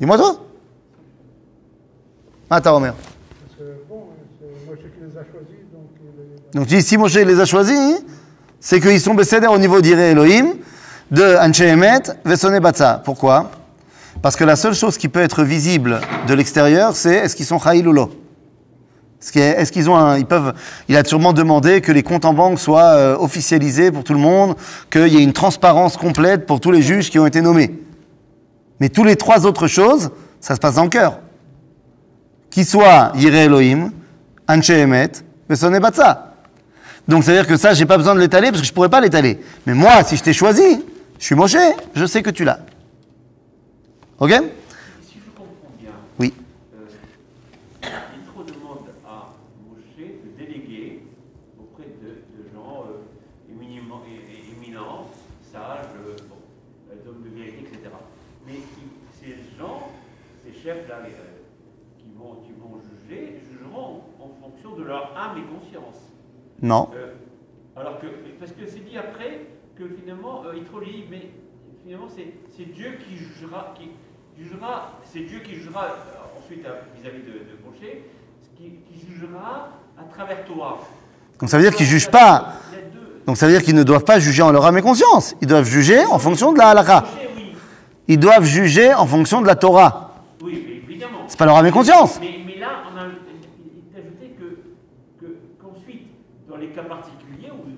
Dis-moi 0.00 0.16
toi. 0.16 0.36
Ah, 2.50 2.60
t'as 2.60 2.72
Omer. 2.72 2.94
Donc, 6.54 6.66
donc 6.68 6.80
si 6.80 6.96
Moshe 6.96 7.14
les 7.14 7.40
a 7.40 7.44
choisis, 7.44 7.76
hein, 7.76 7.98
c'est 8.60 8.80
qu'ils 8.80 9.00
sont 9.00 9.14
bécédés 9.14 9.48
au 9.48 9.58
niveau 9.58 9.80
d'Iré 9.80 10.10
Elohim, 10.12 10.54
de 11.10 11.36
Anchehemet 11.38 12.02
Vesone 12.24 12.58
Batsa. 12.60 13.02
Pourquoi? 13.04 13.50
Parce 14.22 14.36
que 14.36 14.44
la 14.44 14.56
seule 14.56 14.74
chose 14.74 14.96
qui 14.96 15.08
peut 15.08 15.20
être 15.20 15.42
visible 15.42 16.00
de 16.26 16.34
l'extérieur, 16.34 16.96
c'est 16.96 17.14
est-ce 17.14 17.36
qu'ils 17.36 17.46
sont 17.46 17.58
Chaïl 17.58 17.86
ou 17.86 18.08
est-ce 19.20 19.72
qu'ils 19.72 19.90
ont 19.90 19.96
un, 19.96 20.16
ils 20.16 20.26
peuvent, 20.26 20.54
il 20.88 20.96
a 20.96 21.04
sûrement 21.04 21.32
demandé 21.32 21.80
que 21.80 21.90
les 21.90 22.04
comptes 22.04 22.24
en 22.24 22.34
banque 22.34 22.60
soient 22.60 22.94
euh, 22.94 23.16
officialisés 23.16 23.90
pour 23.90 24.04
tout 24.04 24.12
le 24.12 24.20
monde, 24.20 24.54
qu'il 24.90 25.08
y 25.08 25.16
ait 25.16 25.22
une 25.22 25.32
transparence 25.32 25.96
complète 25.96 26.46
pour 26.46 26.60
tous 26.60 26.70
les 26.70 26.82
juges 26.82 27.10
qui 27.10 27.18
ont 27.18 27.26
été 27.26 27.40
nommés. 27.40 27.74
Mais 28.80 28.88
tous 28.88 29.04
les 29.04 29.16
trois 29.16 29.46
autres 29.46 29.66
choses, 29.66 30.10
ça 30.40 30.54
se 30.54 30.60
passe 30.60 30.76
dans 30.76 30.84
le 30.84 30.88
cœur. 30.90 31.20
Qu'ils 32.50 32.66
soient 32.66 33.12
Yiré 33.16 33.44
Elohim, 33.44 33.90
Anche 34.48 34.70
Emet, 34.70 35.12
Batsa. 35.48 36.34
Donc 37.06 37.24
ça 37.24 37.32
veut 37.32 37.38
dire 37.38 37.46
que 37.46 37.56
ça, 37.56 37.74
j'ai 37.74 37.86
pas 37.86 37.96
besoin 37.96 38.14
de 38.14 38.20
l'étaler 38.20 38.48
parce 38.50 38.60
que 38.60 38.66
je 38.66 38.72
pourrais 38.72 38.88
pas 38.90 39.00
l'étaler. 39.00 39.40
Mais 39.66 39.74
moi, 39.74 40.02
si 40.04 40.16
je 40.16 40.22
t'ai 40.22 40.32
choisi, 40.32 40.84
je 41.18 41.24
suis 41.24 41.34
Moshe, 41.34 41.56
je 41.94 42.06
sais 42.06 42.22
que 42.22 42.30
tu 42.30 42.44
l'as. 42.44 42.60
Ok? 44.18 44.30
Si 45.02 45.14
je 45.24 45.30
comprends 45.36 45.72
bien, 45.80 45.90
Oui. 46.18 46.34
euh, 46.74 47.88
Yitro 48.16 48.42
demande 48.44 48.88
à 49.06 49.32
Moshe 49.68 49.96
de 49.98 50.38
déléguer 50.44 51.02
auprès 51.58 51.84
de, 52.02 52.08
de 52.08 52.48
gens 52.54 52.84
euh, 52.88 53.52
éminemment- 53.54 54.02
é- 54.06 54.32
é- 54.32 54.66
éminents, 54.66 55.08
sages, 55.52 55.86
euh, 56.06 56.16
bon, 56.28 56.36
euh, 56.90 57.08
hommes 57.10 57.22
de 57.24 57.34
vérité, 57.36 57.60
etc. 57.72 57.90
Mais 58.46 58.54
ces 59.12 59.36
gens, 59.58 59.88
ces 60.44 60.52
chefs-là, 60.52 60.96
qui, 61.98 62.04
vont, 62.16 62.36
qui 62.44 62.52
vont 62.52 62.80
juger, 62.80 63.40
jugeront 63.50 64.02
en 64.20 64.30
fonction 64.40 64.76
de 64.76 64.84
leur 64.84 65.16
âme 65.16 65.38
et 65.38 65.58
conscience. 65.58 66.12
Non. 66.62 66.90
Euh, 66.94 67.14
alors 67.76 67.98
que, 68.00 68.06
parce 68.40 68.52
que 68.52 68.66
c'est 68.66 68.84
dit 68.84 68.96
après 68.96 69.46
que 69.76 69.84
finalement, 70.00 70.44
euh, 70.46 70.52
lui 70.52 70.92
dit, 70.92 71.04
mais 71.10 71.30
finalement 71.84 72.08
c'est 72.08 72.34
c'est 72.56 72.72
Dieu 72.72 72.98
qui 73.06 73.16
jugera, 73.16 73.74
qui 73.78 73.90
jugera, 74.36 74.92
c'est 75.04 75.20
Dieu 75.20 75.40
qui 75.40 75.54
jugera 75.54 75.84
euh, 75.84 76.38
ensuite 76.38 76.62
vis-à-vis 76.96 77.22
de, 77.22 77.32
de 77.32 77.58
qui, 78.56 78.80
qui 78.90 79.06
jugera 79.06 79.70
à 79.96 80.04
travers 80.12 80.44
toi. 80.44 80.80
Donc 81.38 81.48
ça 81.48 81.56
veut 81.56 81.62
dire 81.62 81.74
qu'ils 81.74 81.86
jugent 81.86 82.10
pas. 82.10 82.54
Il. 82.72 83.24
Donc 83.26 83.36
ça 83.36 83.46
veut 83.46 83.52
dire 83.52 83.62
qu'ils 83.62 83.74
ne 83.74 83.82
doivent 83.84 84.04
pas 84.04 84.18
juger 84.18 84.42
en 84.42 84.50
leur 84.50 84.64
âme 84.64 84.78
et 84.78 84.82
conscience. 84.82 85.36
Ils 85.40 85.46
doivent 85.46 85.66
juger 85.68 86.04
en 86.06 86.18
fonction 86.18 86.52
de 86.52 86.58
la 86.58 86.70
halakha. 86.70 87.04
Ils 88.08 88.18
doivent 88.18 88.44
juger 88.44 88.92
en 88.94 89.06
fonction 89.06 89.40
de 89.42 89.46
la 89.46 89.54
Torah. 89.56 90.14
oui, 90.42 90.64
mais 90.66 90.76
évidemment. 90.76 91.18
C'est 91.26 91.38
pas 91.38 91.44
leur 91.46 91.56
âme 91.56 91.70
conscience. 91.70 92.18
Mais, 92.20 92.38
mais 92.46 92.58
là, 92.58 92.68
on 92.92 92.96
a 92.96 93.02
ajouté 93.02 94.34
que, 94.38 95.24
que- 95.24 95.36
qu'ensuite, 95.60 96.06
dans 96.48 96.56
les 96.56 96.68
cas 96.68 96.82
particuliers 96.84 97.50
où 97.52 97.68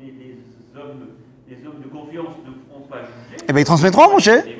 les, 0.00 0.06
les 0.10 0.38
hommes, 0.76 1.06
les 1.48 1.64
hommes 1.66 1.80
de 1.82 1.88
confiance 1.88 2.34
ne 2.44 2.50
pourront 2.52 2.86
pas 2.88 2.98
juger, 3.02 3.44
Eh 3.48 3.52
ben 3.52 3.60
ils 3.60 3.64
transmettront 3.64 4.10
Moshe. 4.12 4.24
c'est 4.24 4.56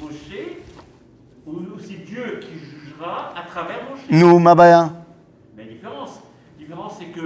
Moshe 0.00 0.56
ou, 1.46 1.54
c'est 1.78 2.04
Dieu 2.04 2.40
qui 2.40 2.58
jugera 2.58 3.32
à 3.36 3.42
travers 3.46 3.78
Moshe. 3.90 4.00
Nous, 4.10 4.38
Mabaya. 4.38 4.90
Mais 5.56 5.64
la 5.64 5.70
différence, 5.72 6.20
la 6.58 6.64
différence 6.64 6.94
c'est 6.98 7.06
que 7.06 7.20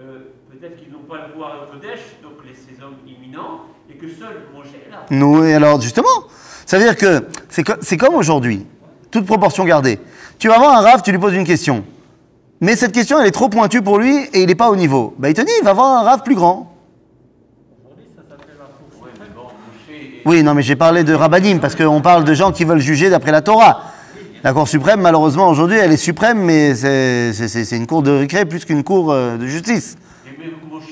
euh, 0.00 0.18
peut-être 0.50 0.76
qu'ils 0.76 0.90
n'ont 0.92 1.04
pas 1.08 1.26
le 1.26 1.32
pouvoir 1.32 1.62
au 1.62 1.72
Kodesh, 1.72 2.00
donc 2.22 2.44
les, 2.46 2.54
ces 2.54 2.82
hommes 2.82 2.96
imminents, 3.06 3.60
et 3.92 3.96
que 3.96 4.08
seul 4.08 4.42
Moshe 4.54 4.66
est 4.68 4.90
là. 4.90 5.04
Nous, 5.10 5.44
et 5.44 5.54
alors 5.54 5.80
justement, 5.80 6.08
ça 6.66 6.78
veut 6.78 6.84
dire 6.84 6.96
que 6.96 7.26
c'est 7.48 7.64
co- 7.64 7.74
c'est 7.80 7.96
comme 7.96 8.14
aujourd'hui, 8.14 8.66
toute 9.10 9.26
proportion 9.26 9.64
gardée. 9.64 9.98
Tu 10.38 10.48
vas 10.48 10.58
voir 10.58 10.76
un 10.76 10.80
raf, 10.82 11.02
tu 11.02 11.10
lui 11.12 11.18
poses 11.18 11.34
une 11.34 11.44
question. 11.44 11.84
Mais 12.60 12.76
cette 12.76 12.92
question, 12.92 13.18
elle 13.20 13.26
est 13.26 13.30
trop 13.32 13.48
pointue 13.48 13.82
pour 13.82 13.98
lui 13.98 14.16
et 14.32 14.40
il 14.42 14.46
n'est 14.46 14.54
pas 14.54 14.70
au 14.70 14.76
niveau. 14.76 15.14
Bah, 15.18 15.28
il 15.30 15.34
te 15.34 15.40
dit, 15.40 15.50
va 15.62 15.72
voir 15.72 15.98
un 15.98 16.02
raf 16.02 16.22
plus 16.22 16.34
grand. 16.34 16.66
Oui, 20.26 20.42
non, 20.42 20.54
mais 20.54 20.62
j'ai 20.62 20.76
parlé 20.76 21.02
de 21.02 21.14
rabbinim 21.14 21.60
parce 21.60 21.74
qu'on 21.74 22.02
parle 22.02 22.24
de 22.24 22.34
gens 22.34 22.52
qui 22.52 22.64
veulent 22.64 22.78
juger 22.80 23.08
d'après 23.10 23.32
la 23.32 23.40
Torah. 23.40 23.84
La 24.44 24.52
Cour 24.52 24.68
suprême, 24.68 25.00
malheureusement, 25.00 25.48
aujourd'hui, 25.48 25.78
elle 25.78 25.92
est 25.92 25.96
suprême, 25.98 26.38
mais 26.42 26.74
c'est- 26.74 27.32
c'est 27.32 27.48
c'est- 27.48 27.64
c'est 27.64 27.76
une 27.76 27.86
cour 27.86 28.02
de 28.02 28.10
récré 28.10 28.44
plus 28.46 28.64
qu'une 28.64 28.82
cour 28.84 29.10
euh, 29.12 29.36
de 29.36 29.46
justice. 29.46 29.96
Et 30.26 30.30
même 30.38 30.52
Moshe, 30.70 30.84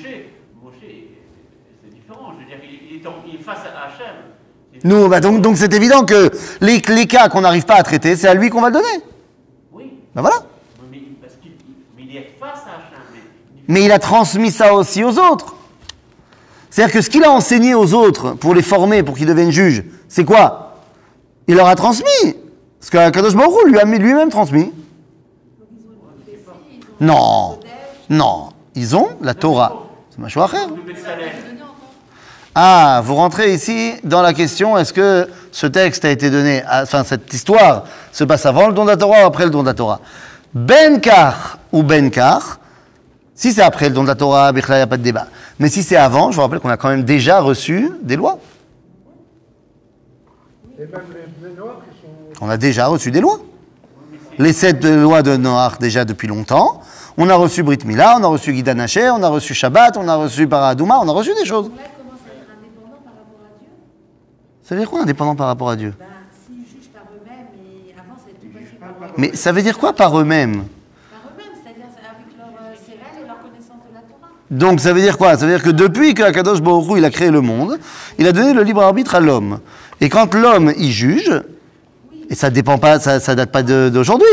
Moshe, 0.63 0.73
c'est 0.81 1.91
différent. 1.93 2.31
Je 2.33 2.43
veux 2.43 2.45
dire, 2.49 2.57
il 2.91 2.97
est, 2.97 3.07
en- 3.07 3.13
il 3.27 3.35
est 3.35 3.43
face 3.43 3.59
à 3.59 3.85
Hachem. 3.87 4.15
C'est- 4.68 4.68
Nous, 4.83 5.07
bah, 5.09 5.19
donc 5.19 5.41
donc 5.41 5.57
c'est 5.57 5.73
évident 5.73 6.05
que 6.05 6.31
les, 6.61 6.81
les 6.87 7.07
cas 7.07 7.29
qu'on 7.29 7.41
n'arrive 7.41 7.65
pas 7.65 7.75
à 7.75 7.83
traiter, 7.83 8.15
c'est 8.15 8.27
à 8.27 8.33
lui 8.33 8.49
qu'on 8.49 8.61
va 8.61 8.67
le 8.69 8.73
donner. 8.73 9.03
Oui, 9.73 9.91
Ben 10.15 10.21
voilà. 10.21 10.37
mais, 10.91 10.99
parce 11.21 11.33
qu'il 11.41 11.51
mais 11.97 12.03
il 12.09 12.15
est 12.17 12.35
face 12.39 12.59
à 12.65 12.75
Hachem. 12.77 13.21
Mais, 13.67 13.83
il 13.83 13.91
a 13.91 13.99
transmis 13.99 14.51
ça 14.51 14.73
aussi 14.73 15.03
aux 15.03 15.17
autres. 15.19 15.55
C'est-à-dire 16.69 16.93
que 16.93 17.01
ce 17.01 17.09
qu'il 17.09 17.23
a 17.23 17.31
enseigné 17.31 17.73
aux 17.75 17.93
autres 17.93 18.31
pour 18.33 18.53
les 18.55 18.61
former, 18.61 19.03
pour 19.03 19.17
qu'ils 19.17 19.25
deviennent 19.27 19.51
juges, 19.51 19.83
c'est 20.07 20.23
quoi? 20.25 20.77
Il 21.47 21.55
leur 21.55 21.67
a 21.67 21.75
transmis. 21.75 22.35
Ce 22.79 22.89
que 22.91 23.09
Kadosh 23.09 23.35
Baruch 23.35 23.65
lui 23.67 23.79
a 23.79 23.85
mis- 23.85 23.97
lui-même 23.99 24.29
transmis. 24.29 24.71
Non, 27.01 27.59
non. 28.09 28.49
Ils 28.75 28.95
ont 28.95 29.09
la 29.21 29.33
Torah. 29.33 29.83
C'est 30.09 30.19
ma 30.19 30.29
Betzalel, 30.85 31.29
Donner 31.49 31.58
encore. 31.58 31.58
Ah, 32.55 33.01
vous 33.05 33.15
rentrez 33.15 33.53
ici 33.53 33.93
dans 34.03 34.21
la 34.21 34.33
question 34.33 34.77
est-ce 34.77 34.91
que 34.91 35.27
ce 35.51 35.67
texte 35.67 36.03
a 36.03 36.09
été 36.09 36.29
donné, 36.29 36.63
à- 36.67 36.83
enfin 36.83 37.03
cette 37.03 37.31
histoire 37.33 37.83
se 38.11 38.23
passe 38.23 38.45
avant 38.45 38.67
le 38.67 38.73
don 38.73 38.83
de 38.85 38.89
la 38.89 38.97
Torah 38.97 39.23
ou 39.23 39.25
après 39.27 39.45
le 39.45 39.51
don 39.51 39.61
de 39.61 39.67
la 39.67 39.73
Torah? 39.73 39.99
Benkar 40.53 41.59
ou 41.71 41.83
Benkar, 41.83 42.59
si 43.35 43.53
c'est 43.53 43.61
après 43.61 43.87
le 43.89 43.95
don 43.95 44.03
de 44.03 44.07
la 44.07 44.15
Torah, 44.15 44.51
il 44.53 44.55
n'y 44.55 44.75
a 44.81 44.87
pas 44.87 44.97
de 44.97 45.03
débat. 45.03 45.27
Mais 45.59 45.69
si 45.69 45.83
c'est 45.83 45.95
avant, 45.95 46.31
je 46.31 46.35
vous 46.35 46.41
rappelle 46.41 46.59
qu'on 46.59 46.69
a 46.69 46.77
quand 46.77 46.89
même 46.89 47.03
déjà 47.03 47.39
reçu 47.39 47.91
des 48.01 48.15
lois. 48.15 48.39
Et 50.77 50.81
même 50.81 50.91
les, 51.13 51.49
les 51.49 51.55
Noirs 51.55 51.77
qui 51.89 52.01
sont. 52.01 52.43
On 52.45 52.49
a 52.49 52.57
déjà 52.57 52.87
reçu 52.87 53.11
des 53.11 53.21
lois. 53.21 53.39
Les 54.39 54.53
sept 54.53 54.83
lois 54.83 55.21
de 55.21 55.37
Noach 55.37 55.77
déjà 55.79 56.03
depuis 56.03 56.27
longtemps. 56.27 56.81
On 57.17 57.29
a 57.29 57.35
reçu 57.35 57.61
Brit 57.63 57.79
Mila, 57.85 58.15
on 58.19 58.23
a 58.23 58.27
reçu 58.27 58.53
Guidan 58.53 58.79
Haché, 58.79 59.09
on 59.09 59.21
a 59.21 59.27
reçu 59.27 59.53
Shabbat, 59.53 59.97
on 59.97 60.07
a 60.07 60.15
reçu 60.15 60.47
Paradouma, 60.47 60.99
on 60.99 61.07
a 61.07 61.11
reçu 61.11 61.31
des 61.35 61.45
choses. 61.45 61.65
Donc 61.65 61.77
là, 61.77 61.83
ils 61.83 61.97
commencent 62.01 62.19
à 62.25 62.31
être 62.31 62.47
indépendants 62.57 63.01
par 63.03 63.13
rapport 63.13 63.41
à 63.43 63.59
Dieu. 63.59 63.67
Ça 64.69 64.75
veut 64.75 64.81
dire 64.81 64.89
quoi 64.91 65.01
indépendant 65.01 65.35
par 65.35 65.47
rapport 65.47 65.69
à 65.71 65.75
Dieu 65.75 65.95
Ben, 65.97 66.05
s'ils 66.45 66.57
jugent 66.59 66.89
par 66.93 67.01
eux-mêmes, 67.11 67.47
et 67.57 67.95
avant, 67.97 68.15
c'était 68.23 68.37
tout 68.45 68.53
passé 68.53 68.75
par 68.79 68.89
eux-mêmes. 68.89 69.13
Mais 69.17 69.35
ça 69.35 69.51
veut 69.51 69.63
dire 69.63 69.79
quoi 69.79 69.93
par 69.93 70.19
eux-mêmes 70.19 70.57
Par 71.09 71.21
eux-mêmes, 71.31 71.47
c'est-à-dire 71.63 71.85
avec 72.05 72.37
leur 72.37 72.47
euh, 72.49 72.75
céréales 72.85 73.23
et 73.23 73.27
leur 73.27 73.39
connaissance 73.41 73.81
de 73.89 73.95
la 73.95 74.01
Torah. 74.01 74.29
Donc 74.51 74.79
ça 74.79 74.93
veut 74.93 75.01
dire 75.01 75.17
quoi? 75.17 75.35
Ça 75.37 75.47
veut 75.47 75.53
dire 75.53 75.63
que 75.63 75.71
depuis 75.71 76.13
que 76.13 76.21
Akadosh 76.21 76.61
Baruch 76.61 76.97
il 76.97 77.03
a 77.05 77.09
créé 77.09 77.31
le 77.31 77.41
monde, 77.41 77.79
il 78.19 78.27
a 78.27 78.31
donné 78.31 78.53
le 78.53 78.61
libre 78.61 78.83
arbitre 78.83 79.15
à 79.15 79.19
l'homme. 79.19 79.59
Et 80.01 80.07
quand 80.09 80.35
l'homme 80.35 80.71
y 80.77 80.91
juge, 80.91 81.31
et 82.29 82.35
ça 82.35 82.51
dépend 82.51 82.77
pas, 82.77 82.99
ça, 82.99 83.19
ça 83.19 83.33
date 83.33 83.51
pas 83.51 83.63
d'aujourd'hui. 83.63 84.27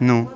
Non. 0.00 0.28
euh. 0.28 0.32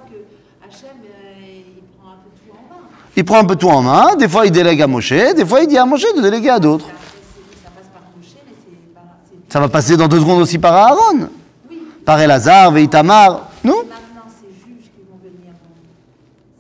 Il 3.17 3.25
prend 3.25 3.39
un 3.39 3.45
peu 3.45 3.57
tout 3.57 3.69
en 3.69 3.81
main, 3.83 4.15
des 4.17 4.29
fois 4.29 4.45
il 4.47 4.53
délègue 4.53 4.81
à 4.83 4.87
Moshe, 4.87 5.11
des 5.13 5.45
fois 5.47 5.61
il 5.63 5.67
dit 5.69 5.77
à 5.79 5.85
Moshe 5.87 6.05
de 6.17 6.21
déléguer 6.23 6.51
à 6.51 6.59
d'autres. 6.59 6.87
Après, 6.87 6.97
c'est- 7.03 7.65
ça 7.65 7.71
passe 7.77 7.89
par 7.93 8.03
Moshe, 8.17 8.29
mais 8.47 8.55
c'est 8.57 8.95
par... 8.95 9.03
c'est- 9.29 9.37
Ça 9.51 9.59
va 9.59 9.69
passer 9.69 9.97
dans 9.97 10.07
deux 10.07 10.21
secondes 10.21 10.41
aussi 10.41 10.59
par 10.59 10.75
Aaron, 10.75 11.29
Oui, 11.69 11.83
par 12.05 12.21
Elazar, 12.21 12.71
Veitamar, 12.71 13.49
non 13.65 13.79
maintenant, 13.79 14.23
ces 14.41 14.47
juges 14.47 14.85
qui 14.85 15.03
vont 15.11 15.19
venir, 15.19 15.53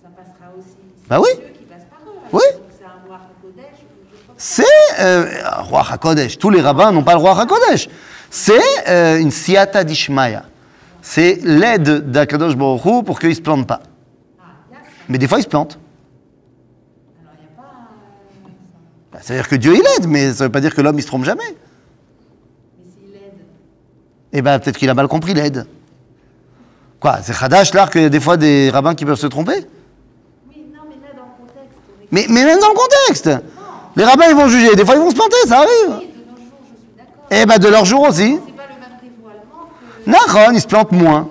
ça 0.02 0.08
passera 0.08 0.52
aussi. 0.58 0.74
C'est 1.02 1.08
Bah 1.08 1.20
oui. 1.20 1.28
Dieu 1.36 1.52
qui 1.56 1.64
passe 1.64 1.84
par 1.88 2.00
eux. 2.04 2.18
Oui. 2.32 2.42
C'est. 4.36 4.64
C'est 4.64 5.02
euh, 5.02 5.26
roi 5.58 5.84
Hakodesh. 5.88 6.38
Tous 6.38 6.50
les 6.50 6.60
rabbins 6.60 6.90
n'ont 6.90 7.04
pas 7.04 7.12
le 7.12 7.18
roi 7.20 7.38
Hakodesh. 7.38 7.88
C'est 8.30 8.58
euh, 8.88 9.18
une 9.18 9.30
siata 9.30 9.84
d'Ishmaïa. 9.84 10.44
C'est 11.02 11.38
l'aide 11.42 12.10
d'Akadosh 12.10 12.56
Baruch 12.56 13.04
pour 13.04 13.20
qu'il 13.20 13.28
ne 13.30 13.34
se 13.34 13.40
plante 13.40 13.66
pas. 13.68 13.80
Ah. 14.40 14.46
Mais 15.08 15.18
des 15.18 15.28
fois 15.28 15.38
il 15.38 15.42
se 15.42 15.48
plante. 15.48 15.78
Pas... 17.56 17.62
Bah, 19.12 19.18
Ça 19.22 19.34
veut 19.34 19.40
dire 19.40 19.48
que 19.48 19.56
Dieu 19.56 19.74
il 19.74 19.82
aide, 19.98 20.08
mais 20.08 20.32
ça 20.32 20.44
veut 20.44 20.52
pas 20.52 20.60
dire 20.60 20.74
que 20.74 20.80
l'homme 20.80 20.98
il 20.98 21.02
se 21.02 21.06
trompe 21.06 21.24
jamais. 21.24 21.54
Eh 24.32 24.42
ben 24.42 24.58
peut-être 24.58 24.76
qu'il 24.78 24.88
a 24.90 24.94
mal 24.94 25.08
compris 25.08 25.34
l'aide. 25.34 25.66
Quoi 27.00 27.18
C'est 27.22 27.36
Khadash 27.36 27.72
là 27.74 27.86
qu'il 27.88 28.02
y 28.02 28.04
a 28.04 28.08
des 28.08 28.20
fois 28.20 28.36
des 28.36 28.70
rabbins 28.70 28.94
qui 28.94 29.04
peuvent 29.04 29.18
se 29.18 29.26
tromper? 29.26 29.66
Oui, 30.48 30.64
non, 30.74 30.82
mais 30.88 30.96
là, 30.96 31.14
dans 31.16 31.22
le 31.24 31.46
contexte, 31.46 31.78
mais, 32.12 32.26
mais 32.28 32.44
même 32.44 32.60
dans 32.60 32.68
le 32.68 32.74
contexte 32.74 33.30
Les 33.96 34.04
rabbins 34.04 34.26
ils 34.28 34.36
vont 34.36 34.48
juger, 34.48 34.74
des 34.76 34.84
fois 34.84 34.94
ils 34.94 35.00
vont 35.00 35.10
se 35.10 35.14
planter, 35.16 35.36
ça 35.46 35.58
arrive. 35.58 35.70
Oui, 35.98 36.10
de 36.14 36.30
nos 36.30 36.36
jours, 36.36 36.58
je 36.62 36.76
suis 36.76 36.96
d'accord. 36.96 37.26
Eh 37.30 37.46
ben 37.46 37.58
de 37.58 37.68
leur 37.68 37.84
jour 37.84 38.02
aussi. 38.02 38.38
C'est 38.46 38.52
pas 38.52 38.62
le 38.68 38.78
même 38.80 38.98
dévoilement 39.02 39.68
que. 40.04 40.10
Nahon, 40.38 40.52
ils 40.54 40.60
se 40.60 40.66
plantent 40.66 40.92
moins. 40.92 41.28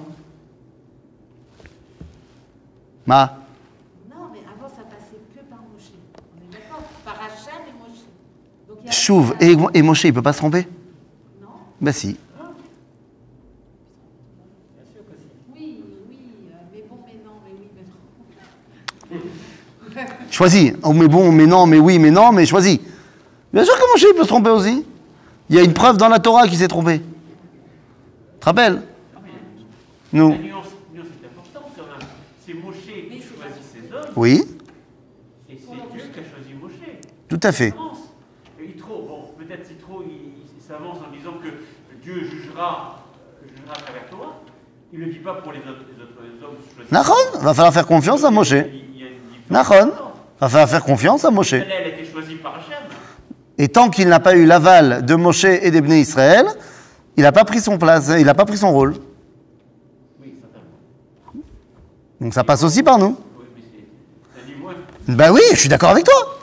Ma 3.05 3.37
Non, 4.09 4.27
mais 4.31 4.39
avant, 4.39 4.67
ça 4.69 4.83
passait 4.83 5.19
que 5.35 5.39
par 5.49 5.59
Moshe. 5.73 5.91
On 6.35 6.41
est 6.43 6.51
d'accord 6.59 6.81
Par 7.05 7.15
Hachem 7.15 7.61
et 7.67 7.73
Moshe. 7.79 8.03
Donc, 8.67 8.77
il 8.81 8.85
y 8.85 8.89
a- 8.89 8.91
Chouve, 8.91 9.35
et, 9.39 9.55
et 9.77 9.81
Moshe 9.81 10.03
il 10.03 10.13
peut 10.13 10.21
pas 10.21 10.33
se 10.33 10.39
tromper? 10.39 10.67
Non 11.41 11.47
Ben 11.81 11.91
si. 11.93 12.07
Bien 12.07 12.17
sûr 14.93 15.01
que 15.05 15.15
si. 15.17 15.27
Oui, 15.55 15.81
oui, 16.07 16.17
euh, 16.51 16.55
mais 16.71 16.83
bon, 16.87 16.97
mais 17.05 17.17
non, 17.25 17.35
mais 17.43 17.53
oui, 17.59 17.67
mais 17.75 17.83
non. 20.03 20.09
Choisis. 20.31 20.73
Oh 20.83 20.93
mais 20.93 21.07
bon, 21.07 21.31
mais 21.31 21.45
non, 21.45 21.65
mais 21.65 21.79
oui, 21.79 21.99
mais 21.99 22.11
non, 22.11 22.31
mais 22.31 22.45
choisis. 22.45 22.79
Bien 23.51 23.63
sûr 23.63 23.73
que 23.75 23.81
Moshe 23.93 24.05
il 24.09 24.15
peut 24.15 24.23
se 24.23 24.27
tromper 24.27 24.49
aussi. 24.51 24.85
Il 25.49 25.55
y 25.55 25.59
a 25.59 25.63
une 25.63 25.73
preuve 25.73 25.97
dans 25.97 26.07
la 26.09 26.19
Torah 26.19 26.47
qu'il 26.47 26.57
s'est 26.57 26.67
trompé. 26.67 26.99
Tu 26.99 28.39
te 28.39 28.45
rappelles? 28.45 28.81
Nous. 30.13 30.29
La 30.29 30.37
nuance, 30.37 30.65
nuance 30.93 31.07
est 31.21 31.27
importante 31.27 31.71
quand 31.75 31.83
même. 31.83 32.07
C'est 32.45 32.53
Moshe 32.53 32.75
qui 32.85 33.21
choisit 33.21 33.63
ses 33.63 33.93
hommes 33.93 34.13
Oui, 34.15 34.43
et 35.49 35.57
c'est 35.57 35.65
Dieu 35.71 36.03
qui 36.13 36.19
a 36.19 36.23
choisi 36.23 36.53
Moshe. 36.59 36.71
tout 37.27 37.39
à 37.43 37.51
fait. 37.51 37.73
Et 38.59 38.65
Yitro, 38.67 39.05
bon, 39.07 39.43
peut-être 39.43 39.69
Yitro, 39.69 40.03
il, 40.05 40.33
il 40.57 40.63
s'avance 40.65 40.97
en 40.97 41.11
disant 41.15 41.33
que 41.43 41.49
Dieu 42.03 42.23
jugera, 42.23 43.03
jugera 43.47 43.73
à 43.73 43.81
travers 43.81 44.07
toi. 44.09 44.41
Il 44.93 44.99
ne 44.99 45.05
le 45.05 45.11
dit 45.11 45.19
pas 45.19 45.35
pour 45.35 45.51
les 45.51 45.59
autres, 45.59 45.85
les 45.95 46.03
autres 46.03 46.51
hommes. 46.51 46.85
Nahon, 46.91 47.43
va 47.43 47.53
falloir 47.53 47.73
faire 47.73 47.85
confiance 47.87 48.23
à 48.23 48.31
Moshe. 48.31 48.51
Il 48.51 49.57
y 50.41 50.45
a 50.45 50.47
une 50.47 50.47
différence 50.47 50.47
Nahon, 50.47 50.47
importante. 50.47 50.47
va 50.47 50.49
falloir 50.49 50.69
faire 50.69 50.83
confiance 50.83 51.25
à 51.25 51.31
Moshe. 51.31 51.51
Par 51.51 52.55
Hachem. 52.55 52.77
Et 53.57 53.67
tant 53.67 53.89
qu'il 53.89 54.07
n'a 54.07 54.19
pas 54.19 54.35
eu 54.35 54.45
l'aval 54.45 55.05
de 55.05 55.15
Moshe 55.15 55.43
et 55.43 55.69
des 55.71 55.81
Bnei 55.81 55.99
Israël, 56.01 56.45
il 57.17 57.23
n'a 57.23 57.31
pas 57.31 57.43
pris 57.43 57.59
son 57.59 57.77
place, 57.77 58.09
il 58.17 58.25
n'a 58.25 58.33
pas 58.33 58.45
pris 58.45 58.57
son 58.57 58.71
rôle. 58.71 58.95
Donc 62.21 62.33
ça 62.33 62.43
passe 62.43 62.63
aussi 62.63 62.83
par 62.83 62.97
nous. 62.97 63.17
Ben 65.07 65.31
oui, 65.31 65.41
je 65.51 65.57
suis 65.57 65.69
d'accord 65.69 65.89
avec 65.89 66.05
toi. 66.05 66.37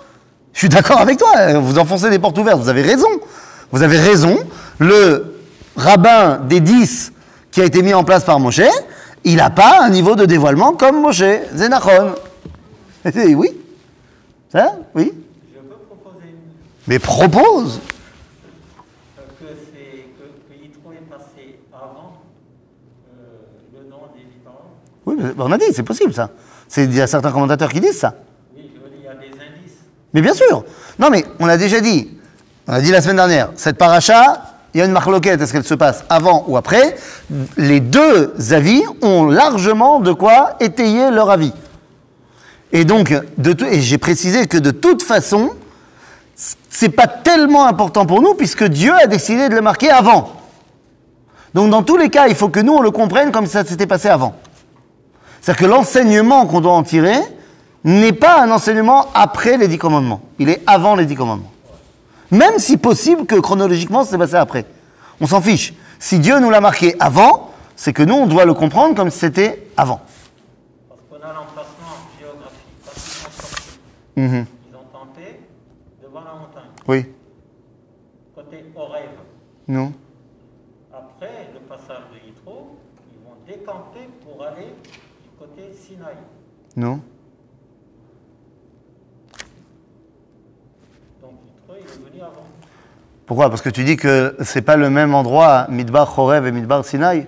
Je 0.52 0.58
suis 0.60 0.68
d'accord 0.68 0.98
avec 1.00 1.18
toi. 1.18 1.58
Vous 1.60 1.78
enfoncez 1.78 2.10
des 2.10 2.18
portes 2.18 2.36
ouvertes. 2.38 2.58
Vous 2.58 2.68
avez 2.68 2.82
raison. 2.82 3.08
Vous 3.70 3.82
avez 3.82 3.98
raison. 3.98 4.38
Le 4.78 5.36
rabbin 5.76 6.38
des 6.48 6.60
dix 6.60 7.12
qui 7.50 7.60
a 7.60 7.64
été 7.64 7.82
mis 7.82 7.94
en 7.94 8.04
place 8.04 8.24
par 8.24 8.40
Moshe, 8.40 8.62
il 9.24 9.36
n'a 9.36 9.50
pas 9.50 9.80
un 9.82 9.90
niveau 9.90 10.16
de 10.16 10.24
dévoilement 10.24 10.72
comme 10.72 11.00
Moshe. 11.00 11.24
Zénachon. 11.54 12.14
Oui. 13.14 13.50
Ça 14.56 14.74
Oui? 14.94 15.12
Je 15.54 15.58
peux 15.60 15.74
proposer 15.86 16.28
une- 16.30 16.36
Mais 16.86 16.98
propose. 16.98 17.78
euh, 19.18 19.22
que, 19.38 20.64
Yitro 20.64 20.92
est 20.92 21.10
passé 21.10 21.58
avant 21.74 22.22
euh, 23.12 23.24
le 23.74 23.90
nom 23.90 23.98
des. 24.16 24.22
Oui, 25.04 25.16
mais 25.18 25.30
on 25.38 25.52
a 25.52 25.58
dit, 25.58 25.66
c'est 25.74 25.82
possible 25.82 26.14
ça. 26.14 26.30
Il 26.78 26.94
y 26.94 27.02
a 27.02 27.06
certains 27.06 27.32
commentateurs 27.32 27.70
qui 27.70 27.80
disent 27.80 27.98
ça. 27.98 28.14
Oui, 28.56 28.70
je 28.74 28.80
veux 28.82 28.88
dire, 28.88 28.98
il 29.00 29.04
y 29.04 29.08
a 29.08 29.14
des 29.14 29.34
indices. 29.34 29.76
Mais 30.14 30.22
bien 30.22 30.32
sûr. 30.32 30.64
Non, 30.98 31.10
mais 31.10 31.26
on 31.38 31.48
a 31.48 31.58
déjà 31.58 31.80
dit, 31.82 32.08
on 32.66 32.72
a 32.72 32.80
dit 32.80 32.90
la 32.90 33.02
semaine 33.02 33.16
dernière, 33.16 33.50
cette 33.56 33.76
paracha, 33.76 34.42
il 34.72 34.78
y 34.78 34.82
a 34.82 34.86
une 34.86 34.92
marloquette, 34.92 35.38
est-ce 35.42 35.52
qu'elle 35.52 35.64
se 35.64 35.74
passe 35.74 36.02
avant 36.08 36.44
ou 36.48 36.56
après? 36.56 36.96
Les 37.58 37.80
deux 37.80 38.32
avis 38.52 38.82
ont 39.02 39.26
largement 39.26 40.00
de 40.00 40.14
quoi 40.14 40.56
étayer 40.60 41.10
leur 41.10 41.28
avis. 41.30 41.52
Et 42.72 42.84
donc, 42.84 43.14
j'ai 43.72 43.98
précisé 43.98 44.46
que 44.46 44.58
de 44.58 44.70
toute 44.70 45.02
façon, 45.02 45.50
c'est 46.34 46.90
pas 46.90 47.06
tellement 47.06 47.66
important 47.66 48.06
pour 48.06 48.20
nous 48.20 48.34
puisque 48.34 48.64
Dieu 48.64 48.92
a 48.92 49.06
décidé 49.06 49.48
de 49.48 49.54
le 49.54 49.62
marquer 49.62 49.90
avant. 49.90 50.32
Donc, 51.54 51.70
dans 51.70 51.82
tous 51.82 51.96
les 51.96 52.10
cas, 52.10 52.28
il 52.28 52.34
faut 52.34 52.48
que 52.48 52.60
nous 52.60 52.74
on 52.74 52.82
le 52.82 52.90
comprenne 52.90 53.32
comme 53.32 53.46
ça 53.46 53.64
s'était 53.64 53.86
passé 53.86 54.08
avant. 54.08 54.34
C'est-à-dire 55.40 55.60
que 55.60 55.70
l'enseignement 55.70 56.46
qu'on 56.46 56.60
doit 56.60 56.72
en 56.72 56.82
tirer 56.82 57.18
n'est 57.84 58.12
pas 58.12 58.42
un 58.42 58.50
enseignement 58.50 59.06
après 59.14 59.56
les 59.56 59.68
dix 59.68 59.78
commandements. 59.78 60.20
Il 60.40 60.48
est 60.48 60.62
avant 60.66 60.96
les 60.96 61.06
dix 61.06 61.14
commandements. 61.14 61.52
Même 62.32 62.58
si 62.58 62.76
possible 62.76 63.26
que 63.26 63.36
chronologiquement 63.36 64.04
c'est 64.04 64.18
passé 64.18 64.34
après. 64.34 64.66
On 65.20 65.26
s'en 65.26 65.40
fiche. 65.40 65.72
Si 66.00 66.18
Dieu 66.18 66.40
nous 66.40 66.50
l'a 66.50 66.60
marqué 66.60 66.96
avant, 66.98 67.52
c'est 67.76 67.92
que 67.92 68.02
nous 68.02 68.16
on 68.16 68.26
doit 68.26 68.44
le 68.44 68.54
comprendre 68.54 68.96
comme 68.96 69.10
si 69.10 69.20
c'était 69.20 69.68
avant. 69.76 70.00
Parce 70.88 71.00
qu'on 71.08 71.26
a 71.26 71.32
l'emplacement 71.32 71.94
géographique. 72.18 72.66
Quand 72.84 72.90
ils 72.96 73.00
sont 73.00 73.38
Mhm. 74.16 74.46
ils 74.70 74.74
ont 74.76 74.84
tenté 74.92 75.40
devant 76.02 76.20
la 76.24 76.32
montagne, 76.34 76.70
Oui. 76.88 77.04
côté 78.34 78.64
Horeb. 78.74 79.10
Non. 79.68 79.92
Après 80.92 81.48
le 81.52 81.60
passage 81.60 82.02
de 82.12 82.26
Yitro, 82.26 82.76
ils 83.12 83.18
vont 83.24 83.36
décamper 83.46 84.08
pour 84.24 84.42
aller 84.46 84.66
du 84.66 85.28
côté 85.38 85.72
Sinaï. 85.74 86.14
Non. 86.76 87.00
Donc 91.20 91.32
Yitro, 91.46 91.74
il 91.78 91.84
est 91.84 92.10
venu 92.10 92.22
avant. 92.22 92.44
Pourquoi? 93.26 93.50
Parce 93.50 93.60
que 93.62 93.70
tu 93.70 93.84
dis 93.84 93.96
que 93.96 94.36
c'est 94.40 94.62
pas 94.62 94.76
le 94.76 94.88
même 94.88 95.14
endroit, 95.14 95.66
Midbar 95.68 96.14
Chorev 96.14 96.46
et 96.46 96.52
Midbar 96.52 96.84
Sinaï? 96.84 97.26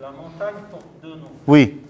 La 0.00 0.10
montagne 0.10 0.54
porte 0.70 0.86
deux 1.02 1.10
noms. 1.16 1.30
Oui. 1.46 1.80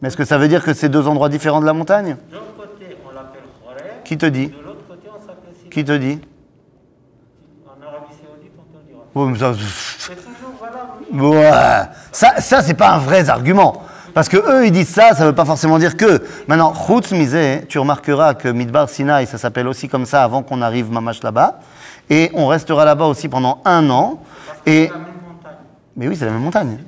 Mais 0.00 0.08
est-ce 0.08 0.16
que 0.16 0.24
ça 0.24 0.38
veut 0.38 0.46
dire 0.48 0.62
que 0.62 0.74
c'est 0.74 0.88
deux 0.88 1.08
endroits 1.08 1.28
différents 1.28 1.60
de 1.60 1.66
la 1.66 1.72
montagne 1.72 2.16
l'autre 2.30 2.54
côté, 2.56 2.96
on 3.04 3.12
l'appelle 3.14 3.42
Horeb. 3.66 3.97
Qui 4.08 4.16
te 4.16 4.24
dit 4.24 4.46
Sinaï. 4.46 5.70
Qui 5.70 5.84
te 5.84 5.92
dit 5.92 6.18
En 7.66 7.86
Arabie 7.86 8.14
Saoudite, 8.14 8.52
on 8.58 8.62
te 8.72 8.78
le 8.78 9.36
dira. 9.36 9.52
C'est 9.98 10.14
toujours 10.16 10.54
valable. 10.58 11.36
Ouais. 11.36 11.88
Ça, 12.10 12.40
ça 12.40 12.62
c'est 12.62 12.72
pas 12.72 12.88
un 12.92 12.98
vrai 13.00 13.28
argument. 13.28 13.82
Parce 14.14 14.30
que 14.30 14.38
eux, 14.38 14.64
ils 14.64 14.72
disent 14.72 14.88
ça, 14.88 15.12
ça 15.12 15.26
veut 15.26 15.34
pas 15.34 15.44
forcément 15.44 15.78
dire 15.78 15.94
que. 15.94 16.22
Maintenant, 16.46 16.72
Mizeh, 17.12 17.66
tu 17.68 17.78
remarqueras 17.78 18.32
que 18.32 18.48
Midbar 18.48 18.88
Sinai, 18.88 19.26
ça 19.26 19.36
s'appelle 19.36 19.68
aussi 19.68 19.90
comme 19.90 20.06
ça 20.06 20.24
avant 20.24 20.42
qu'on 20.42 20.62
arrive 20.62 20.90
Mamash 20.90 21.22
là-bas. 21.22 21.60
Et 22.08 22.30
on 22.32 22.46
restera 22.46 22.86
là-bas 22.86 23.04
aussi 23.04 23.28
pendant 23.28 23.60
un 23.66 23.90
an. 23.90 24.22
Et, 24.64 24.86
la 24.86 24.94
même 24.94 25.04
mais 25.96 26.08
oui, 26.08 26.16
c'est 26.16 26.24
la 26.24 26.30
même 26.30 26.40
montagne. 26.40 26.78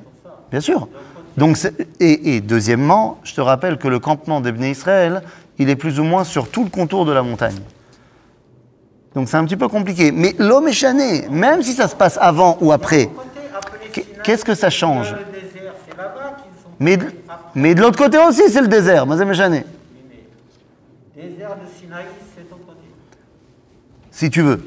Bien 0.50 0.60
sûr. 0.60 0.88
Donc, 1.36 1.58
et, 2.00 2.36
et 2.36 2.40
deuxièmement, 2.40 3.18
je 3.24 3.34
te 3.34 3.42
rappelle 3.42 3.76
que 3.76 3.88
le 3.88 3.98
campement 3.98 4.40
d'Ebné 4.40 4.70
Israël, 4.70 5.22
il 5.60 5.68
est 5.68 5.76
plus 5.76 6.00
ou 6.00 6.04
moins 6.04 6.24
sur 6.24 6.48
tout 6.48 6.64
le 6.64 6.70
contour 6.70 7.04
de 7.04 7.12
la 7.12 7.22
montagne. 7.22 7.60
Donc 9.14 9.28
c'est 9.28 9.36
un 9.36 9.44
petit 9.44 9.58
peu 9.58 9.68
compliqué. 9.68 10.10
Mais 10.10 10.34
l'homme 10.38 10.68
est 10.68 11.28
même 11.30 11.62
si 11.62 11.74
ça 11.74 11.86
se 11.86 11.94
passe 11.94 12.18
avant 12.20 12.56
ou 12.62 12.72
après. 12.72 13.10
Qu'est-ce 14.24 14.44
que 14.44 14.54
ça 14.54 14.70
change? 14.70 15.14
Mais, 16.78 16.96
de- 16.96 17.80
l'autre 17.80 17.98
côté 17.98 18.16
aussi, 18.16 18.48
c'est 18.48 18.62
le 18.62 18.68
désert. 18.68 19.06
Mazem 19.06 19.28
désert 19.28 19.50
de 21.56 21.66
Sinaï, 21.78 22.04
c'est 22.34 22.48
ton 22.48 22.56
côté. 22.56 22.78
Si 24.10 24.30
tu 24.30 24.40
veux. 24.40 24.64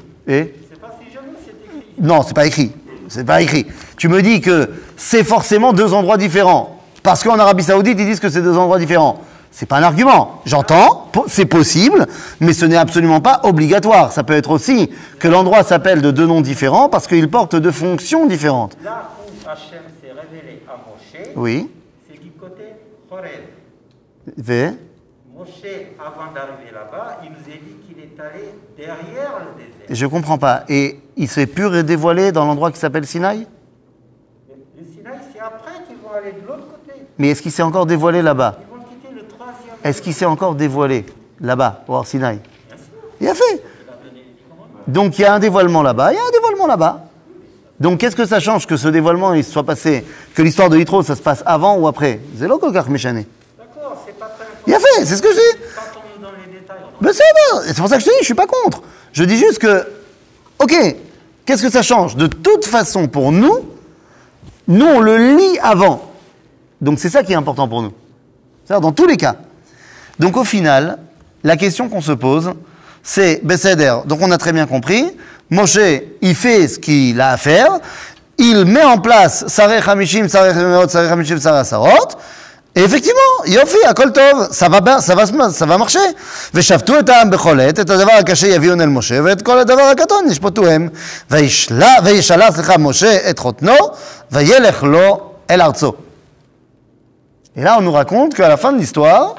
Non, 1.98 2.22
c'est 2.22 2.34
pas 2.34 2.46
écrit. 2.46 2.70
C'est 3.08 3.24
pas 3.24 3.42
écrit. 3.42 3.66
Tu 3.96 4.08
me 4.08 4.22
dis 4.22 4.40
que 4.40 4.70
c'est 4.96 5.24
forcément 5.24 5.72
deux 5.72 5.92
endroits 5.92 6.18
différents. 6.18 6.80
Parce 7.02 7.24
qu'en 7.24 7.38
Arabie 7.38 7.64
Saoudite, 7.64 7.98
ils 7.98 8.06
disent 8.06 8.20
que 8.20 8.28
c'est 8.28 8.42
deux 8.42 8.56
endroits 8.56 8.78
différents. 8.78 9.20
C'est 9.56 9.66
pas 9.66 9.76
un 9.78 9.84
argument. 9.84 10.40
J'entends, 10.46 11.12
c'est 11.28 11.46
possible, 11.46 12.06
mais 12.40 12.52
ce 12.52 12.64
n'est 12.64 12.76
absolument 12.76 13.20
pas 13.20 13.38
obligatoire. 13.44 14.10
Ça 14.10 14.24
peut 14.24 14.32
être 14.34 14.50
aussi 14.50 14.90
que 15.20 15.28
l'endroit 15.28 15.62
s'appelle 15.62 16.02
de 16.02 16.10
deux 16.10 16.26
noms 16.26 16.40
différents 16.40 16.88
parce 16.88 17.06
qu'il 17.06 17.30
porte 17.30 17.54
deux 17.54 17.70
fonctions 17.70 18.26
différentes. 18.26 18.76
Là 18.82 19.10
où 19.16 19.48
Hachem 19.48 19.82
s'est 20.02 20.10
révélé 20.10 20.60
à 20.68 20.72
Moshe, 20.72 21.28
Oui. 21.36 21.70
c'est 22.10 22.20
du 22.20 22.30
côté 22.32 22.64
Horeb. 23.08 23.30
V. 24.36 24.72
Moshe, 25.38 25.50
avant 26.00 26.32
d'arriver 26.34 26.72
là-bas, 26.72 27.20
il 27.22 27.30
nous 27.30 27.36
a 27.36 27.56
dit 27.56 27.76
qu'il 27.86 27.98
est 28.02 28.20
allé 28.20 28.48
derrière 28.76 29.38
le 29.38 29.62
désert. 29.62 29.86
Je 29.88 30.06
comprends 30.06 30.38
pas. 30.38 30.64
Et 30.68 30.98
il 31.16 31.28
s'est 31.28 31.46
pur 31.46 31.76
et 31.76 31.84
dévoilé 31.84 32.32
dans 32.32 32.44
l'endroit 32.44 32.72
qui 32.72 32.80
s'appelle 32.80 33.06
Sinaï? 33.06 33.46
Le 34.48 34.54
le 34.80 34.84
Sinaï, 34.92 35.18
c'est 35.32 35.38
après 35.38 35.74
qu'ils 35.86 35.96
vont 36.02 36.10
aller 36.12 36.32
de 36.32 36.44
l'autre 36.44 36.66
côté. 36.66 36.98
Mais 37.18 37.28
est-ce 37.28 37.40
qu'il 37.40 37.52
s'est 37.52 37.62
encore 37.62 37.86
dévoilé 37.86 38.20
là-bas 38.20 38.56
Ils 38.60 38.76
vont 38.76 38.82
quitter 38.84 39.14
le 39.14 39.26
troisième. 39.28 39.73
Est-ce 39.84 40.00
qu'il 40.00 40.14
s'est 40.14 40.24
encore 40.24 40.54
dévoilé 40.54 41.04
là-bas, 41.40 41.84
au 41.86 42.02
Sinaï 42.04 42.40
Il 43.20 43.28
a 43.28 43.34
fait. 43.34 43.62
Donc 44.88 45.18
il 45.18 45.22
y 45.22 45.24
a 45.26 45.34
un 45.34 45.38
dévoilement 45.38 45.82
là-bas, 45.82 46.12
il 46.12 46.16
y 46.16 46.18
a 46.18 46.22
un 46.22 46.30
dévoilement 46.32 46.66
là-bas. 46.66 47.04
Donc 47.78 47.98
qu'est-ce 47.98 48.16
que 48.16 48.24
ça 48.24 48.40
change 48.40 48.66
que 48.66 48.78
ce 48.78 48.88
dévoilement 48.88 49.34
il 49.34 49.44
soit 49.44 49.62
passé, 49.62 50.04
que 50.34 50.42
l'histoire 50.42 50.70
de 50.70 50.78
Yitro 50.78 51.02
ça 51.02 51.14
se 51.14 51.22
passe 51.22 51.42
avant 51.44 51.76
ou 51.76 51.86
après 51.86 52.20
Méchané. 52.88 53.26
D'accord, 53.58 54.02
c'est 54.06 54.18
pas 54.18 54.26
très. 54.26 54.46
Il 54.66 54.74
a 54.74 54.78
fait, 54.78 55.04
c'est 55.04 55.16
ce 55.16 55.22
que 55.22 55.28
je 55.28 55.34
dis. 55.34 55.64
Quand 55.74 55.82
on 55.96 56.20
nous 56.20 56.28
les 56.46 56.60
détails. 56.60 56.78
C'est 57.62 57.74
c'est 57.74 57.80
pour 57.80 57.88
ça 57.88 57.96
que 57.96 58.02
je 58.02 58.06
te 58.06 58.10
dis, 58.10 58.16
je 58.20 58.24
suis 58.24 58.34
pas 58.34 58.46
contre. 58.46 58.82
Je 59.12 59.24
dis 59.24 59.36
juste 59.36 59.58
que, 59.58 59.86
ok, 60.60 60.96
qu'est-ce 61.44 61.62
que 61.62 61.70
ça 61.70 61.82
change 61.82 62.16
De 62.16 62.26
toute 62.26 62.64
façon, 62.64 63.06
pour 63.06 63.32
nous, 63.32 63.58
nous 64.66 64.86
on 64.86 65.00
le 65.00 65.36
lit 65.36 65.58
avant. 65.62 66.10
Donc 66.80 66.98
c'est 66.98 67.10
ça 67.10 67.22
qui 67.22 67.32
est 67.32 67.36
important 67.36 67.68
pour 67.68 67.82
nous. 67.82 67.92
C'est-à-dire 68.64 68.80
dans 68.80 68.92
tous 68.92 69.06
les 69.06 69.18
cas. 69.18 69.36
Donc 70.19 70.37
au 70.37 70.43
final, 70.43 70.97
la 71.43 71.55
question 71.57 71.89
qu'on 71.89 72.01
se 72.01 72.11
pose, 72.11 72.51
c'est 73.03 73.39
Besséder. 73.43 73.95
Donc 74.05 74.19
on 74.21 74.31
a 74.31 74.37
très 74.37 74.51
bien 74.53 74.65
compris. 74.67 75.11
Moshe, 75.49 75.79
il 76.21 76.35
fait 76.35 76.67
ce 76.67 76.77
qu'il 76.79 77.19
a 77.21 77.31
à 77.31 77.37
faire. 77.37 77.71
Il 78.37 78.65
met 78.65 78.83
en 78.83 78.99
place 78.99 79.45
Sareh 79.47 79.81
Hamishim, 79.85 80.27
Sareh 80.27 80.53
Meot, 80.53 80.89
Sareh 80.89 81.09
Hamishim, 81.09 81.39
Sareh 81.39 81.63
Sarot. 81.63 82.09
Et 82.75 82.81
effectivement, 82.83 83.33
Yofi, 83.47 83.77
Akol 83.87 84.13
Tov, 84.13 84.49
ça 84.51 84.69
va, 84.69 84.79
bien, 84.79 84.99
ça 85.01 85.15
va, 85.15 85.25
se- 85.25 85.33
ça 85.59 85.65
va 85.65 85.77
marcher. 85.77 86.13
ושפטו 86.53 86.99
את 86.99 87.09
העם 87.09 87.29
בחולת, 87.29 87.79
את 87.79 87.89
הדבר 87.89 88.11
הקשה 88.11 88.47
יביאון 88.47 88.81
אל 88.81 88.87
משה, 88.87 89.19
ואת 89.23 89.41
כל 89.41 89.59
הדבר 89.59 89.81
הקטון 89.81 90.25
ישפטוהם. 90.29 90.89
וישלה- 91.31 91.97
וישאלה, 92.03 92.51
סליחה, 92.51 92.77
משה 92.77 93.29
את 93.29 93.39
חותנו, 93.39 93.73
וילך 94.31 94.83
לו 94.83 95.19
אל 95.49 95.61
ארצו. 95.61 95.93
Et 97.57 97.61
là, 97.63 97.77
on 97.77 97.81
nous 97.81 97.91
raconte 97.91 98.35
qu'à 98.35 98.47
la 98.47 98.57
fin 98.57 98.71
de 98.71 98.77
l'histoire, 98.77 99.35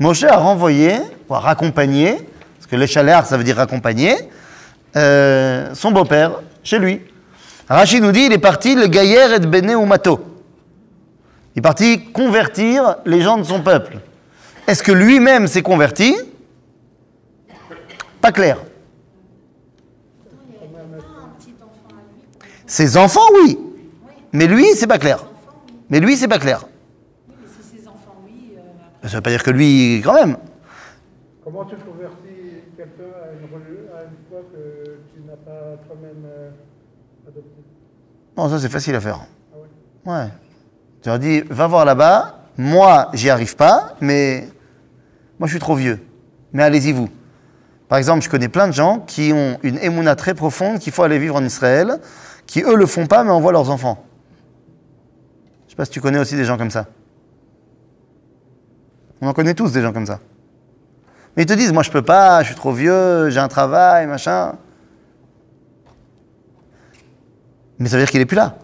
Moshe 0.00 0.24
a 0.24 0.36
renvoyé, 0.36 0.98
ou 1.28 1.34
a 1.34 1.40
raccompagné, 1.40 2.14
parce 2.56 2.66
que 2.68 2.74
l'échaléar, 2.74 3.26
ça 3.26 3.36
veut 3.36 3.44
dire 3.44 3.56
raccompagner, 3.56 4.16
euh, 4.96 5.74
son 5.74 5.92
beau-père 5.92 6.40
chez 6.64 6.78
lui. 6.78 7.02
Rachid 7.68 8.02
nous 8.02 8.10
dit, 8.10 8.22
il 8.22 8.32
est 8.32 8.38
parti 8.38 8.74
le 8.74 8.86
gaillère 8.86 9.34
et 9.34 9.38
de 9.38 9.46
Béné 9.46 9.74
ou 9.74 9.84
Mato. 9.84 10.24
Il 11.54 11.58
est 11.58 11.62
parti 11.62 12.10
convertir 12.12 12.96
les 13.04 13.20
gens 13.20 13.36
de 13.36 13.42
son 13.42 13.60
peuple. 13.60 13.98
Est-ce 14.66 14.82
que 14.82 14.90
lui-même 14.90 15.46
s'est 15.46 15.62
converti? 15.62 16.16
Pas 18.22 18.32
clair. 18.32 18.56
Ses 22.66 22.96
enfants, 22.96 23.26
oui. 23.42 23.58
Mais 24.32 24.46
lui, 24.46 24.64
c'est 24.76 24.86
pas 24.86 24.98
clair. 24.98 25.26
Mais 25.90 26.00
lui, 26.00 26.16
c'est 26.16 26.28
pas 26.28 26.38
clair. 26.38 26.66
Oui, 27.28 27.34
mais 27.42 27.48
si 27.48 27.82
ses 27.82 27.88
enfants, 27.88 28.16
Ça 29.02 29.16
veut 29.16 29.22
pas 29.22 29.30
dire 29.30 29.42
que 29.42 29.50
lui, 29.50 30.02
quand 30.04 30.14
même. 30.14 30.36
Comment 31.42 31.64
tu 31.64 31.76
convertis 31.76 32.62
quelqu'un 32.76 33.02
à 33.02 33.32
une, 33.32 33.44
à 33.96 34.02
une 34.04 34.16
foi 34.28 34.40
que 34.52 34.98
tu 35.12 35.22
n'as 35.26 35.36
pas 35.36 35.76
toi-même 35.86 36.24
euh, 36.26 36.50
adoptée? 37.26 37.64
Non, 38.36 38.48
ça, 38.48 38.58
c'est 38.58 38.68
facile 38.68 38.94
à 38.94 39.00
faire. 39.00 39.20
Ah 39.52 39.56
ouais? 39.56 40.12
Ouais. 40.12 40.28
Tu 41.02 41.08
leur 41.08 41.18
dis, 41.18 41.40
va 41.48 41.66
voir 41.66 41.84
là-bas. 41.84 42.36
Moi, 42.58 43.08
j'y 43.14 43.30
arrive 43.30 43.56
pas, 43.56 43.96
mais 44.02 44.48
moi, 45.38 45.46
je 45.46 45.52
suis 45.52 45.60
trop 45.60 45.74
vieux. 45.74 45.98
Mais 46.52 46.62
allez-y, 46.62 46.92
vous. 46.92 47.08
Par 47.88 47.96
exemple, 47.96 48.22
je 48.22 48.28
connais 48.28 48.48
plein 48.48 48.68
de 48.68 48.72
gens 48.72 49.00
qui 49.00 49.32
ont 49.32 49.58
une 49.62 49.78
émouna 49.78 50.14
très 50.14 50.34
profonde 50.34 50.78
qu'il 50.78 50.92
faut 50.92 51.02
aller 51.02 51.18
vivre 51.18 51.36
en 51.36 51.44
Israël, 51.44 52.00
qui 52.46 52.62
eux 52.62 52.76
le 52.76 52.86
font 52.86 53.06
pas, 53.06 53.24
mais 53.24 53.30
envoient 53.30 53.52
leurs 53.52 53.70
enfants. 53.70 54.04
Je 55.66 55.70
sais 55.70 55.76
pas 55.76 55.86
si 55.86 55.90
tu 55.90 56.00
connais 56.00 56.18
aussi 56.18 56.36
des 56.36 56.44
gens 56.44 56.58
comme 56.58 56.70
ça. 56.70 56.86
On 59.20 59.28
en 59.28 59.32
connaît 59.32 59.54
tous 59.54 59.72
des 59.72 59.82
gens 59.82 59.92
comme 59.92 60.06
ça. 60.06 60.20
Mais 61.36 61.44
ils 61.44 61.46
te 61.46 61.52
disent, 61.52 61.72
moi, 61.72 61.82
je 61.82 61.90
peux 61.90 62.02
pas, 62.02 62.42
je 62.42 62.46
suis 62.48 62.54
trop 62.54 62.72
vieux, 62.72 63.30
j'ai 63.30 63.38
un 63.38 63.48
travail, 63.48 64.06
machin. 64.06 64.54
Mais 67.78 67.88
ça 67.88 67.96
veut 67.96 68.02
dire 68.02 68.10
qu'il 68.10 68.20
est 68.20 68.26
plus 68.26 68.36
là. 68.36 68.56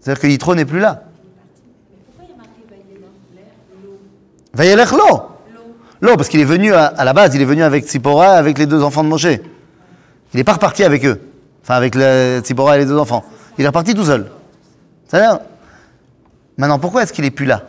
C'est-à-dire 0.00 0.20
que 0.20 0.26
Yitro 0.26 0.54
n'est 0.54 0.64
plus 0.64 0.80
là. 0.80 1.04
l'eau. 3.82 3.98
Vayelech. 4.54 4.90
L'eau. 4.90 5.22
Lo, 6.00 6.16
parce 6.16 6.28
qu'il 6.28 6.40
est 6.40 6.44
venu 6.44 6.74
à, 6.74 7.04
la 7.04 7.12
base, 7.12 7.34
il 7.34 7.40
est 7.40 7.46
venu 7.46 7.62
avec 7.62 7.86
Tzipora, 7.86 8.32
avec 8.32 8.58
les 8.58 8.66
deux 8.66 8.82
enfants 8.82 9.02
de 9.02 9.08
Moshe. 9.08 9.24
Il 9.24 10.36
n'est 10.36 10.44
pas 10.44 10.54
reparti 10.54 10.84
avec 10.84 11.04
eux. 11.06 11.20
Enfin, 11.62 11.74
avec 11.74 11.94
le, 11.94 12.40
Tzipora 12.40 12.76
et 12.76 12.80
les 12.80 12.86
deux 12.86 12.98
enfants. 12.98 13.24
Il 13.58 13.64
est 13.64 13.68
reparti 13.68 13.94
tout 13.94 14.04
seul. 14.04 14.30
C'est-à-dire 15.06 15.38
Maintenant, 16.56 16.78
pourquoi 16.78 17.02
est-ce 17.02 17.12
qu'il 17.12 17.24
est 17.24 17.30
plus 17.30 17.46
là? 17.46 17.64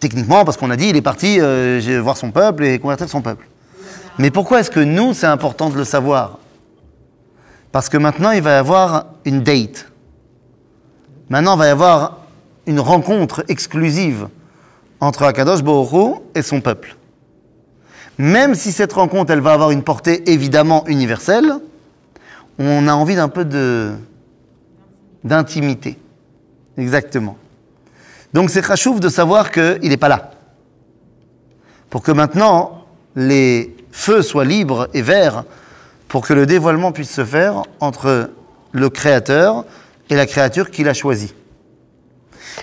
Techniquement, 0.00 0.44
parce 0.44 0.56
qu'on 0.56 0.70
a 0.70 0.76
dit, 0.76 0.88
il 0.88 0.96
est 0.96 1.02
parti 1.02 1.38
euh, 1.40 2.00
voir 2.02 2.16
son 2.16 2.30
peuple 2.30 2.64
et 2.64 2.78
convertir 2.78 3.08
son 3.08 3.22
peuple. 3.22 3.46
Mais 4.18 4.30
pourquoi 4.30 4.60
est-ce 4.60 4.70
que 4.70 4.80
nous, 4.80 5.14
c'est 5.14 5.26
important 5.26 5.70
de 5.70 5.76
le 5.76 5.84
savoir? 5.84 6.38
Parce 7.72 7.88
que 7.88 7.96
maintenant, 7.98 8.30
il 8.30 8.42
va 8.42 8.52
y 8.52 8.54
avoir 8.54 9.06
une 9.24 9.42
date. 9.42 9.90
Maintenant, 11.28 11.54
il 11.56 11.58
va 11.58 11.66
y 11.66 11.70
avoir 11.70 12.20
une 12.66 12.80
rencontre 12.80 13.44
exclusive 13.48 14.28
entre 15.00 15.24
Akadosh 15.24 15.60
Hu 15.60 16.14
et 16.34 16.42
son 16.42 16.60
peuple. 16.60 16.96
Même 18.18 18.54
si 18.54 18.72
cette 18.72 18.94
rencontre, 18.94 19.32
elle 19.32 19.40
va 19.40 19.52
avoir 19.52 19.70
une 19.70 19.82
portée 19.82 20.30
évidemment 20.30 20.86
universelle, 20.86 21.52
on 22.58 22.88
a 22.88 22.94
envie 22.94 23.16
d'un 23.16 23.28
peu 23.28 23.44
de 23.44 23.92
d'intimité. 25.22 25.98
Exactement. 26.78 27.36
Donc 28.36 28.50
c'est 28.50 28.62
chachouf 28.62 29.00
de 29.00 29.08
savoir 29.08 29.50
qu'il 29.50 29.88
n'est 29.88 29.96
pas 29.96 30.10
là. 30.10 30.30
Pour 31.88 32.02
que 32.02 32.12
maintenant, 32.12 32.84
les 33.14 33.74
feux 33.90 34.20
soient 34.20 34.44
libres 34.44 34.90
et 34.92 35.00
verts, 35.00 35.44
pour 36.06 36.26
que 36.26 36.34
le 36.34 36.44
dévoilement 36.44 36.92
puisse 36.92 37.10
se 37.10 37.24
faire 37.24 37.62
entre 37.80 38.28
le 38.72 38.90
Créateur 38.90 39.64
et 40.10 40.16
la 40.16 40.26
créature 40.26 40.70
qu'il 40.70 40.86
a 40.86 40.92
choisie. 40.92 41.32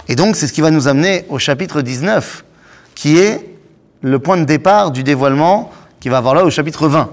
Et 0.07 0.15
donc, 0.15 0.36
c'est 0.36 0.45
ce 0.45 0.53
qui 0.53 0.61
va 0.61 0.69
nous 0.69 0.88
amener 0.88 1.26
au 1.28 1.39
chapitre 1.39 1.82
19, 1.82 2.45
qui 2.93 3.17
est 3.17 3.57
le 4.01 4.19
point 4.19 4.38
de 4.38 4.45
départ 4.45 4.91
du 4.91 5.01
dévoilement 5.01 5.71
qui 5.99 6.07
va 6.07 6.17
avoir 6.17 6.36
là 6.36 6.45
au 6.45 6.51
chapitre 6.51 6.88
20. 6.88 7.09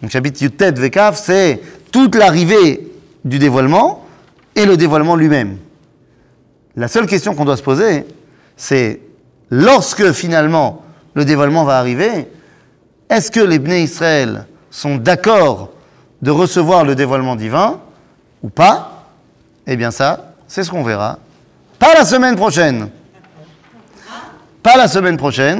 Donc, 0.00 0.10
chapitre 0.10 0.42
Yutet 0.42 0.72
Vekaf, 0.72 1.22
c'est 1.22 1.60
toute 1.92 2.14
l'arrivée 2.14 2.90
du 3.26 3.38
dévoilement 3.38 4.06
et 4.56 4.64
le 4.64 4.78
dévoilement 4.78 5.14
lui-même. 5.14 5.58
La 6.76 6.88
seule 6.88 7.06
question 7.06 7.34
qu'on 7.34 7.44
doit 7.44 7.56
se 7.56 7.62
poser, 7.62 8.06
c'est 8.56 9.00
lorsque 9.50 10.12
finalement 10.12 10.82
le 11.14 11.24
dévoilement 11.24 11.64
va 11.64 11.78
arriver, 11.78 12.28
est-ce 13.10 13.30
que 13.30 13.40
les 13.40 13.58
Bnei 13.58 13.82
Israël 13.82 14.46
sont 14.70 14.96
d'accord 14.96 15.70
de 16.22 16.30
recevoir 16.30 16.84
le 16.84 16.94
dévoilement 16.94 17.36
divin 17.36 17.80
ou 18.42 18.48
pas? 18.48 19.06
Eh 19.66 19.76
bien 19.76 19.90
ça, 19.90 20.32
c'est 20.48 20.64
ce 20.64 20.70
qu'on 20.70 20.82
verra. 20.82 21.18
Pas 21.78 21.94
la 21.94 22.04
semaine 22.04 22.36
prochaine. 22.36 22.88
Pas 24.62 24.76
la 24.76 24.88
semaine 24.88 25.16
prochaine. 25.16 25.50